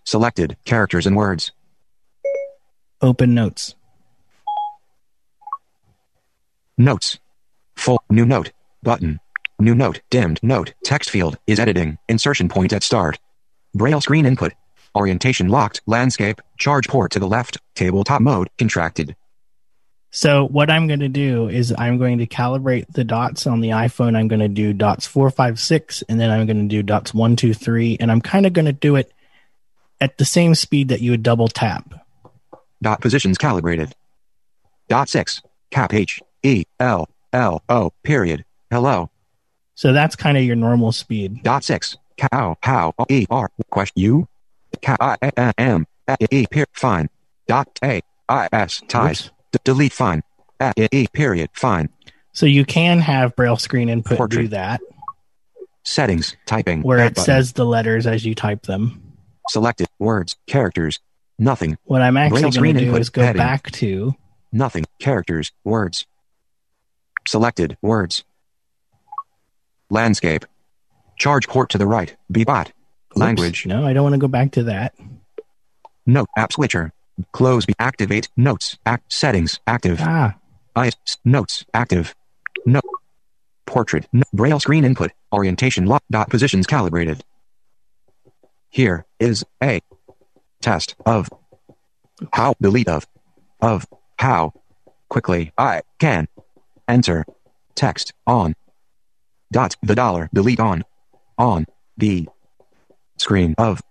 Selected. 0.05 0.59
Characters 0.66 1.07
and 1.07 1.16
words. 1.16 1.53
Open 3.01 3.32
notes. 3.34 3.74
Notes. 6.76 7.18
Full. 7.76 8.03
New 8.11 8.26
note. 8.26 8.53
Button. 8.82 9.20
New 9.61 9.75
note. 9.75 10.01
Dimmed. 10.11 10.39
Note. 10.43 10.75
Text 10.85 11.11
field. 11.11 11.37
Is 11.47 11.59
editing. 11.59 11.99
Insertion 12.09 12.49
point 12.49 12.73
at 12.73 12.85
start. 12.85 13.19
Braille 13.75 14.01
screen 14.01 14.25
input. 14.25 14.53
Orientation 14.95 15.49
locked. 15.49 15.81
Landscape. 15.87 16.41
Charge 16.59 16.87
port 16.87 17.11
to 17.13 17.19
the 17.19 17.27
left. 17.27 17.59
Tabletop 17.75 18.21
mode. 18.21 18.49
Contracted. 18.57 19.17
So 20.11 20.47
what 20.47 20.71
I'm 20.71 20.87
going 20.87 21.01
to 21.01 21.09
do 21.09 21.49
is 21.49 21.75
I'm 21.77 21.99
going 21.99 22.19
to 22.19 22.27
calibrate 22.27 22.87
the 22.93 23.05
dots 23.05 23.47
on 23.47 23.61
the 23.61 23.71
iPhone. 23.71 24.17
I'm 24.17 24.29
going 24.29 24.41
to 24.41 24.49
do 24.49 24.73
dots 24.73 25.07
four, 25.07 25.31
five, 25.31 25.61
six, 25.61 26.03
and 26.09 26.19
then 26.19 26.31
I'm 26.31 26.47
going 26.47 26.63
to 26.63 26.69
do 26.69 26.83
dots 26.83 27.13
one, 27.13 27.37
two, 27.37 27.53
three, 27.53 27.97
and 28.01 28.11
I'm 28.11 28.23
kind 28.23 28.47
of 28.47 28.53
going 28.53 28.67
to 28.67 28.73
do 28.73 28.97
it 28.97 29.13
at 30.01 30.17
the 30.17 30.25
same 30.25 30.55
speed 30.55 30.89
that 30.89 31.03
you 31.03 31.11
would 31.11 31.23
double 31.23 31.49
tap. 31.49 31.93
Dot 32.81 33.01
positions 33.01 33.37
calibrated. 33.37 33.95
Dot 34.89 35.09
six. 35.09 35.43
Cap 35.71 35.93
H. 35.93 36.23
E. 36.43 36.65
L. 36.79 37.09
L. 37.33 37.63
O. 37.69 37.93
Period. 38.03 38.45
Hello. 38.71 39.11
So 39.79 39.93
that's 39.93 40.16
kind 40.16 40.37
of 40.37 40.43
your 40.43 40.57
normal 40.57 40.91
speed. 40.91 41.45
Dot 41.45 41.62
six. 41.62 41.97
Cow. 42.16 42.57
How. 42.64 42.95
E. 43.09 43.26
R. 43.31 43.49
Question. 43.70 43.93
You. 43.95 44.29
Cow. 44.83 44.97
I. 44.99 45.53
M. 45.57 45.87
E. 46.33 46.47
Fine. 46.72 47.09
Dot 47.47 47.68
A. 47.85 48.01
I. 48.29 48.49
S. 48.53 48.83
Ties. 48.89 49.31
D- 49.53 49.61
delete. 49.62 49.93
Fine. 49.93 50.24
A. 50.61 50.72
E. 50.91 51.07
Period. 51.12 51.51
Fine. 51.53 51.91
So 52.33 52.45
you 52.45 52.64
can 52.64 52.99
have 52.99 53.37
braille 53.37 53.57
screen 53.57 53.89
input 53.89 54.31
do 54.31 54.49
that, 54.49 54.81
Settings. 55.85 56.37
Typing. 56.45 56.83
where 56.83 56.99
it 56.99 57.11
button. 57.14 57.24
says 57.24 57.53
the 57.53 57.64
letters 57.64 58.05
as 58.09 58.24
you 58.24 58.35
type 58.35 58.62
them. 58.62 59.01
Selected. 59.49 59.87
Words. 60.01 60.35
Characters. 60.49 60.99
Nothing. 61.39 61.79
What 61.85 62.03
I'm 62.03 62.16
actually 62.16 62.51
going 62.51 62.74
to 62.74 62.81
do 62.81 62.87
input, 62.87 63.01
is 63.01 63.11
go 63.11 63.22
heading. 63.22 63.39
back 63.39 63.70
to 63.70 64.16
Nothing. 64.51 64.87
Characters. 64.99 65.53
Words. 65.62 66.05
Selected. 67.29 67.79
Words. 67.81 68.24
Landscape. 69.91 70.45
Charge 71.16 71.49
port 71.49 71.70
to 71.70 71.78
the 71.78 71.86
right. 71.86 72.16
Bebot. 72.32 72.70
Language. 73.14 73.66
No, 73.66 73.86
I 73.86 73.93
don't 73.93 74.03
want 74.03 74.14
to 74.14 74.18
go 74.18 74.28
back 74.28 74.53
to 74.53 74.64
that. 74.64 74.95
Note. 76.07 76.28
App 76.36 76.53
switcher. 76.53 76.93
Close. 77.32 77.66
Be 77.66 77.74
activate. 77.78 78.28
Notes. 78.36 78.78
Act. 78.86 79.12
Settings. 79.12 79.61
Active. 79.66 79.99
Ah, 80.01 80.36
I. 80.76 80.91
Notes. 81.24 81.64
Active. 81.74 82.14
Note. 82.66 82.84
Portrait. 83.66 84.07
No, 84.12 84.22
Braille 84.32 84.61
screen 84.61 84.84
input. 84.84 85.11
Orientation 85.32 85.86
lock. 85.86 86.03
Dot 86.11 86.30
positions 86.30 86.66
calibrated. 86.66 87.24
Here 88.70 89.07
is 89.18 89.45
a 89.62 89.80
test 90.61 90.95
of 91.07 91.28
how 92.32 92.55
delete 92.61 92.89
of 92.89 93.07
of 93.61 93.86
how 94.18 94.53
quickly 95.09 95.53
I 95.57 95.82
can 95.99 96.28
enter 96.86 97.24
text 97.74 98.12
on 98.26 98.55
dot 99.53 99.76
the 99.82 99.94
dollar 99.94 100.28
delete 100.32 100.61
on 100.61 100.84
on 101.36 101.66
the 101.96 102.28
screen 103.16 103.55
of 103.59 103.82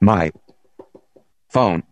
my 0.00 0.32
phone. 1.48 1.82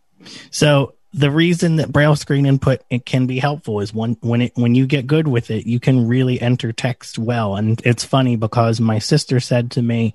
So 0.50 0.94
the 1.12 1.30
reason 1.30 1.76
that 1.76 1.92
braille 1.92 2.16
screen 2.16 2.44
input 2.44 2.82
it 2.90 3.06
can 3.06 3.26
be 3.26 3.38
helpful 3.38 3.80
is 3.80 3.94
when 3.94 4.16
when 4.20 4.42
it 4.42 4.52
when 4.56 4.74
you 4.74 4.86
get 4.86 5.06
good 5.06 5.28
with 5.28 5.50
it, 5.50 5.66
you 5.66 5.78
can 5.78 6.08
really 6.08 6.40
enter 6.40 6.72
text 6.72 7.18
well. 7.18 7.56
And 7.56 7.80
it's 7.84 8.04
funny 8.04 8.36
because 8.36 8.80
my 8.80 8.98
sister 8.98 9.38
said 9.40 9.70
to 9.72 9.82
me, 9.82 10.14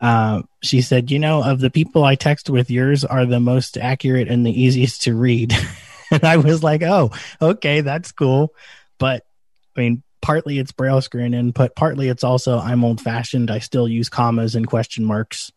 uh, 0.00 0.42
she 0.62 0.82
said, 0.82 1.10
"You 1.10 1.18
know, 1.18 1.42
of 1.42 1.60
the 1.60 1.70
people 1.70 2.04
I 2.04 2.14
text 2.14 2.50
with, 2.50 2.70
yours 2.70 3.04
are 3.04 3.24
the 3.24 3.40
most 3.40 3.78
accurate 3.78 4.28
and 4.28 4.44
the 4.44 4.62
easiest 4.62 5.02
to 5.02 5.14
read." 5.14 5.54
and 6.10 6.24
I 6.24 6.36
was 6.36 6.62
like, 6.62 6.82
"Oh, 6.82 7.10
okay, 7.40 7.80
that's 7.80 8.12
cool." 8.12 8.52
But 8.98 9.24
I 9.76 9.80
mean, 9.80 10.02
partly 10.28 10.58
it's 10.58 10.72
braille 10.72 11.00
screen 11.00 11.32
input, 11.32 11.74
partly 11.74 12.10
it's 12.10 12.22
also 12.22 12.58
I'm 12.58 12.84
old 12.84 13.00
fashioned. 13.00 13.50
I 13.50 13.60
still 13.60 13.88
use 13.88 14.10
commas 14.10 14.56
and 14.56 14.66
question 14.66 15.06
marks. 15.06 15.50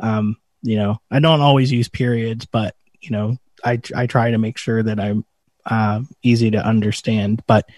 Um, 0.00 0.38
you 0.60 0.74
know, 0.74 1.00
I 1.08 1.20
don't 1.20 1.40
always 1.40 1.70
use 1.70 1.88
periods, 1.88 2.44
but 2.44 2.74
you 3.00 3.10
know, 3.10 3.36
I 3.64 3.80
I 3.94 4.08
try 4.08 4.32
to 4.32 4.38
make 4.38 4.58
sure 4.58 4.82
that 4.82 4.98
I'm 4.98 5.24
uh, 5.64 6.00
easy 6.20 6.50
to 6.50 6.58
understand. 6.58 7.44
But 7.46 7.68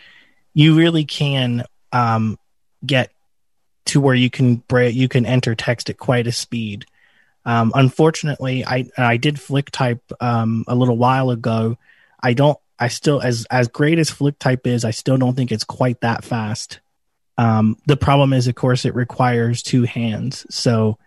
you 0.54 0.78
really 0.78 1.04
can 1.04 1.64
um, 1.92 2.38
get 2.86 3.12
to 3.86 4.00
where 4.00 4.14
you 4.14 4.30
can 4.30 4.56
bra- 4.56 4.84
you 4.86 5.08
can 5.08 5.26
enter 5.26 5.54
text 5.54 5.90
at 5.90 5.98
quite 5.98 6.26
a 6.26 6.32
speed. 6.32 6.86
Um, 7.44 7.70
unfortunately, 7.74 8.64
I 8.64 8.90
I 8.96 9.18
did 9.18 9.38
flick 9.38 9.70
type 9.70 10.10
um, 10.22 10.64
a 10.66 10.74
little 10.74 10.96
while 10.96 11.28
ago. 11.28 11.76
I 12.18 12.32
don't. 12.32 12.58
I 12.80 12.88
still 12.88 13.20
as 13.20 13.46
as 13.50 13.68
great 13.68 13.98
as 13.98 14.10
flick 14.10 14.38
type 14.38 14.66
is, 14.66 14.84
I 14.84 14.90
still 14.90 15.18
don't 15.18 15.36
think 15.36 15.52
it's 15.52 15.64
quite 15.64 16.00
that 16.00 16.24
fast. 16.24 16.80
Um, 17.36 17.76
the 17.86 17.96
problem 17.96 18.32
is, 18.32 18.48
of 18.48 18.54
course, 18.54 18.84
it 18.84 18.94
requires 18.94 19.62
two 19.62 19.84
hands, 19.84 20.46
so 20.50 20.98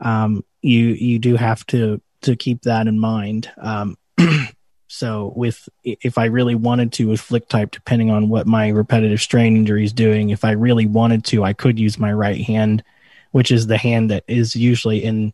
um, 0.00 0.44
you 0.60 0.88
you 0.88 1.18
do 1.20 1.36
have 1.36 1.64
to 1.66 2.00
to 2.22 2.36
keep 2.36 2.62
that 2.62 2.88
in 2.88 2.98
mind. 2.98 3.50
Um, 3.56 3.96
so 4.88 5.32
with 5.36 5.68
if 5.84 6.18
I 6.18 6.26
really 6.26 6.56
wanted 6.56 6.92
to 6.94 7.08
with 7.08 7.20
flick 7.20 7.48
type, 7.48 7.70
depending 7.70 8.10
on 8.10 8.28
what 8.28 8.46
my 8.46 8.68
repetitive 8.68 9.20
strain 9.20 9.56
injury 9.56 9.84
is 9.84 9.92
doing, 9.92 10.30
if 10.30 10.44
I 10.44 10.52
really 10.52 10.86
wanted 10.86 11.24
to, 11.26 11.44
I 11.44 11.52
could 11.52 11.78
use 11.78 11.98
my 11.98 12.12
right 12.12 12.40
hand, 12.40 12.82
which 13.30 13.52
is 13.52 13.66
the 13.66 13.78
hand 13.78 14.10
that 14.10 14.24
is 14.26 14.56
usually 14.56 15.02
in 15.04 15.32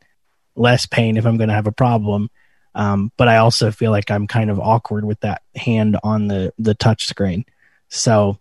less 0.54 0.86
pain 0.86 1.16
if 1.16 1.26
I'm 1.26 1.38
going 1.38 1.48
to 1.48 1.54
have 1.54 1.66
a 1.66 1.72
problem. 1.72 2.30
Um, 2.78 3.10
but 3.16 3.26
I 3.26 3.38
also 3.38 3.72
feel 3.72 3.90
like 3.90 4.08
I'm 4.08 4.28
kind 4.28 4.50
of 4.50 4.60
awkward 4.60 5.04
with 5.04 5.18
that 5.20 5.42
hand 5.56 5.98
on 6.04 6.28
the 6.28 6.54
the 6.58 6.74
touch 6.74 7.06
screen. 7.06 7.44
So, 7.88 8.38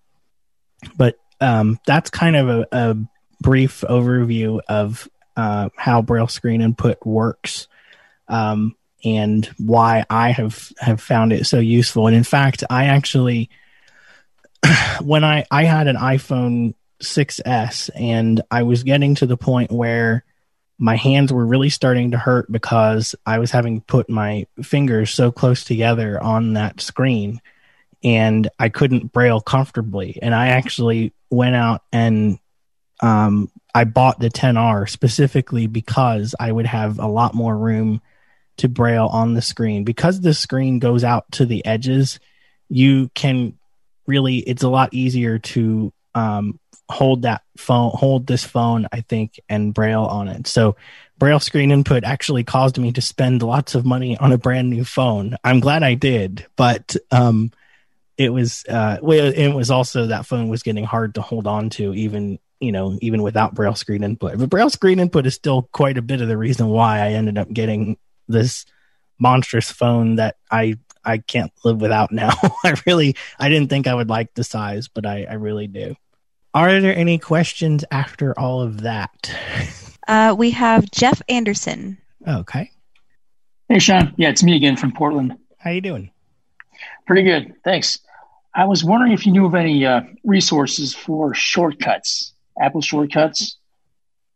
but 0.96 1.18
um, 1.42 1.80
that's 1.88 2.12
kind 2.12 2.36
of 2.36 2.48
a, 2.48 2.68
a 2.72 2.98
brief 3.42 3.84
overview 3.90 4.60
of 4.70 5.10
uh, 5.36 5.70
how 5.76 6.04
Braille 6.04 6.28
screen 6.28 6.62
input 6.62 7.04
works 7.04 7.68
um, 8.28 8.76
and 9.04 9.44
why 9.58 10.06
I 10.08 10.30
have 10.32 10.72
have 10.78 11.02
found 11.02 11.34
it 11.34 11.48
so 11.48 11.58
useful. 11.58 12.06
And 12.06 12.16
in 12.16 12.24
fact, 12.24 12.64
I 12.70 12.86
actually 12.86 13.50
when 15.02 15.24
I 15.24 15.46
I 15.50 15.64
had 15.64 15.88
an 15.88 15.96
iPhone 15.96 16.76
6s 17.02 17.90
and 17.96 18.42
I 18.52 18.64
was 18.64 18.84
getting 18.84 19.16
to 19.16 19.26
the 19.26 19.38
point 19.38 19.72
where 19.72 20.24
my 20.80 20.96
hands 20.96 21.34
were 21.34 21.46
really 21.46 21.70
starting 21.70 22.12
to 22.12 22.18
hurt 22.18 22.52
because 22.52 23.16
I 23.26 23.40
was 23.40 23.52
having 23.52 23.82
put 23.82 24.10
my 24.10 24.46
fingers 24.62 25.12
so 25.12 25.32
close 25.32 25.64
together 25.64 26.22
on 26.22 26.54
that 26.54 26.82
screen 26.82 27.42
and 28.04 28.48
I 28.60 28.70
couldn't 28.70 29.12
braille 29.12 29.42
comfortably. 29.42 30.20
And 30.22 30.36
I 30.36 30.50
actually 30.50 31.14
went 31.32 31.56
out 31.56 31.82
and 31.92 32.38
um, 33.00 33.52
I 33.74 33.86
bought 33.86 34.20
the 34.20 34.30
10R 34.30 34.88
specifically 34.90 35.68
because 35.68 36.36
I 36.40 36.52
would 36.52 36.68
have 36.68 37.00
a 37.00 37.08
lot 37.08 37.34
more 37.34 37.58
room 37.58 38.02
to 38.58 38.70
braille 38.70 39.08
on 39.08 39.34
the 39.34 39.42
screen. 39.42 39.84
Because 39.84 40.22
the 40.22 40.34
screen 40.34 40.80
goes 40.80 41.04
out 41.04 41.32
to 41.34 41.46
the 41.46 41.66
edges, 41.66 42.20
you 42.70 43.10
can 43.14 43.58
really, 44.06 44.38
it's 44.38 44.64
a 44.64 44.70
lot 44.70 44.94
easier 44.94 45.40
to 45.40 45.92
um, 46.16 46.60
hold 46.90 47.24
that 47.24 47.44
phone, 47.58 47.92
hold 47.94 48.28
this 48.28 48.46
phone, 48.46 48.88
I 48.92 49.02
think, 49.02 49.40
and 49.50 49.74
braille 49.74 50.06
on 50.06 50.28
it. 50.28 50.48
So 50.48 50.76
braille 51.18 51.40
screen 51.40 51.72
input 51.72 52.04
actually 52.04 52.44
caused 52.44 52.78
me 52.78 52.92
to 52.94 53.02
spend 53.02 53.44
lots 53.44 53.76
of 53.76 53.86
money 53.86 54.18
on 54.18 54.32
a 54.32 54.38
brand 54.38 54.70
new 54.70 54.86
phone. 54.86 55.36
I'm 55.44 55.60
glad 55.60 55.84
I 55.84 55.96
did, 55.96 56.46
but 56.56 56.96
um, 57.12 57.52
it 58.18 58.30
was 58.30 58.66
uh, 58.68 58.98
well, 59.02 59.32
it 59.34 59.50
was 59.50 59.70
also 59.70 60.08
that 60.08 60.26
phone 60.26 60.50
was 60.50 60.64
getting 60.64 60.86
hard 60.86 61.16
to 61.16 61.22
hold 61.22 61.48
on 61.48 61.70
to, 61.72 61.94
even 61.94 62.40
you 62.60 62.72
know, 62.72 62.98
even 63.02 63.22
without 63.22 63.54
braille 63.54 63.76
screen 63.76 64.04
input. 64.04 64.38
But 64.38 64.50
braille 64.50 64.70
screen 64.70 65.00
input 65.00 65.28
is 65.28 65.36
still 65.36 65.70
quite 65.72 65.98
a 65.98 66.02
bit 66.02 66.22
of 66.22 66.28
the 66.28 66.38
reason 66.38 66.68
why 66.68 67.00
I 67.00 67.12
ended 67.12 67.38
up 67.38 67.52
getting 67.52 67.98
this 68.28 68.66
monstrous 69.20 69.72
phone 69.72 70.16
that 70.16 70.38
I 70.50 70.78
I 71.04 71.20
can't 71.20 71.52
live 71.64 71.80
without 71.80 72.12
now. 72.12 72.32
I 72.64 72.76
really 72.86 73.16
I 73.40 73.50
didn't 73.50 73.70
think 73.70 73.88
I 73.88 73.94
would 73.94 74.10
like 74.10 74.34
the 74.34 74.44
size, 74.44 74.88
but 74.88 75.06
I, 75.06 75.26
I 75.30 75.34
really 75.34 75.68
do. 75.68 75.96
Are 76.54 76.82
there 76.82 76.96
any 76.96 77.18
questions 77.18 77.86
after 77.92 78.38
all 78.40 78.62
of 78.62 78.82
that? 78.82 79.32
Uh, 80.08 80.34
we 80.38 80.52
have 80.52 80.90
Jeff 80.92 81.22
Anderson. 81.28 81.98
Okay. 82.26 82.72
Hey, 83.70 83.80
Sean. 83.80 84.14
Yeah, 84.18 84.30
it's 84.30 84.44
me 84.44 84.56
again 84.56 84.78
from 84.78 84.94
Portland. 84.94 85.38
How 85.58 85.72
you 85.72 85.82
doing? 85.82 86.12
Pretty 87.06 87.24
good. 87.24 87.54
Thanks. 87.64 88.00
I 88.56 88.66
was 88.66 88.84
wondering 88.84 89.12
if 89.12 89.26
you 89.26 89.32
knew 89.32 89.46
of 89.46 89.54
any 89.54 89.86
uh, 89.86 90.02
resources 90.24 90.94
for 90.96 91.34
shortcuts, 91.34 92.34
Apple 92.60 92.82
shortcuts, 92.82 93.58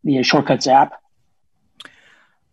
the 0.04 0.20
uh, 0.20 0.24
shortcuts 0.24 0.68
app. 0.68 0.94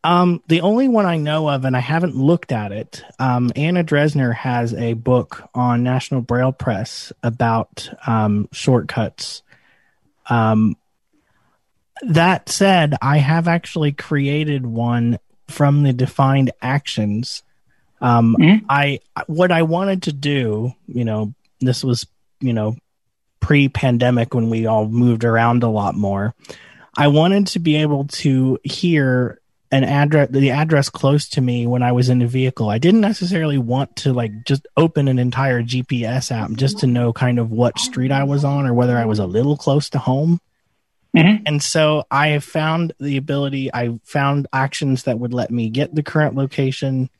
Um, 0.04 0.42
the 0.46 0.61
only 0.61 0.88
one 0.88 1.04
I 1.06 1.16
know 1.16 1.48
of, 1.50 1.64
and 1.64 1.76
I 1.76 1.80
haven't 1.80 2.14
looked 2.14 2.52
at 2.52 2.72
it, 2.72 3.02
um, 3.18 3.52
Anna 3.56 3.82
Dresner 3.82 4.34
has 4.34 4.72
a 4.72 4.94
book 4.94 5.42
on 5.54 5.82
National 5.82 6.20
Braille 6.20 6.52
Press 6.52 7.12
about 7.22 7.90
um, 8.06 8.48
shortcuts. 8.52 9.42
Um, 10.29 10.76
that 12.03 12.49
said, 12.49 12.95
I 13.03 13.18
have 13.18 13.49
actually 13.49 13.93
created 13.93 14.64
one 14.64 15.18
from 15.49 15.83
the 15.83 15.93
defined 15.93 16.53
actions. 16.62 17.43
Um, 18.01 18.37
mm-hmm. 18.39 18.66
I 18.68 19.01
what 19.26 19.51
I 19.51 19.62
wanted 19.62 20.05
to 20.05 20.12
do, 20.12 20.72
you 20.87 21.05
know, 21.05 21.35
this 21.61 21.83
was 21.83 22.07
you 22.41 22.53
know 22.53 22.76
pre-pandemic 23.41 24.35
when 24.35 24.51
we 24.51 24.66
all 24.66 24.87
moved 24.87 25.24
around 25.24 25.62
a 25.62 25.68
lot 25.68 25.95
more. 25.95 26.35
I 26.97 27.09
wanted 27.09 27.49
to 27.49 27.59
be 27.59 27.76
able 27.76 28.07
to 28.09 28.59
hear 28.62 29.41
an 29.70 29.84
address 29.84 30.30
the 30.30 30.50
address 30.50 30.88
close 30.88 31.28
to 31.28 31.40
me 31.40 31.66
when 31.66 31.82
I 31.82 31.92
was 31.92 32.08
in 32.08 32.20
the 32.20 32.26
vehicle. 32.26 32.70
I 32.70 32.78
didn't 32.78 33.00
necessarily 33.00 33.58
want 33.58 33.96
to 33.96 34.12
like 34.12 34.44
just 34.44 34.66
open 34.76 35.08
an 35.08 35.18
entire 35.18 35.62
GPS 35.62 36.32
app 36.32 36.52
just 36.52 36.78
to 36.80 36.86
know 36.86 37.12
kind 37.12 37.38
of 37.38 37.50
what 37.50 37.78
street 37.78 38.10
I 38.10 38.24
was 38.24 38.44
on 38.44 38.66
or 38.66 38.72
whether 38.72 38.96
I 38.96 39.04
was 39.04 39.18
a 39.18 39.26
little 39.26 39.56
close 39.56 39.90
to 39.90 39.98
home. 39.98 40.40
Mm-hmm. 41.16 41.42
And 41.46 41.62
so 41.62 42.04
I 42.10 42.38
found 42.38 42.92
the 42.98 43.16
ability, 43.16 43.72
I 43.72 43.98
found 44.04 44.46
actions 44.52 45.04
that 45.04 45.18
would 45.18 45.32
let 45.32 45.50
me 45.50 45.68
get 45.70 45.94
the 45.94 46.02
current 46.02 46.34
location, 46.34 47.10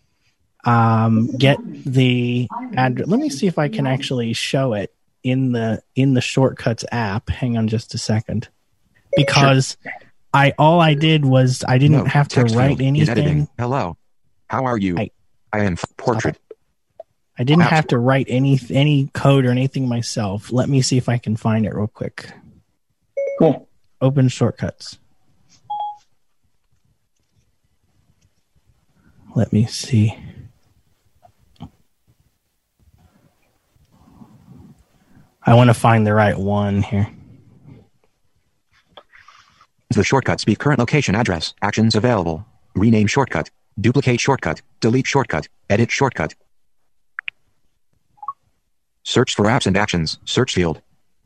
um, 0.65 1.37
get 1.37 1.59
the 1.85 2.49
address. 2.77 3.09
Let 3.09 3.21
me 3.21 3.29
see 3.29 3.47
if 3.47 3.59
I 3.59 3.69
can 3.69 3.87
actually 3.87 4.33
show 4.33 4.73
it 4.73 4.95
in 5.23 5.53
the 5.53 5.83
in 5.95 6.15
the 6.15 6.21
shortcuts 6.21 6.85
app. 6.93 7.29
Hang 7.29 7.59
on 7.59 7.69
just 7.69 7.95
a 7.95 7.99
second. 7.99 8.49
Because 9.17 9.77
sure 9.83 9.93
I 10.33 10.53
all 10.59 10.81
I 10.81 10.95
did 10.95 11.25
was 11.25 11.65
I 11.67 11.79
didn't 11.79 11.99
no, 11.99 12.05
have 12.05 12.29
to 12.29 12.45
write 12.45 12.81
anything. 12.81 13.49
Hello, 13.59 13.97
how 14.47 14.65
are 14.67 14.79
you? 14.79 14.99
I, 14.99 15.11
I 15.53 15.61
am 15.61 15.77
portrait. 15.97 16.39
I 17.39 17.45
didn't 17.45 17.63
have 17.63 17.87
to 17.89 17.99
write 17.99 18.27
any 18.29 18.59
any 18.71 19.09
code 19.15 19.47
or 19.47 19.51
anything 19.51 19.89
myself. 19.89 20.53
Let 20.53 20.69
me 20.69 20.83
see 20.83 20.97
if 20.97 21.09
I 21.09 21.19
can 21.19 21.37
find 21.37 21.65
it 21.65 21.75
real 21.75 21.87
quick. 21.87 22.31
Cool. 23.39 23.69
Open 24.01 24.29
shortcuts. 24.29 24.99
Let 29.35 29.53
me 29.53 29.67
see. 29.67 30.19
I 35.43 35.55
want 35.55 35.71
to 35.71 35.75
find 35.75 36.07
the 36.07 36.13
right 36.13 36.37
one 36.37 36.83
here. 36.83 37.09
The 39.91 40.05
shortcut 40.05 40.39
speak 40.41 40.59
current 40.59 40.79
location 40.79 41.15
address. 41.15 41.55
Actions 41.63 41.95
available. 41.95 42.45
Rename 42.75 43.07
shortcut. 43.07 43.51
Duplicate 43.81 44.21
shortcut. 44.21 44.61
Delete 44.81 45.07
shortcut. 45.07 45.49
Edit 45.71 45.91
shortcut. 45.91 46.35
Search 49.03 49.35
for 49.35 49.47
apps 49.47 49.67
and 49.67 49.79
actions. 49.79 50.19
Search 50.27 50.53
field. 50.53 50.83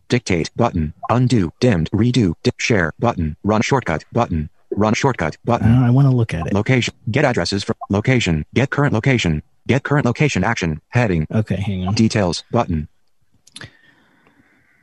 Dictate 0.08 0.50
button. 0.54 0.94
Undo. 1.10 1.52
Dimmed. 1.58 1.90
Redo. 1.90 2.34
Dip, 2.44 2.60
share 2.60 2.92
button. 3.00 3.36
Run 3.42 3.62
shortcut 3.62 4.04
button. 4.12 4.48
Run 4.70 4.94
shortcut 4.94 5.36
button. 5.44 5.72
Uh, 5.72 5.86
I 5.86 5.90
want 5.90 6.06
to 6.08 6.14
look 6.14 6.32
at 6.32 6.46
it. 6.46 6.52
Location. 6.52 6.94
Get 7.10 7.24
addresses 7.24 7.64
from 7.64 7.74
location. 7.90 8.46
Get 8.54 8.70
current 8.70 8.94
location. 8.94 9.42
Get 9.66 9.82
current 9.82 10.06
location 10.06 10.44
action. 10.44 10.80
Heading. 10.90 11.26
Okay, 11.32 11.56
hang 11.56 11.88
on. 11.88 11.94
Details 11.94 12.44
button. 12.52 12.86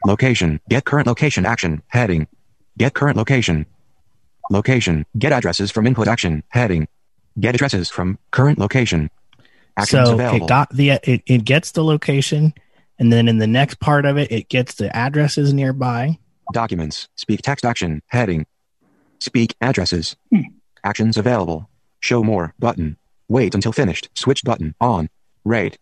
Location. 0.06 0.60
Get 0.70 0.84
current 0.84 1.08
location 1.08 1.46
action. 1.46 1.82
Heading. 1.88 2.28
Get 2.80 2.94
current 2.94 3.18
location. 3.18 3.66
Location. 4.50 5.06
Get 5.18 5.34
addresses 5.34 5.70
from 5.70 5.86
input 5.86 6.08
action. 6.08 6.44
Heading. 6.48 6.88
Get 7.40 7.54
addresses 7.54 7.90
from 7.90 8.18
current 8.32 8.58
location. 8.58 9.12
Actions 9.76 10.08
so 10.08 10.14
available. 10.14 10.46
it 10.46 10.50
got 10.50 10.70
the 10.74 10.90
it, 10.92 11.22
it 11.26 11.44
gets 11.44 11.72
the 11.72 11.84
location, 11.84 12.54
and 12.98 13.12
then 13.12 13.28
in 13.28 13.38
the 13.38 13.48
next 13.48 13.80
part 13.82 14.06
of 14.06 14.18
it, 14.18 14.32
it 14.32 14.48
gets 14.48 14.76
the 14.76 14.94
addresses 14.96 15.54
nearby. 15.54 16.18
Documents. 16.54 17.10
Speak 17.16 17.42
text 17.42 17.66
action. 17.66 18.02
Heading. 18.08 18.46
Speak 19.20 19.56
addresses. 19.62 20.16
Hmm. 20.34 20.42
Actions 20.84 21.18
available. 21.18 21.70
Show 22.00 22.24
more 22.24 22.54
button. 22.60 22.96
Wait 23.28 23.54
until 23.54 23.74
finished. 23.74 24.10
Switch 24.16 24.44
button 24.44 24.74
on. 24.80 25.10
Rate. 25.44 25.78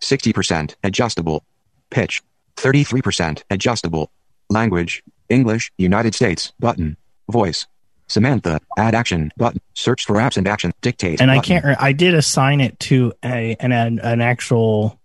60% 0.00 0.74
adjustable. 0.82 1.44
Pitch. 1.90 2.22
33% 2.56 3.42
adjustable. 3.50 4.10
Language. 4.48 5.04
English, 5.30 5.72
United 5.78 6.14
States, 6.14 6.52
button. 6.58 6.96
Voice. 7.30 7.66
Samantha, 8.10 8.60
add 8.76 8.94
action 8.94 9.30
button. 9.36 9.60
Search 9.74 10.04
for 10.04 10.16
apps 10.16 10.36
and 10.36 10.48
action. 10.48 10.72
Dictate. 10.82 11.20
And 11.20 11.28
button. 11.28 11.38
I 11.38 11.42
can't. 11.42 11.64
Re- 11.64 11.76
I 11.78 11.92
did 11.92 12.14
assign 12.14 12.60
it 12.60 12.78
to 12.80 13.12
a 13.24 13.56
an 13.60 13.72
an 13.72 14.20
actual. 14.20 14.98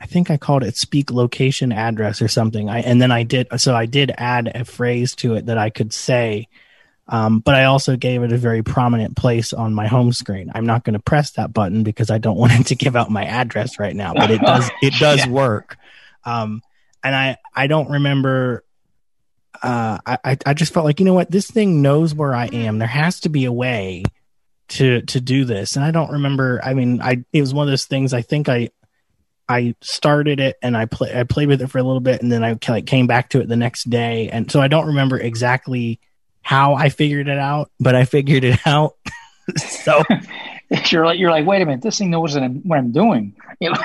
I 0.00 0.06
think 0.06 0.30
I 0.30 0.36
called 0.36 0.64
it 0.64 0.76
speak 0.76 1.10
location 1.12 1.72
address 1.72 2.20
or 2.20 2.26
something. 2.26 2.68
I 2.68 2.80
and 2.80 3.00
then 3.00 3.12
I 3.12 3.22
did. 3.22 3.46
So 3.58 3.74
I 3.74 3.86
did 3.86 4.12
add 4.16 4.50
a 4.52 4.64
phrase 4.64 5.14
to 5.16 5.34
it 5.34 5.46
that 5.46 5.58
I 5.58 5.70
could 5.70 5.92
say. 5.92 6.48
Um, 7.06 7.40
but 7.40 7.56
I 7.56 7.64
also 7.64 7.96
gave 7.96 8.22
it 8.22 8.32
a 8.32 8.38
very 8.38 8.62
prominent 8.62 9.16
place 9.16 9.52
on 9.52 9.74
my 9.74 9.88
home 9.88 10.12
screen. 10.12 10.50
I'm 10.54 10.66
not 10.66 10.84
going 10.84 10.94
to 10.94 11.00
press 11.00 11.32
that 11.32 11.52
button 11.52 11.82
because 11.82 12.08
I 12.08 12.18
don't 12.18 12.36
want 12.36 12.52
it 12.52 12.66
to 12.68 12.76
give 12.76 12.94
out 12.94 13.10
my 13.10 13.24
address 13.24 13.78
right 13.78 13.94
now. 13.94 14.14
But 14.14 14.30
it 14.30 14.40
does. 14.40 14.70
It 14.82 14.94
does 14.94 15.18
yeah. 15.26 15.28
work. 15.28 15.76
Um, 16.24 16.62
and 17.04 17.14
I 17.14 17.36
I 17.54 17.68
don't 17.68 17.90
remember 17.90 18.64
uh, 19.62 19.98
I 20.06 20.38
I 20.46 20.54
just 20.54 20.72
felt 20.72 20.86
like 20.86 21.00
you 21.00 21.06
know 21.06 21.14
what 21.14 21.30
this 21.30 21.50
thing 21.50 21.82
knows 21.82 22.14
where 22.14 22.34
I 22.34 22.46
am. 22.46 22.78
There 22.78 22.88
has 22.88 23.20
to 23.20 23.28
be 23.28 23.44
a 23.44 23.52
way 23.52 24.04
to 24.68 25.02
to 25.02 25.20
do 25.20 25.44
this, 25.44 25.76
and 25.76 25.84
I 25.84 25.90
don't 25.90 26.12
remember. 26.12 26.60
I 26.62 26.74
mean, 26.74 27.00
I 27.02 27.24
it 27.32 27.40
was 27.40 27.52
one 27.52 27.66
of 27.66 27.70
those 27.70 27.84
things. 27.84 28.14
I 28.14 28.22
think 28.22 28.48
I 28.48 28.70
I 29.48 29.74
started 29.80 30.38
it 30.38 30.56
and 30.62 30.76
I 30.76 30.86
play 30.86 31.12
I 31.18 31.24
played 31.24 31.48
with 31.48 31.60
it 31.60 31.66
for 31.66 31.78
a 31.78 31.82
little 31.82 32.00
bit, 32.00 32.22
and 32.22 32.30
then 32.30 32.44
I 32.44 32.56
like 32.68 32.86
came 32.86 33.06
back 33.06 33.30
to 33.30 33.40
it 33.40 33.48
the 33.48 33.56
next 33.56 33.90
day, 33.90 34.30
and 34.30 34.50
so 34.50 34.60
I 34.60 34.68
don't 34.68 34.86
remember 34.86 35.18
exactly 35.18 36.00
how 36.42 36.74
I 36.74 36.88
figured 36.88 37.28
it 37.28 37.38
out, 37.38 37.70
but 37.80 37.94
I 37.94 38.04
figured 38.04 38.44
it 38.44 38.60
out. 38.64 38.96
so 39.56 40.02
you're 40.86 41.04
like 41.04 41.18
you're 41.18 41.30
like, 41.30 41.46
wait 41.46 41.62
a 41.62 41.66
minute, 41.66 41.82
this 41.82 41.98
thing 41.98 42.10
knows 42.10 42.34
what 42.34 42.44
I'm, 42.44 42.56
what 42.60 42.78
I'm 42.78 42.92
doing. 42.92 43.34
You 43.62 43.72
know? 43.72 43.80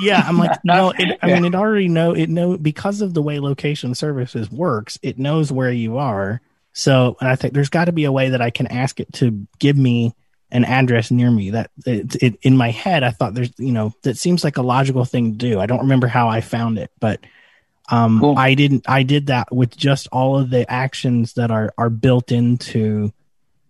Yeah, 0.00 0.24
I'm 0.26 0.38
like, 0.38 0.58
no, 0.64 0.92
it, 0.96 1.18
I 1.22 1.26
mean, 1.26 1.44
it 1.44 1.54
already 1.54 1.88
know 1.88 2.14
it 2.14 2.28
know 2.28 2.56
because 2.56 3.00
of 3.00 3.14
the 3.14 3.22
way 3.22 3.40
location 3.40 3.94
services 3.94 4.50
works, 4.50 4.98
it 5.02 5.18
knows 5.18 5.52
where 5.52 5.72
you 5.72 5.98
are. 5.98 6.40
So, 6.72 7.16
and 7.20 7.28
I 7.28 7.36
think 7.36 7.54
there's 7.54 7.70
got 7.70 7.86
to 7.86 7.92
be 7.92 8.04
a 8.04 8.12
way 8.12 8.30
that 8.30 8.42
I 8.42 8.50
can 8.50 8.66
ask 8.68 9.00
it 9.00 9.12
to 9.14 9.46
give 9.58 9.76
me 9.76 10.14
an 10.50 10.64
address 10.64 11.10
near 11.10 11.30
me. 11.30 11.50
That 11.50 11.70
it, 11.84 12.22
it 12.22 12.38
in 12.42 12.56
my 12.56 12.70
head, 12.70 13.02
I 13.02 13.10
thought 13.10 13.34
there's, 13.34 13.52
you 13.58 13.72
know, 13.72 13.94
that 14.02 14.16
seems 14.16 14.44
like 14.44 14.56
a 14.56 14.62
logical 14.62 15.04
thing 15.04 15.32
to 15.32 15.38
do. 15.38 15.60
I 15.60 15.66
don't 15.66 15.80
remember 15.80 16.06
how 16.06 16.28
I 16.28 16.40
found 16.40 16.78
it, 16.78 16.90
but 17.00 17.20
um, 17.90 18.20
cool. 18.20 18.38
I 18.38 18.54
didn't. 18.54 18.84
I 18.88 19.02
did 19.02 19.28
that 19.28 19.54
with 19.54 19.76
just 19.76 20.08
all 20.12 20.38
of 20.38 20.50
the 20.50 20.70
actions 20.70 21.34
that 21.34 21.50
are 21.50 21.72
are 21.78 21.90
built 21.90 22.30
into 22.32 23.12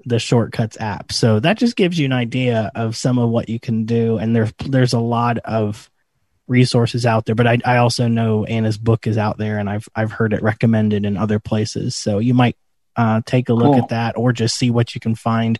the 0.04 0.18
shortcuts 0.18 0.76
app. 0.80 1.12
So 1.12 1.40
that 1.40 1.58
just 1.58 1.76
gives 1.76 1.98
you 1.98 2.06
an 2.06 2.12
idea 2.12 2.72
of 2.74 2.96
some 2.96 3.18
of 3.18 3.28
what 3.28 3.48
you 3.48 3.60
can 3.60 3.84
do. 3.84 4.18
And 4.18 4.34
there's 4.34 4.52
there's 4.66 4.92
a 4.92 5.00
lot 5.00 5.38
of 5.38 5.88
resources 6.48 7.06
out 7.06 7.26
there. 7.26 7.34
But 7.34 7.46
I, 7.46 7.58
I 7.64 7.76
also 7.76 8.08
know 8.08 8.44
Anna's 8.44 8.78
book 8.78 9.06
is 9.06 9.16
out 9.18 9.38
there, 9.38 9.58
and 9.58 9.68
I've 9.70 9.88
I've 9.94 10.10
heard 10.10 10.32
it 10.32 10.42
recommended 10.42 11.04
in 11.04 11.16
other 11.16 11.38
places. 11.38 11.94
So 11.94 12.18
you 12.18 12.34
might 12.34 12.56
uh, 12.96 13.20
take 13.24 13.48
a 13.48 13.54
look 13.54 13.74
Cool. 13.74 13.82
at 13.82 13.88
that, 13.90 14.16
or 14.16 14.32
just 14.32 14.56
see 14.56 14.70
what 14.70 14.94
you 14.94 15.00
can 15.00 15.14
find. 15.14 15.58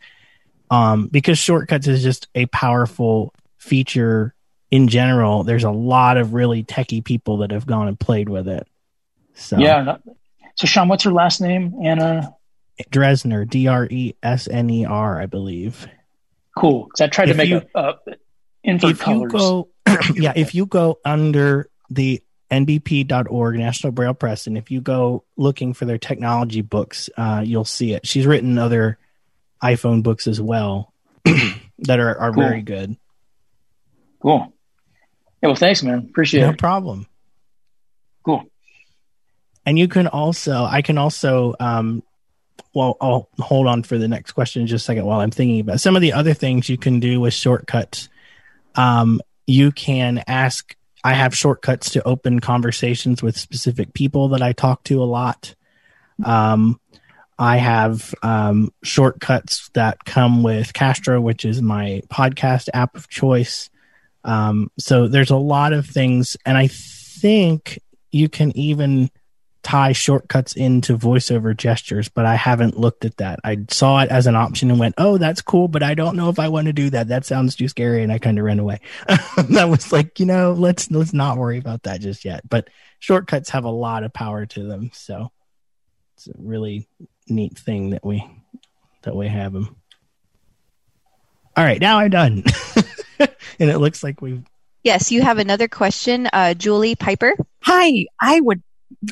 Um, 0.71 1.07
because 1.07 1.39
shortcuts 1.39 1.87
is 1.87 2.03
just 2.03 2.29
a 2.35 2.47
powerful 2.47 3.33
feature 3.59 4.35
in 4.71 4.89
general. 4.89 5.45
There's 5.45 5.65
a 5.65 5.71
lot 5.71 6.17
of 6.19 6.35
really 6.35 6.63
techie 6.65 7.03
people 7.05 7.39
that 7.39 7.53
have 7.53 7.67
gone 7.67 7.89
and 7.89 7.99
played 7.99 8.29
with 8.29 8.49
it. 8.49 8.67
So 9.35 9.57
Yeah. 9.59 9.97
So 10.57 10.67
Sean, 10.67 10.89
what's 10.89 11.05
her 11.05 11.13
last 11.13 11.41
name? 11.41 11.75
Anna. 11.83 12.35
Dresner, 12.91 13.49
D 13.49 13.67
R 13.67 13.87
E 13.91 14.15
S 14.23 14.47
N 14.47 14.69
E 14.71 14.85
R, 14.85 15.21
I 15.21 15.27
believe. 15.27 15.87
Cool. 16.57 16.85
Because 16.85 17.01
I 17.01 17.07
tried 17.09 17.27
to 17.27 17.35
make 17.35 17.49
you- 17.49 17.63
a, 17.75 17.81
a 17.81 17.95
if 18.65 19.07
you 19.07 19.29
go 19.29 19.69
yeah 20.15 20.33
if 20.37 20.55
you 20.55 20.67
go 20.67 20.99
under 21.05 21.69
the 21.91 22.23
nbp.org 22.51 23.57
national 23.57 23.93
braille 23.93 24.15
press 24.15 24.47
and 24.47 24.57
if 24.57 24.71
you 24.71 24.81
go 24.81 25.25
looking 25.37 25.75
for 25.75 25.85
their 25.85 25.99
technology 25.99 26.61
books 26.63 27.11
uh, 27.17 27.43
you'll 27.45 27.65
see 27.65 27.93
it 27.93 28.07
she's 28.07 28.27
written 28.27 28.59
other 28.59 28.99
iphone 29.63 30.03
books 30.03 30.27
as 30.27 30.41
well 30.41 30.93
that 31.81 32.01
are, 32.01 32.17
are 32.19 32.33
Cool. 32.33 32.43
very 32.43 32.63
good 32.63 32.97
Cool. 34.21 34.53
Yeah. 35.43 35.51
Well, 35.51 35.55
thanks, 35.55 35.83
man. 35.85 35.99
Appreciate 36.11 36.41
no 36.41 36.49
it. 36.49 36.53
No 36.53 36.57
problem 36.57 37.07
Cool. 38.25 38.45
and 39.67 39.79
you 39.79 39.89
can 39.89 40.07
also 40.07 40.65
i 40.65 40.83
can 40.83 40.99
also 40.99 41.55
um 41.61 42.03
well 42.75 42.97
i'll 43.01 43.29
hold 43.39 43.67
on 43.67 43.83
for 43.83 43.97
the 43.99 44.09
next 44.09 44.33
question 44.33 44.67
just 44.67 44.85
a 44.85 44.87
second 44.87 45.05
while 45.05 45.21
i'm 45.21 45.31
thinking 45.31 45.61
about 45.61 45.81
some 45.81 45.97
of 45.97 46.03
the 46.03 46.13
other 46.15 46.35
things 46.35 46.69
you 46.69 46.77
can 46.79 46.99
do 47.01 47.21
with 47.21 47.33
shortcuts 47.35 48.09
um 48.79 49.21
you 49.47 49.71
can 49.73 50.23
ask 50.27 50.75
i 51.05 51.13
have 51.13 51.37
shortcuts 51.37 51.91
to 51.91 52.03
open 52.05 52.41
conversations 52.41 53.23
with 53.23 53.37
specific 53.37 53.93
people 53.93 54.29
that 54.29 54.41
i 54.41 54.53
talk 54.53 54.83
to 54.85 55.03
a 55.03 55.05
lot. 55.05 55.55
Um 56.25 56.81
i 57.39 57.57
have 57.59 58.15
um 58.23 58.73
shortcuts 58.83 59.69
that 59.75 60.05
come 60.05 60.43
with 60.43 60.73
castro 60.73 61.21
which 61.21 61.45
is 61.45 61.61
my 61.61 62.03
podcast 62.09 62.69
app 62.73 62.97
of 62.97 63.09
choice. 63.09 63.69
Um 64.25 64.71
so 64.79 65.09
there's 65.09 65.31
a 65.31 65.37
lot 65.37 65.73
of 65.73 65.87
things 65.87 66.37
and 66.47 66.57
i 66.57 66.69
think 66.69 67.79
you 68.11 68.29
can 68.29 68.57
even 68.57 69.11
tie 69.69 69.93
shortcuts 69.93 70.55
into 70.55 70.97
voiceover 70.97 71.55
gestures, 71.55 72.09
but 72.09 72.25
I 72.25 72.37
haven't 72.37 72.79
looked 72.79 73.05
at 73.05 73.19
that. 73.19 73.39
I 73.45 73.59
saw 73.69 74.01
it 74.01 74.09
as 74.09 74.27
an 74.27 74.35
option 74.35 74.71
and 74.71 74.81
went, 74.81 74.95
"Oh, 74.97 75.19
that's 75.19 75.43
cool," 75.43 75.69
but 75.69 75.83
I 75.83 75.93
don't 75.93 76.17
know 76.17 76.31
if 76.31 76.39
I 76.39 76.49
want 76.49 76.69
to 76.69 76.73
do 76.73 76.89
that. 76.89 77.09
That 77.09 77.27
sounds 77.27 77.55
too 77.55 77.69
scary, 77.69 78.03
and 78.03 78.11
I 78.11 78.17
kind 78.17 78.39
of 78.39 78.47
ran 78.47 78.61
away. 78.61 78.81
that 79.37 79.69
was 79.69 79.93
like, 79.93 80.19
you 80.21 80.25
know, 80.25 80.55
let's 80.55 80.91
let's 80.91 81.13
not 81.13 81.37
worry 81.37 81.59
about 81.59 81.83
that 81.83 82.01
just 82.01 82.25
yet. 82.25 82.49
But 82.49 82.71
shortcuts 82.99 83.51
have 83.51 83.65
a 83.65 83.71
lot 83.71 84.05
of 84.05 84.13
power 84.15 84.47
to 84.47 84.63
them, 84.63 84.91
so 84.95 85.33
it's 86.17 86.29
a 86.29 86.33
really 86.39 86.89
neat 87.29 87.59
thing 87.59 87.91
that 87.91 88.07
we 88.07 88.25
that 89.03 89.15
we 89.15 89.29
have 89.29 89.53
them. 89.53 89.77
All 91.59 91.65
right, 91.65 91.81
now 91.81 91.99
I'm 91.99 92.11
done, 92.11 92.43
and 93.19 93.69
it 93.69 93.79
looks 93.79 94.03
like 94.03 94.23
we've 94.23 94.45
Yes, 94.83 95.13
you 95.13 95.21
have 95.21 95.37
another 95.37 95.69
question, 95.69 96.29
uh, 96.33 96.55
Julie 96.55 96.95
Piper. 96.95 97.35
Hi, 97.65 98.07
I 98.19 98.41
would 98.41 98.63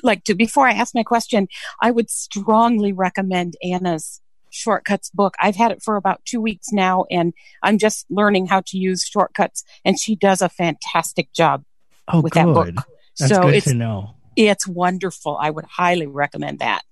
like 0.03 0.25
to, 0.25 0.35
before 0.35 0.67
I 0.67 0.73
ask 0.73 0.95
my 0.95 1.03
question, 1.03 1.49
I 1.81 1.91
would 1.91 2.11
strongly 2.11 2.93
recommend 2.93 3.57
Anna's 3.63 4.21
Shortcuts 4.51 5.11
book. 5.11 5.35
I've 5.41 5.57
had 5.57 5.71
it 5.71 5.83
for 5.83 5.97
about 5.97 6.25
two 6.25 6.41
weeks 6.41 6.73
now, 6.73 7.05
and 7.11 7.35
I'm 7.63 7.79
just 7.79 8.07
learning 8.11 8.47
how 8.47 8.63
to 8.67 8.79
use 8.79 9.05
shortcuts, 9.05 9.65
and 9.85 9.99
she 9.99 10.17
does 10.17 10.41
a 10.41 10.49
fantastic 10.49 11.33
job 11.33 11.65
oh 12.09 12.21
with 12.21 12.33
good. 12.33 12.47
that 12.47 12.55
book. 12.55 12.87
That's 13.19 13.33
so 13.33 13.43
good 13.43 13.55
it's 13.55 13.67
to 13.67 13.75
know. 13.75 14.15
it's 14.35 14.67
wonderful. 14.67 15.37
I 15.41 15.51
would 15.51 15.65
highly 15.65 16.07
recommend 16.07 16.61
that. 16.61 16.83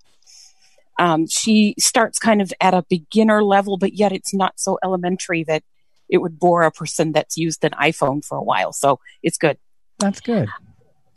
Um, 0.97 1.27
she 1.27 1.75
starts 1.77 2.19
kind 2.19 2.41
of 2.41 2.53
at 2.61 2.73
a 2.73 2.85
beginner 2.89 3.43
level, 3.43 3.77
but 3.77 3.93
yet 3.93 4.11
it's 4.11 4.33
not 4.33 4.59
so 4.59 4.77
elementary 4.83 5.43
that 5.45 5.63
it 6.07 6.19
would 6.19 6.39
bore 6.39 6.61
a 6.63 6.71
person 6.71 7.11
that's 7.11 7.35
used 7.37 7.63
an 7.63 7.71
iPhone 7.71 8.23
for 8.23 8.37
a 8.37 8.43
while. 8.43 8.71
So 8.71 8.99
it's 9.23 9.37
good. 9.37 9.57
That's 9.99 10.21
good. 10.21 10.49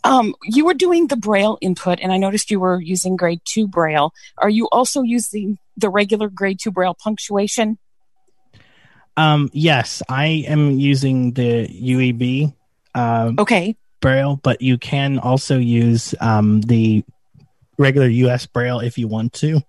Um, 0.09 0.35
you 0.43 0.65
were 0.65 0.73
doing 0.73 1.09
the 1.09 1.17
Braille 1.17 1.59
input, 1.61 1.99
and 2.01 2.11
I 2.11 2.17
noticed 2.17 2.51
you 2.51 2.61
were 2.61 2.81
using 2.81 3.15
grade 3.15 3.43
two 3.45 3.69
Braille. 3.69 4.15
Are 4.39 4.49
you 4.49 4.67
also 4.73 5.03
using 5.03 5.59
the 5.77 5.91
regular 5.91 6.31
grade 6.31 6.59
two 6.59 6.71
Braille 6.71 6.95
punctuation? 6.95 7.77
Um, 9.19 9.51
yes, 9.53 10.03
I 10.09 10.45
am 10.49 10.79
using 10.79 11.33
the 11.33 11.69
UEB 11.69 12.55
um, 12.95 13.37
Okay. 13.39 13.77
Braille, 14.01 14.37
but 14.43 14.63
you 14.63 14.79
can 14.79 15.19
also 15.19 15.59
use 15.59 16.15
um, 16.21 16.63
the 16.63 17.05
regular 17.77 18.09
US 18.09 18.47
Braille 18.47 18.81
if 18.81 18.97
you 18.97 19.09
want 19.09 19.35
to. 19.35 19.61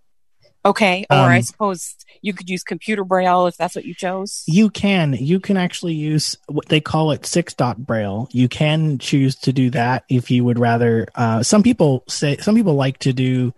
Okay. 0.66 1.05
Or 1.10 1.16
I 1.16 1.38
Um, 1.38 1.43
suppose 1.43 1.95
you 2.22 2.34
could 2.34 2.49
use 2.49 2.64
computer 2.64 3.03
Braille 3.03 3.47
if 3.47 3.55
that's 3.57 3.76
what 3.76 3.86
you 3.86 3.95
chose. 3.95 4.43
You 4.45 4.70
can. 4.70 5.14
You 5.14 5.39
can 5.39 5.55
actually 5.57 5.93
use 5.93 6.36
what 6.47 6.68
they 6.68 6.82
call 6.82 7.12
it 7.12 7.26
six 7.26 7.53
dot 7.53 7.78
braille. 7.78 8.28
You 8.32 8.49
can 8.49 8.97
choose 8.97 9.36
to 9.38 9.53
do 9.53 9.70
that 9.72 10.03
if 10.10 10.30
you 10.30 10.43
would 10.43 10.60
rather. 10.60 11.07
Uh, 11.16 11.43
some 11.43 11.64
people 11.64 12.03
say 12.07 12.38
some 12.38 12.55
people 12.55 12.76
like 12.76 12.99
to 12.99 13.14
do 13.14 13.53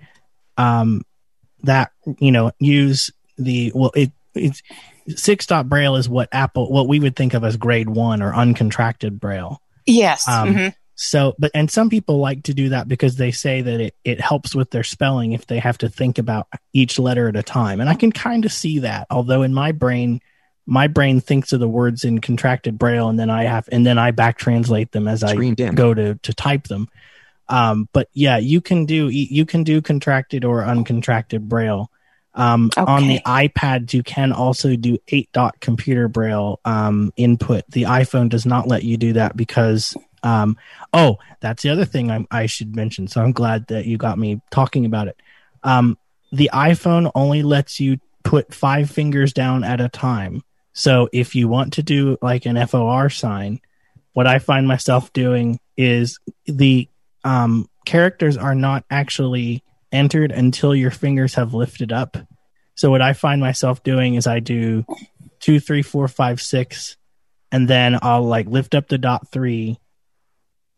um, 0.58 1.04
that. 1.64 1.92
You 2.20 2.32
know, 2.32 2.52
use 2.60 3.10
the 3.38 3.72
well. 3.74 3.92
It 3.96 4.12
it's 4.36 4.62
six 5.16 5.48
dot 5.48 5.68
braille 5.68 5.96
is 5.96 6.08
what 6.08 6.30
Apple 6.32 6.72
what 6.72 6.88
we 6.88 7.00
would 7.00 7.16
think 7.16 7.34
of 7.34 7.44
as 7.44 7.58
grade 7.58 7.90
one 7.90 8.22
or 8.22 8.32
uncontracted 8.32 9.20
braille. 9.20 9.60
Yes. 9.88 10.28
Um, 10.28 10.54
mhm. 10.56 10.76
So, 11.04 11.34
but 11.40 11.50
and 11.56 11.70
some 11.70 11.90
people 11.90 12.20
like 12.20 12.44
to 12.44 12.54
do 12.54 12.70
that 12.70 12.88
because 12.88 13.16
they 13.16 13.32
say 13.32 13.64
that 13.64 13.82
it, 13.82 13.96
it 14.04 14.22
helps 14.22 14.54
with 14.54 14.70
their 14.70 14.84
spelling 14.84 15.32
if 15.32 15.48
they 15.48 15.58
have 15.58 15.80
to 15.80 15.90
think 15.90 16.20
about 16.20 16.48
each 16.74 17.00
letter 17.00 17.28
at 17.28 17.36
a 17.36 17.42
time. 17.42 17.80
And 17.80 17.90
I 17.90 17.96
can 17.96 18.12
kind 18.12 18.46
of 18.46 18.54
see 18.54 18.80
that. 18.80 19.08
Although 19.10 19.42
in 19.42 19.52
my 19.52 19.72
brain, 19.72 20.22
my 20.68 20.86
brain 20.86 21.20
thinks 21.20 21.54
of 21.54 21.60
the 21.60 21.68
words 21.68 22.04
in 22.04 22.22
contracted 22.22 22.78
braille 22.78 23.10
and 23.10 23.18
then 23.18 23.32
I 23.32 23.46
have 23.46 23.68
and 23.72 23.84
then 23.84 23.98
I 23.98 24.12
back 24.12 24.38
translate 24.38 24.92
them 24.92 25.08
as 25.08 25.22
Screen 25.22 25.54
I 25.54 25.56
dim. 25.56 25.74
go 25.74 25.92
to 25.92 26.16
to 26.22 26.34
type 26.36 26.68
them. 26.68 26.88
Um, 27.50 27.90
but 27.94 28.08
yeah, 28.14 28.38
you 28.38 28.62
can 28.62 28.86
do 28.86 29.10
you 29.10 29.46
can 29.48 29.64
do 29.64 29.82
contracted 29.82 30.46
or 30.46 30.62
uncontracted 30.62 31.42
braille. 31.42 31.90
Um, 32.36 32.70
On 32.78 33.08
the 33.08 33.20
iPads, 33.26 33.92
you 33.94 34.04
can 34.04 34.32
also 34.32 34.76
do 34.76 35.00
eight 35.08 35.30
dot 35.34 35.60
computer 35.60 36.08
braille 36.08 36.60
um, 36.64 37.12
input. 37.18 37.64
The 37.70 37.84
iPhone 37.84 38.30
does 38.30 38.46
not 38.46 38.68
let 38.68 38.84
you 38.84 38.98
do 38.98 39.14
that 39.14 39.36
because 39.36 39.96
um, 40.24 40.58
oh, 40.94 41.18
that's 41.40 41.64
the 41.64 41.70
other 41.70 41.86
thing 41.86 42.12
I, 42.12 42.26
I 42.30 42.46
should 42.46 42.76
mention. 42.76 43.08
So 43.08 43.22
I'm 43.22 43.32
glad 43.32 43.68
that 43.68 43.86
you 43.86 43.98
got 43.98 44.20
me 44.20 44.42
talking 44.52 44.86
about 44.86 45.08
it. 45.08 45.18
Um, 45.64 45.98
the 46.32 46.50
iPhone 46.54 47.12
only 47.16 47.44
lets 47.44 47.80
you 47.80 48.00
put 48.24 48.54
five 48.54 48.90
fingers 48.90 49.34
down 49.34 49.64
at 49.64 49.82
a 49.82 49.90
time. 49.90 50.44
So 50.74 51.10
if 51.12 51.36
you 51.36 51.48
want 51.48 51.74
to 51.74 51.84
do 51.84 52.18
like 52.22 52.46
an 52.46 52.68
FOR 52.68 53.10
sign, 53.10 53.60
what 54.14 54.28
I 54.28 54.40
find 54.40 54.68
myself 54.68 55.12
doing 55.14 55.60
is 55.78 56.20
the 56.46 56.88
um, 57.24 57.70
characters 57.86 58.38
are 58.38 58.56
not 58.56 58.86
actually 58.90 59.64
entered 59.92 60.32
until 60.32 60.74
your 60.74 60.92
fingers 60.92 61.36
have 61.36 61.54
lifted 61.54 61.92
up. 61.92 62.18
So 62.76 62.90
what 62.90 63.02
I 63.02 63.14
find 63.14 63.42
myself 63.42 63.84
doing 63.84 64.16
is 64.16 64.28
I 64.28 64.40
do 64.40 64.86
two, 65.40 65.60
three, 65.60 65.82
four, 65.82 66.08
five, 66.08 66.42
six, 66.42 66.98
and 67.52 67.68
then 67.68 68.00
I'll 68.02 68.24
like 68.24 68.48
lift 68.48 68.76
up 68.76 68.88
the 68.88 68.98
dot 68.98 69.28
three, 69.32 69.78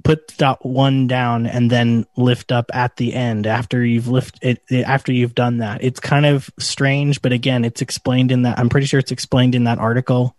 put 0.03 0.35
dot 0.37 0.65
one 0.65 1.07
down, 1.07 1.45
and 1.45 1.69
then 1.69 2.05
lift 2.17 2.51
up 2.51 2.69
at 2.73 2.95
the 2.97 3.13
end 3.13 3.47
after 3.47 3.83
you've 3.83 4.07
lift 4.07 4.39
it, 4.41 4.61
it 4.69 4.85
after 4.85 5.11
you've 5.11 5.35
done 5.35 5.57
that. 5.57 5.83
It's 5.83 5.99
kind 5.99 6.25
of 6.25 6.49
strange, 6.59 7.21
but 7.21 7.31
again, 7.31 7.65
it's 7.65 7.81
explained 7.81 8.31
in 8.31 8.43
that. 8.43 8.59
I'm 8.59 8.69
pretty 8.69 8.87
sure 8.87 8.99
it's 8.99 9.11
explained 9.11 9.55
in 9.55 9.65
that 9.65 9.79
article. 9.79 10.35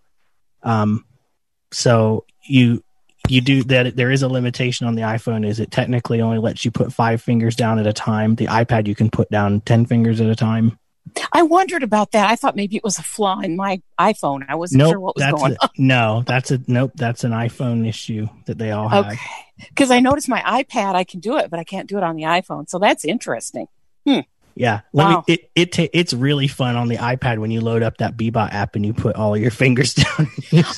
Um, 0.62 1.04
so 1.72 2.24
you 2.42 2.82
you 3.28 3.40
do 3.40 3.62
that. 3.64 3.96
There 3.96 4.10
is 4.10 4.22
a 4.22 4.28
limitation 4.28 4.86
on 4.86 4.94
the 4.94 5.02
iPhone. 5.02 5.46
Is 5.46 5.60
it 5.60 5.70
technically 5.70 6.20
only 6.20 6.38
lets 6.38 6.64
you 6.64 6.70
put 6.70 6.92
five 6.92 7.22
fingers 7.22 7.56
down 7.56 7.78
at 7.78 7.86
a 7.86 7.92
time? 7.92 8.34
The 8.34 8.46
iPad 8.46 8.86
you 8.86 8.94
can 8.94 9.10
put 9.10 9.30
down 9.30 9.60
ten 9.62 9.86
fingers 9.86 10.20
at 10.20 10.28
a 10.28 10.36
time. 10.36 10.78
I 11.32 11.42
wondered 11.42 11.82
about 11.82 12.12
that. 12.12 12.30
I 12.30 12.36
thought 12.36 12.56
maybe 12.56 12.76
it 12.76 12.84
was 12.84 12.98
a 12.98 13.02
flaw 13.02 13.40
in 13.40 13.56
my 13.56 13.82
iPhone. 14.00 14.44
I 14.48 14.54
wasn't 14.56 14.80
Nope, 14.80 14.92
sure 14.92 15.00
what 15.00 15.16
was 15.16 15.22
that's 15.22 15.40
going 15.40 15.52
a, 15.52 15.64
on. 15.64 15.68
no, 15.78 16.22
that's 16.26 16.50
a 16.50 16.60
nope. 16.66 16.92
That's 16.94 17.24
an 17.24 17.32
iPhone 17.32 17.86
issue 17.86 18.26
that 18.46 18.58
they 18.58 18.70
all 18.70 18.88
have. 18.88 19.06
Okay. 19.06 19.18
Because 19.58 19.90
I 19.90 20.00
noticed 20.00 20.28
my 20.28 20.40
iPad, 20.40 20.94
I 20.94 21.04
can 21.04 21.20
do 21.20 21.36
it, 21.38 21.50
but 21.50 21.58
I 21.60 21.64
can't 21.64 21.88
do 21.88 21.96
it 21.96 22.02
on 22.02 22.16
the 22.16 22.22
iPhone. 22.24 22.68
So 22.68 22.78
that's 22.78 23.04
interesting. 23.04 23.66
Hmm. 24.06 24.20
Yeah, 24.56 24.82
let 24.92 25.04
Wow. 25.04 25.24
me. 25.26 25.34
It, 25.34 25.50
it 25.56 25.72
ta- 25.72 25.88
it's 25.92 26.12
really 26.12 26.46
fun 26.46 26.76
on 26.76 26.86
the 26.86 26.96
iPad 26.98 27.38
when 27.38 27.50
you 27.50 27.60
load 27.60 27.82
up 27.82 27.96
that 27.98 28.16
Bebot 28.16 28.52
app 28.52 28.76
and 28.76 28.86
you 28.86 28.92
put 28.94 29.16
all 29.16 29.36
your 29.36 29.50
fingers 29.62 29.94
down. 29.94 30.28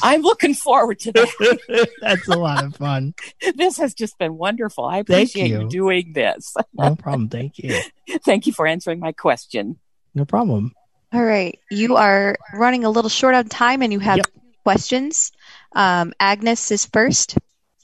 I'm 0.03 0.23
looking 0.23 0.55
forward 0.55 0.99
to 1.01 1.13
that. 1.13 1.89
That's 2.01 2.27
a 2.27 2.39
lot 2.39 2.65
of 2.65 2.75
fun. 2.77 3.13
this 3.57 3.77
has 3.77 3.93
just 3.93 4.17
been 4.19 4.39
wonderful. 4.39 4.85
I 4.87 4.99
appreciate 4.99 5.49
you. 5.51 5.63
you. 5.63 5.69
doing 5.69 6.13
this. 6.15 6.55
No 6.73 6.97
problem. 6.97 7.29
Thank 7.29 7.59
you. 7.59 7.79
Thank 8.25 8.47
you 8.47 8.55
for 8.55 8.67
answering 8.67 8.99
my 8.99 9.13
question. 9.13 9.79
No 10.15 10.25
problem. 10.25 10.73
All 11.13 11.23
right. 11.23 11.59
You 11.71 11.97
are 11.97 12.37
running 12.55 12.85
a 12.85 12.91
little 12.91 13.11
short 13.11 13.35
on 13.35 13.47
time 13.47 13.83
and 13.83 13.93
you 13.93 13.99
have 13.99 14.17
Yep. 14.19 14.27
questions. 14.65 15.33
Um, 15.75 16.15
Agnes 16.19 16.71
is 16.71 16.87
first. 16.87 17.37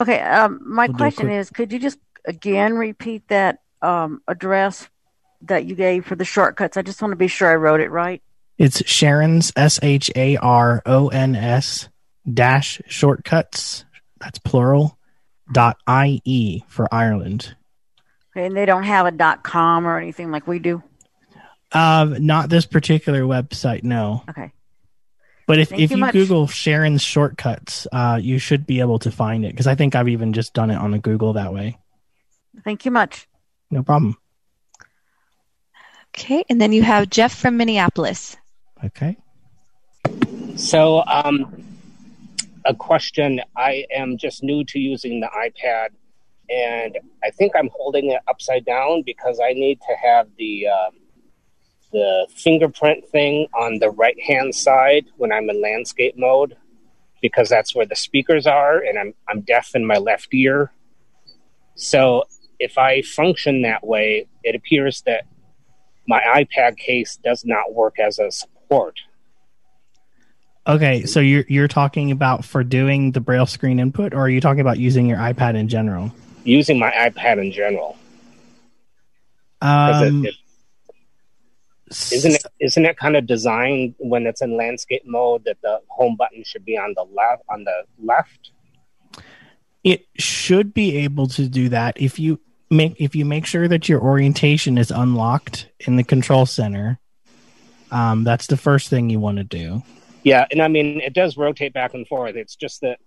Okay, 0.03 0.19
um, 0.19 0.59
my 0.65 0.87
We'll 0.87 0.97
question 0.97 1.27
quick- 1.27 1.39
is, 1.39 1.49
could 1.49 1.71
you 1.71 1.79
just 1.79 1.97
again 2.25 2.73
repeat 2.75 3.25
that 3.29 3.59
um, 3.81 4.21
address 4.27 4.89
that 5.43 5.65
you 5.65 5.75
gave 5.75 6.05
for 6.05 6.15
the 6.15 6.25
shortcuts? 6.25 6.75
I 6.75 6.81
just 6.81 7.01
want 7.01 7.13
to 7.13 7.15
be 7.15 7.27
sure 7.29 7.49
I 7.49 7.55
wrote 7.55 7.79
it 7.79 7.89
right. 7.89 8.21
It's 8.57 8.85
Sharon's 8.85 9.53
S 9.55 9.79
H 9.81 10.11
A 10.15 10.35
R 10.37 10.81
O 10.85 11.07
N 11.07 11.35
S 11.35 11.87
dash 12.31 12.81
shortcuts. 12.87 13.85
That's 14.19 14.39
plural. 14.39 14.97
Dot 15.51 15.77
I 15.87 16.19
E 16.25 16.63
for 16.67 16.93
Ireland. 16.93 17.55
Okay, 18.35 18.45
and 18.45 18.57
they 18.57 18.65
don't 18.65 18.83
have 18.83 19.05
a 19.05 19.11
dot 19.11 19.43
com 19.43 19.87
or 19.87 19.97
anything 19.97 20.31
like 20.31 20.47
we 20.47 20.59
do. 20.59 20.83
Um, 21.71 22.25
not 22.25 22.49
this 22.49 22.65
particular 22.65 23.21
website, 23.21 23.83
no. 23.83 24.23
Okay. 24.29 24.51
But 25.45 25.59
if, 25.59 25.69
Thank 25.69 25.81
if 25.81 25.91
you 25.91 26.05
you. 26.05 26.11
Google 26.11 26.47
Sharon's 26.47 27.01
shortcuts, 27.01 27.85
uh, 27.91 28.19
you 28.21 28.39
should 28.39 28.65
be 28.65 28.79
able 28.79 28.99
to 28.99 29.11
find 29.11 29.45
it 29.45 29.49
because 29.51 29.67
I 29.67 29.75
think 29.75 29.95
I've 29.95 30.07
even 30.07 30.33
just 30.33 30.53
done 30.53 30.71
it 30.71 30.75
on 30.75 30.93
a 30.93 30.99
Google 30.99 31.33
that 31.33 31.53
way. 31.53 31.77
Thank 32.63 32.85
you 32.85 32.91
much. 32.91 33.27
No 33.69 33.83
problem. 33.83 34.17
Okay. 36.15 36.43
And 36.49 36.61
then 36.61 36.71
you 36.71 36.83
have 36.83 37.09
Jeff 37.09 37.33
from 37.35 37.57
Minneapolis. 37.57 38.37
Okay. 38.85 39.17
So, 40.55 41.03
um, 41.05 41.63
a 42.65 42.75
question. 42.75 43.41
I 43.57 43.85
am 43.93 44.17
just 44.17 44.43
new 44.43 44.63
to 44.65 44.79
using 44.79 45.19
the 45.19 45.27
iPad, 45.27 45.89
and 46.49 46.97
I 47.23 47.31
think 47.31 47.53
I'm 47.55 47.69
holding 47.75 48.11
it 48.11 48.21
upside 48.27 48.65
down 48.65 49.01
because 49.03 49.39
I 49.43 49.53
need 49.53 49.79
to 49.81 49.95
have 50.01 50.27
the 50.37 50.67
um, 50.67 50.93
the 51.93 52.27
fingerprint 52.35 53.07
thing 53.07 53.47
on 53.53 53.79
the 53.79 53.89
right 53.91 54.19
hand 54.21 54.53
side 54.53 55.05
when 55.17 55.31
I'm 55.31 55.49
in 55.49 55.61
landscape 55.61 56.15
mode, 56.17 56.57
because 57.21 57.47
that's 57.47 57.73
where 57.73 57.85
the 57.85 57.95
speakers 57.95 58.45
are, 58.47 58.79
and 58.79 58.99
I'm 58.99 59.13
I'm 59.29 59.41
deaf 59.41 59.71
in 59.75 59.85
my 59.85 59.97
left 59.97 60.33
ear. 60.33 60.71
So, 61.75 62.23
if 62.59 62.77
I 62.77 63.01
function 63.03 63.61
that 63.61 63.85
way, 63.85 64.27
it 64.43 64.55
appears 64.55 65.01
that 65.05 65.25
my 66.07 66.19
iPad 66.19 66.77
case 66.77 67.17
does 67.23 67.45
not 67.45 67.73
work 67.73 67.99
as 67.99 68.19
a 68.19 68.29
support. 68.31 68.99
Okay, 70.65 71.05
so 71.05 71.19
you're 71.19 71.45
you're 71.47 71.67
talking 71.67 72.09
about 72.11 72.43
for 72.45 72.63
doing 72.63 73.11
the 73.11 73.19
braille 73.19 73.45
screen 73.45 73.79
input, 73.79 74.13
or 74.13 74.21
are 74.21 74.29
you 74.29 74.41
talking 74.41 74.61
about 74.61 74.79
using 74.79 75.05
your 75.07 75.17
iPad 75.17 75.55
in 75.55 75.67
general? 75.67 76.11
using 76.45 76.77
my 76.77 76.91
iPad 76.91 77.39
in 77.41 77.53
general. 77.53 77.95
'Cause 79.61 80.01
it- 80.01 80.07
Um, 80.09 80.25
it- 80.25 80.35
isn't 81.89 82.33
it 82.33 82.43
isn't 82.59 82.85
it 82.85 82.97
kind 82.97 83.15
of 83.15 83.25
designed 83.27 83.95
when 83.99 84.25
it's 84.25 84.41
in 84.41 84.57
landscape 84.57 85.03
mode 85.05 85.43
that 85.45 85.57
the 85.61 85.79
home 85.89 86.15
button 86.15 86.43
should 86.43 86.65
be 86.65 86.77
on 86.77 86.93
the 86.95 87.03
left 87.13 87.43
on 87.49 87.63
the 87.63 87.83
left? 88.01 88.51
it 89.83 90.07
should 90.17 90.73
be 90.73 90.97
able 90.97 91.27
to 91.27 91.47
do 91.47 91.69
that 91.69 91.99
if 91.99 92.19
you 92.19 92.39
make 92.69 92.95
if 92.99 93.15
you 93.15 93.25
make 93.25 93.45
sure 93.45 93.67
that 93.67 93.89
your 93.89 94.01
orientation 94.01 94.77
is 94.77 94.91
unlocked 94.91 95.69
in 95.81 95.95
the 95.95 96.03
control 96.03 96.45
center. 96.45 96.99
Um, 97.91 98.23
that's 98.23 98.47
the 98.47 98.57
first 98.57 98.89
thing 98.89 99.09
you 99.09 99.19
want 99.19 99.37
to 99.37 99.43
do. 99.43 99.83
Yeah, 100.23 100.47
and 100.51 100.61
I 100.61 100.67
mean 100.67 101.01
it 101.01 101.13
does 101.13 101.37
rotate 101.37 101.73
back 101.73 101.93
and 101.93 102.07
forth. 102.07 102.35
It's 102.35 102.55
just 102.55 102.81
that 102.81 102.99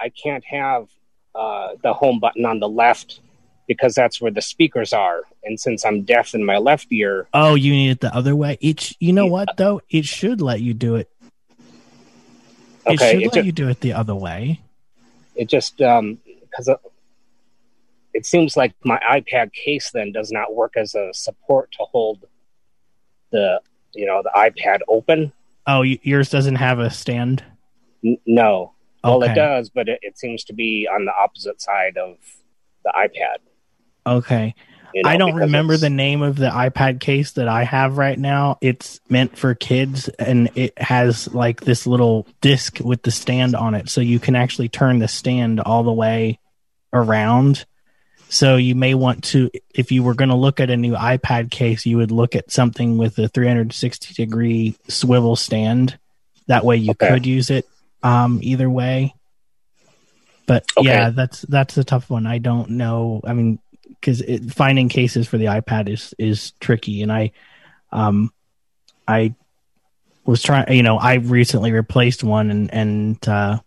I 0.00 0.10
can't 0.10 0.44
have 0.44 0.88
uh, 1.34 1.74
the 1.82 1.94
home 1.94 2.20
button 2.20 2.44
on 2.44 2.60
the 2.60 2.68
left 2.68 3.20
because 3.66 3.94
that's 3.94 4.20
where 4.20 4.30
the 4.30 4.42
speakers 4.42 4.92
are, 4.92 5.22
and 5.42 5.58
since 5.58 5.84
I'm 5.84 6.02
deaf 6.02 6.34
in 6.34 6.44
my 6.44 6.58
left 6.58 6.88
ear, 6.92 7.28
Oh, 7.32 7.54
you 7.54 7.72
need 7.72 7.90
it 7.90 8.00
the 8.00 8.14
other 8.14 8.36
way. 8.36 8.58
It 8.60 8.80
sh- 8.80 8.94
you 9.00 9.12
know 9.12 9.26
what 9.26 9.56
though? 9.56 9.80
It 9.90 10.04
should 10.04 10.40
let 10.40 10.60
you 10.60 10.74
do 10.74 10.96
it. 10.96 11.08
It 12.86 12.92
Okay, 12.94 13.12
should 13.12 13.22
it 13.22 13.26
let 13.26 13.34
ju- 13.34 13.46
you 13.46 13.52
do 13.52 13.68
it 13.68 13.80
the 13.80 13.92
other 13.94 14.14
way. 14.14 14.60
it 15.34 15.48
just 15.48 15.80
um 15.80 16.18
because 16.42 16.68
it, 16.68 16.78
it 18.12 18.26
seems 18.26 18.56
like 18.56 18.72
my 18.84 19.00
ipad 19.10 19.52
case 19.52 19.90
then 19.92 20.12
does 20.12 20.30
not 20.30 20.54
work 20.54 20.74
as 20.76 20.94
a 20.94 21.12
support 21.12 21.72
to 21.72 21.84
hold 21.84 22.24
the 23.32 23.60
you 23.94 24.06
know 24.06 24.22
the 24.22 24.30
ipad 24.36 24.80
open 24.88 25.32
Oh, 25.66 25.80
yours 25.80 26.28
doesn't 26.28 26.56
have 26.56 26.78
a 26.78 26.90
stand. 26.90 27.42
N- 28.04 28.18
no 28.26 28.74
well 29.02 29.22
Okay. 29.22 29.32
it 29.32 29.34
does 29.34 29.70
but 29.70 29.88
it, 29.88 29.98
it 30.02 30.18
seems 30.18 30.44
to 30.44 30.52
be 30.52 30.86
on 30.92 31.04
the 31.06 31.12
opposite 31.18 31.60
side 31.60 31.96
of 31.96 32.16
the 32.84 32.92
ipad 32.96 33.38
Okay. 34.06 34.54
you 34.94 35.02
know, 35.02 35.08
I 35.10 35.16
don't 35.16 35.34
remember 35.34 35.76
the 35.76 35.90
name 35.90 36.22
of 36.22 36.36
the 36.36 36.48
iPad 36.50 37.00
case 37.00 37.32
that 37.32 37.48
I 37.48 37.64
have 37.64 37.98
right 37.98 38.18
now. 38.18 38.58
It's 38.60 39.00
meant 39.08 39.36
for 39.36 39.54
kids 39.54 40.08
and 40.08 40.50
it 40.54 40.78
has 40.78 41.32
like 41.32 41.60
this 41.62 41.86
little 41.86 42.26
disc 42.40 42.78
with 42.80 43.02
the 43.02 43.10
stand 43.10 43.54
on 43.54 43.74
it. 43.74 43.88
So 43.88 44.00
you 44.00 44.18
can 44.18 44.36
actually 44.36 44.68
turn 44.68 44.98
the 44.98 45.08
stand 45.08 45.60
all 45.60 45.82
the 45.82 45.92
way 45.92 46.38
around. 46.92 47.64
So 48.28 48.56
you 48.56 48.74
may 48.74 48.94
want 48.94 49.24
to, 49.24 49.50
if 49.74 49.92
you 49.92 50.02
were 50.02 50.14
going 50.14 50.30
to 50.30 50.34
look 50.34 50.60
at 50.60 50.70
a 50.70 50.76
new 50.76 50.94
iPad 50.94 51.50
case, 51.50 51.86
you 51.86 51.98
would 51.98 52.10
look 52.10 52.34
at 52.34 52.50
something 52.50 52.96
with 52.98 53.18
a 53.18 53.28
360 53.28 54.14
degree 54.14 54.76
swivel 54.88 55.36
stand. 55.36 55.98
That 56.46 56.64
way 56.64 56.76
you 56.76 56.90
Okay. 56.92 57.08
could 57.08 57.26
use 57.26 57.50
it 57.50 57.66
um, 58.02 58.40
either 58.42 58.68
way. 58.68 59.14
But 60.46 60.64
Okay. 60.76 60.86
yeah, 60.88 61.10
that's 61.10 61.40
that's 61.42 61.78
a 61.78 61.84
tough 61.84 62.10
one. 62.10 62.26
I 62.26 62.38
don't 62.38 62.70
know. 62.70 63.20
I 63.24 63.32
mean, 63.32 63.58
because 64.04 64.52
finding 64.52 64.88
cases 64.88 65.26
for 65.26 65.38
the 65.38 65.46
iPad 65.46 65.88
is 65.88 66.14
is 66.18 66.52
tricky, 66.60 67.02
and 67.02 67.10
I, 67.10 67.32
um, 67.90 68.30
I 69.08 69.34
was 70.26 70.42
trying. 70.42 70.72
You 70.72 70.82
know, 70.82 70.98
I 70.98 71.14
recently 71.14 71.72
replaced 71.72 72.22
one, 72.22 72.50
and 72.50 72.72
and 72.72 73.28
uh, 73.28 73.60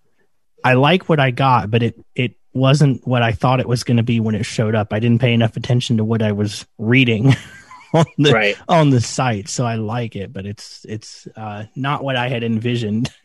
I 0.63 0.73
like 0.73 1.09
what 1.09 1.19
I 1.19 1.31
got, 1.31 1.71
but 1.71 1.81
it 1.81 1.95
it 2.15 2.35
wasn't 2.53 3.05
what 3.07 3.23
I 3.23 3.31
thought 3.31 3.59
it 3.59 3.67
was 3.67 3.83
going 3.83 3.97
to 3.97 4.03
be 4.03 4.19
when 4.19 4.35
it 4.35 4.45
showed 4.45 4.75
up. 4.75 4.93
I 4.93 4.99
didn't 4.99 5.21
pay 5.21 5.33
enough 5.33 5.57
attention 5.57 5.97
to 5.97 6.03
what 6.03 6.21
I 6.21 6.31
was 6.31 6.65
reading 6.77 7.35
on 7.93 8.05
the 8.17 8.31
right 8.31 8.57
on 8.67 8.91
the 8.91 9.01
site, 9.01 9.49
so 9.49 9.65
I 9.65 9.75
like 9.75 10.15
it, 10.15 10.31
but 10.31 10.45
it's 10.45 10.85
it's 10.87 11.27
uh, 11.35 11.65
not 11.75 12.03
what 12.03 12.15
I 12.15 12.29
had 12.29 12.43
envisioned. 12.43 13.09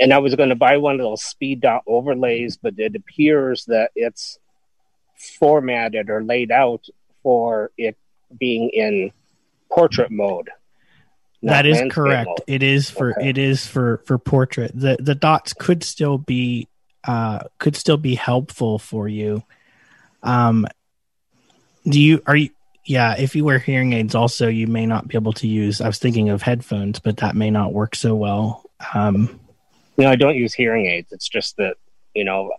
and 0.00 0.12
i 0.12 0.18
was 0.18 0.34
going 0.34 0.48
to 0.48 0.56
buy 0.56 0.76
one 0.76 0.96
of 0.96 1.02
those 1.02 1.22
speed 1.22 1.60
dot 1.60 1.80
overlays 1.86 2.56
but 2.56 2.74
it 2.78 2.96
appears 2.96 3.64
that 3.66 3.92
it's 3.94 4.40
formatted 5.30 6.10
or 6.10 6.22
laid 6.22 6.50
out 6.50 6.86
for 7.22 7.70
it 7.78 7.96
being 8.38 8.70
in 8.70 9.12
portrait 9.70 10.10
mode 10.10 10.50
that 11.44 11.66
is 11.66 11.80
correct. 11.90 12.26
mode. 12.26 12.38
It 12.46 12.62
is 12.62 12.90
for 12.90 13.10
Okay. 13.10 13.28
it 13.28 13.38
is 13.38 13.66
for 13.66 13.98
for 14.06 14.18
portrait. 14.18 14.72
The 14.74 14.96
the 14.98 15.14
dots 15.14 15.52
could 15.52 15.82
still 15.82 16.18
be 16.18 16.68
uh 17.06 17.40
could 17.58 17.76
still 17.76 17.98
be 17.98 18.14
helpful 18.14 18.78
for 18.78 19.08
you. 19.08 19.42
Um 20.22 20.66
do 21.86 22.00
you 22.00 22.22
are 22.26 22.36
you 22.36 22.50
yeah, 22.86 23.14
if 23.18 23.34
you 23.34 23.44
wear 23.44 23.58
hearing 23.58 23.92
aids 23.94 24.14
also 24.14 24.48
you 24.48 24.66
may 24.66 24.86
not 24.86 25.08
be 25.08 25.16
able 25.16 25.32
to 25.34 25.46
use 25.46 25.80
I 25.80 25.86
was 25.86 25.98
thinking 25.98 26.30
of 26.30 26.42
headphones, 26.42 26.98
but 26.98 27.18
that 27.18 27.36
may 27.36 27.50
not 27.50 27.72
work 27.72 27.94
so 27.94 28.14
well. 28.14 28.64
Um 28.94 29.38
No, 29.98 30.08
I 30.08 30.16
don't 30.16 30.36
use 30.36 30.54
hearing 30.54 30.86
aids. 30.86 31.12
It's 31.12 31.28
just 31.28 31.58
that 31.58 31.76
you 32.14 32.24
know 32.24 32.52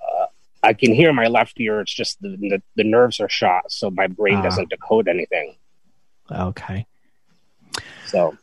I 0.66 0.74
can 0.74 0.93
hear 0.93 1.13
my 1.13 1.28
left 1.28 1.59
ear. 1.59 1.80
It's 1.82 1.93
just 1.93 2.22
the 2.22 2.30
the, 2.30 2.61
the 2.76 2.84
nerves 2.84 3.20
are 3.20 3.30
shot, 3.30 3.72
so 3.72 3.89
my 3.91 4.07
brain 4.07 4.38
Ah. 4.38 4.41
doesn't 4.43 4.70
decode 4.70 5.07
anything. 5.07 5.55
okay. 6.32 6.86
So, 8.07 8.38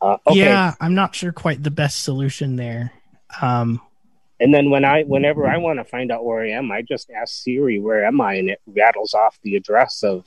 uh, 0.00 0.16
okay. 0.26 0.38
Yeah, 0.40 0.74
I'm 0.80 0.94
not 0.94 1.14
sure 1.14 1.32
quite 1.32 1.62
the 1.62 1.70
best 1.70 2.02
solution 2.02 2.56
there. 2.56 2.92
Um 3.40 3.80
And 4.40 4.52
then 4.54 4.70
when 4.70 4.84
I 4.84 5.02
whenever 5.02 5.46
I 5.46 5.58
want 5.58 5.78
to 5.78 5.84
find 5.84 6.10
out 6.10 6.24
where 6.24 6.42
I 6.42 6.50
am, 6.50 6.70
I 6.72 6.82
just 6.82 7.10
ask 7.10 7.42
Siri 7.42 7.78
where 7.78 8.04
am 8.04 8.20
I, 8.20 8.34
and 8.34 8.48
it 8.50 8.60
rattles 8.66 9.14
off 9.14 9.38
the 9.42 9.56
address 9.56 10.02
of 10.02 10.24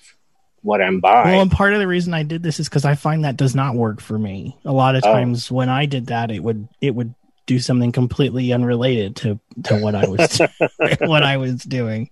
what 0.61 0.81
I'm 0.81 0.99
by. 1.01 1.23
Well, 1.25 1.41
and 1.41 1.51
part 1.51 1.73
of 1.73 1.79
the 1.79 1.87
reason 1.87 2.13
I 2.13 2.23
did 2.23 2.41
this 2.43 2.59
is 2.59 2.69
because 2.69 2.85
I 2.85 2.95
find 2.95 3.25
that 3.25 3.35
does 3.35 3.53
not 3.55 3.75
work 3.75 3.99
for 3.99 4.17
me. 4.17 4.57
A 4.63 4.71
lot 4.71 4.95
of 4.95 5.03
Oh. 5.05 5.11
times 5.11 5.51
when 5.51 5.67
I 5.69 5.85
did 5.87 6.07
that, 6.07 6.31
it 6.31 6.39
would 6.41 6.67
it 6.79 6.95
would 6.95 7.13
do 7.45 7.59
something 7.59 7.91
completely 7.91 8.53
unrelated 8.53 9.15
to 9.17 9.39
to 9.65 9.77
what 9.79 9.95
I 9.95 10.07
was 10.07 10.41
what 10.99 11.23
I 11.23 11.37
was 11.37 11.63
doing. 11.63 12.09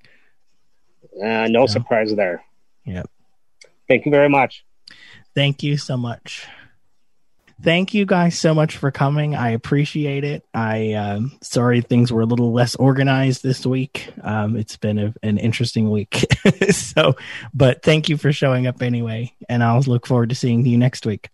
uh, 1.23 1.47
no 1.47 1.65
surprise 1.65 2.13
there. 2.15 2.43
Yep. 2.86 3.09
Thank 3.88 4.05
you 4.05 4.11
very 4.11 4.29
much. 4.29 4.63
Thank 5.36 5.63
you 5.63 5.77
so 5.77 5.97
much. 5.97 6.47
Thank 7.61 7.93
you 7.93 8.07
guys 8.07 8.39
so 8.39 8.55
much 8.55 8.77
for 8.77 8.89
coming. 8.89 9.36
I 9.36 9.51
appreciate 9.51 10.23
it. 10.23 10.43
I 10.51 10.93
um, 10.93 11.38
sorry 11.43 11.82
things 11.82 12.11
were 12.11 12.21
a 12.21 12.25
little 12.25 12.51
less 12.53 12.75
organized 12.75 13.43
this 13.43 13.65
week. 13.65 14.11
Um, 14.23 14.57
it's 14.57 14.77
been 14.77 14.97
a, 14.97 15.13
an 15.21 15.38
interesting 15.38 15.91
week. 15.91 16.25
so, 16.71 17.15
but 17.53 17.84
thank 17.84 18.09
you 18.09 18.17
for 18.17 18.34
showing 18.34 18.65
up 18.65 18.82
anyway, 18.82 19.34
and 19.47 19.63
I'll 19.63 19.82
look 19.82 20.07
forward 20.07 20.29
to 20.29 20.36
seeing 20.36 20.65
you 20.65 20.77
next 20.77 21.05
week. 21.05 21.29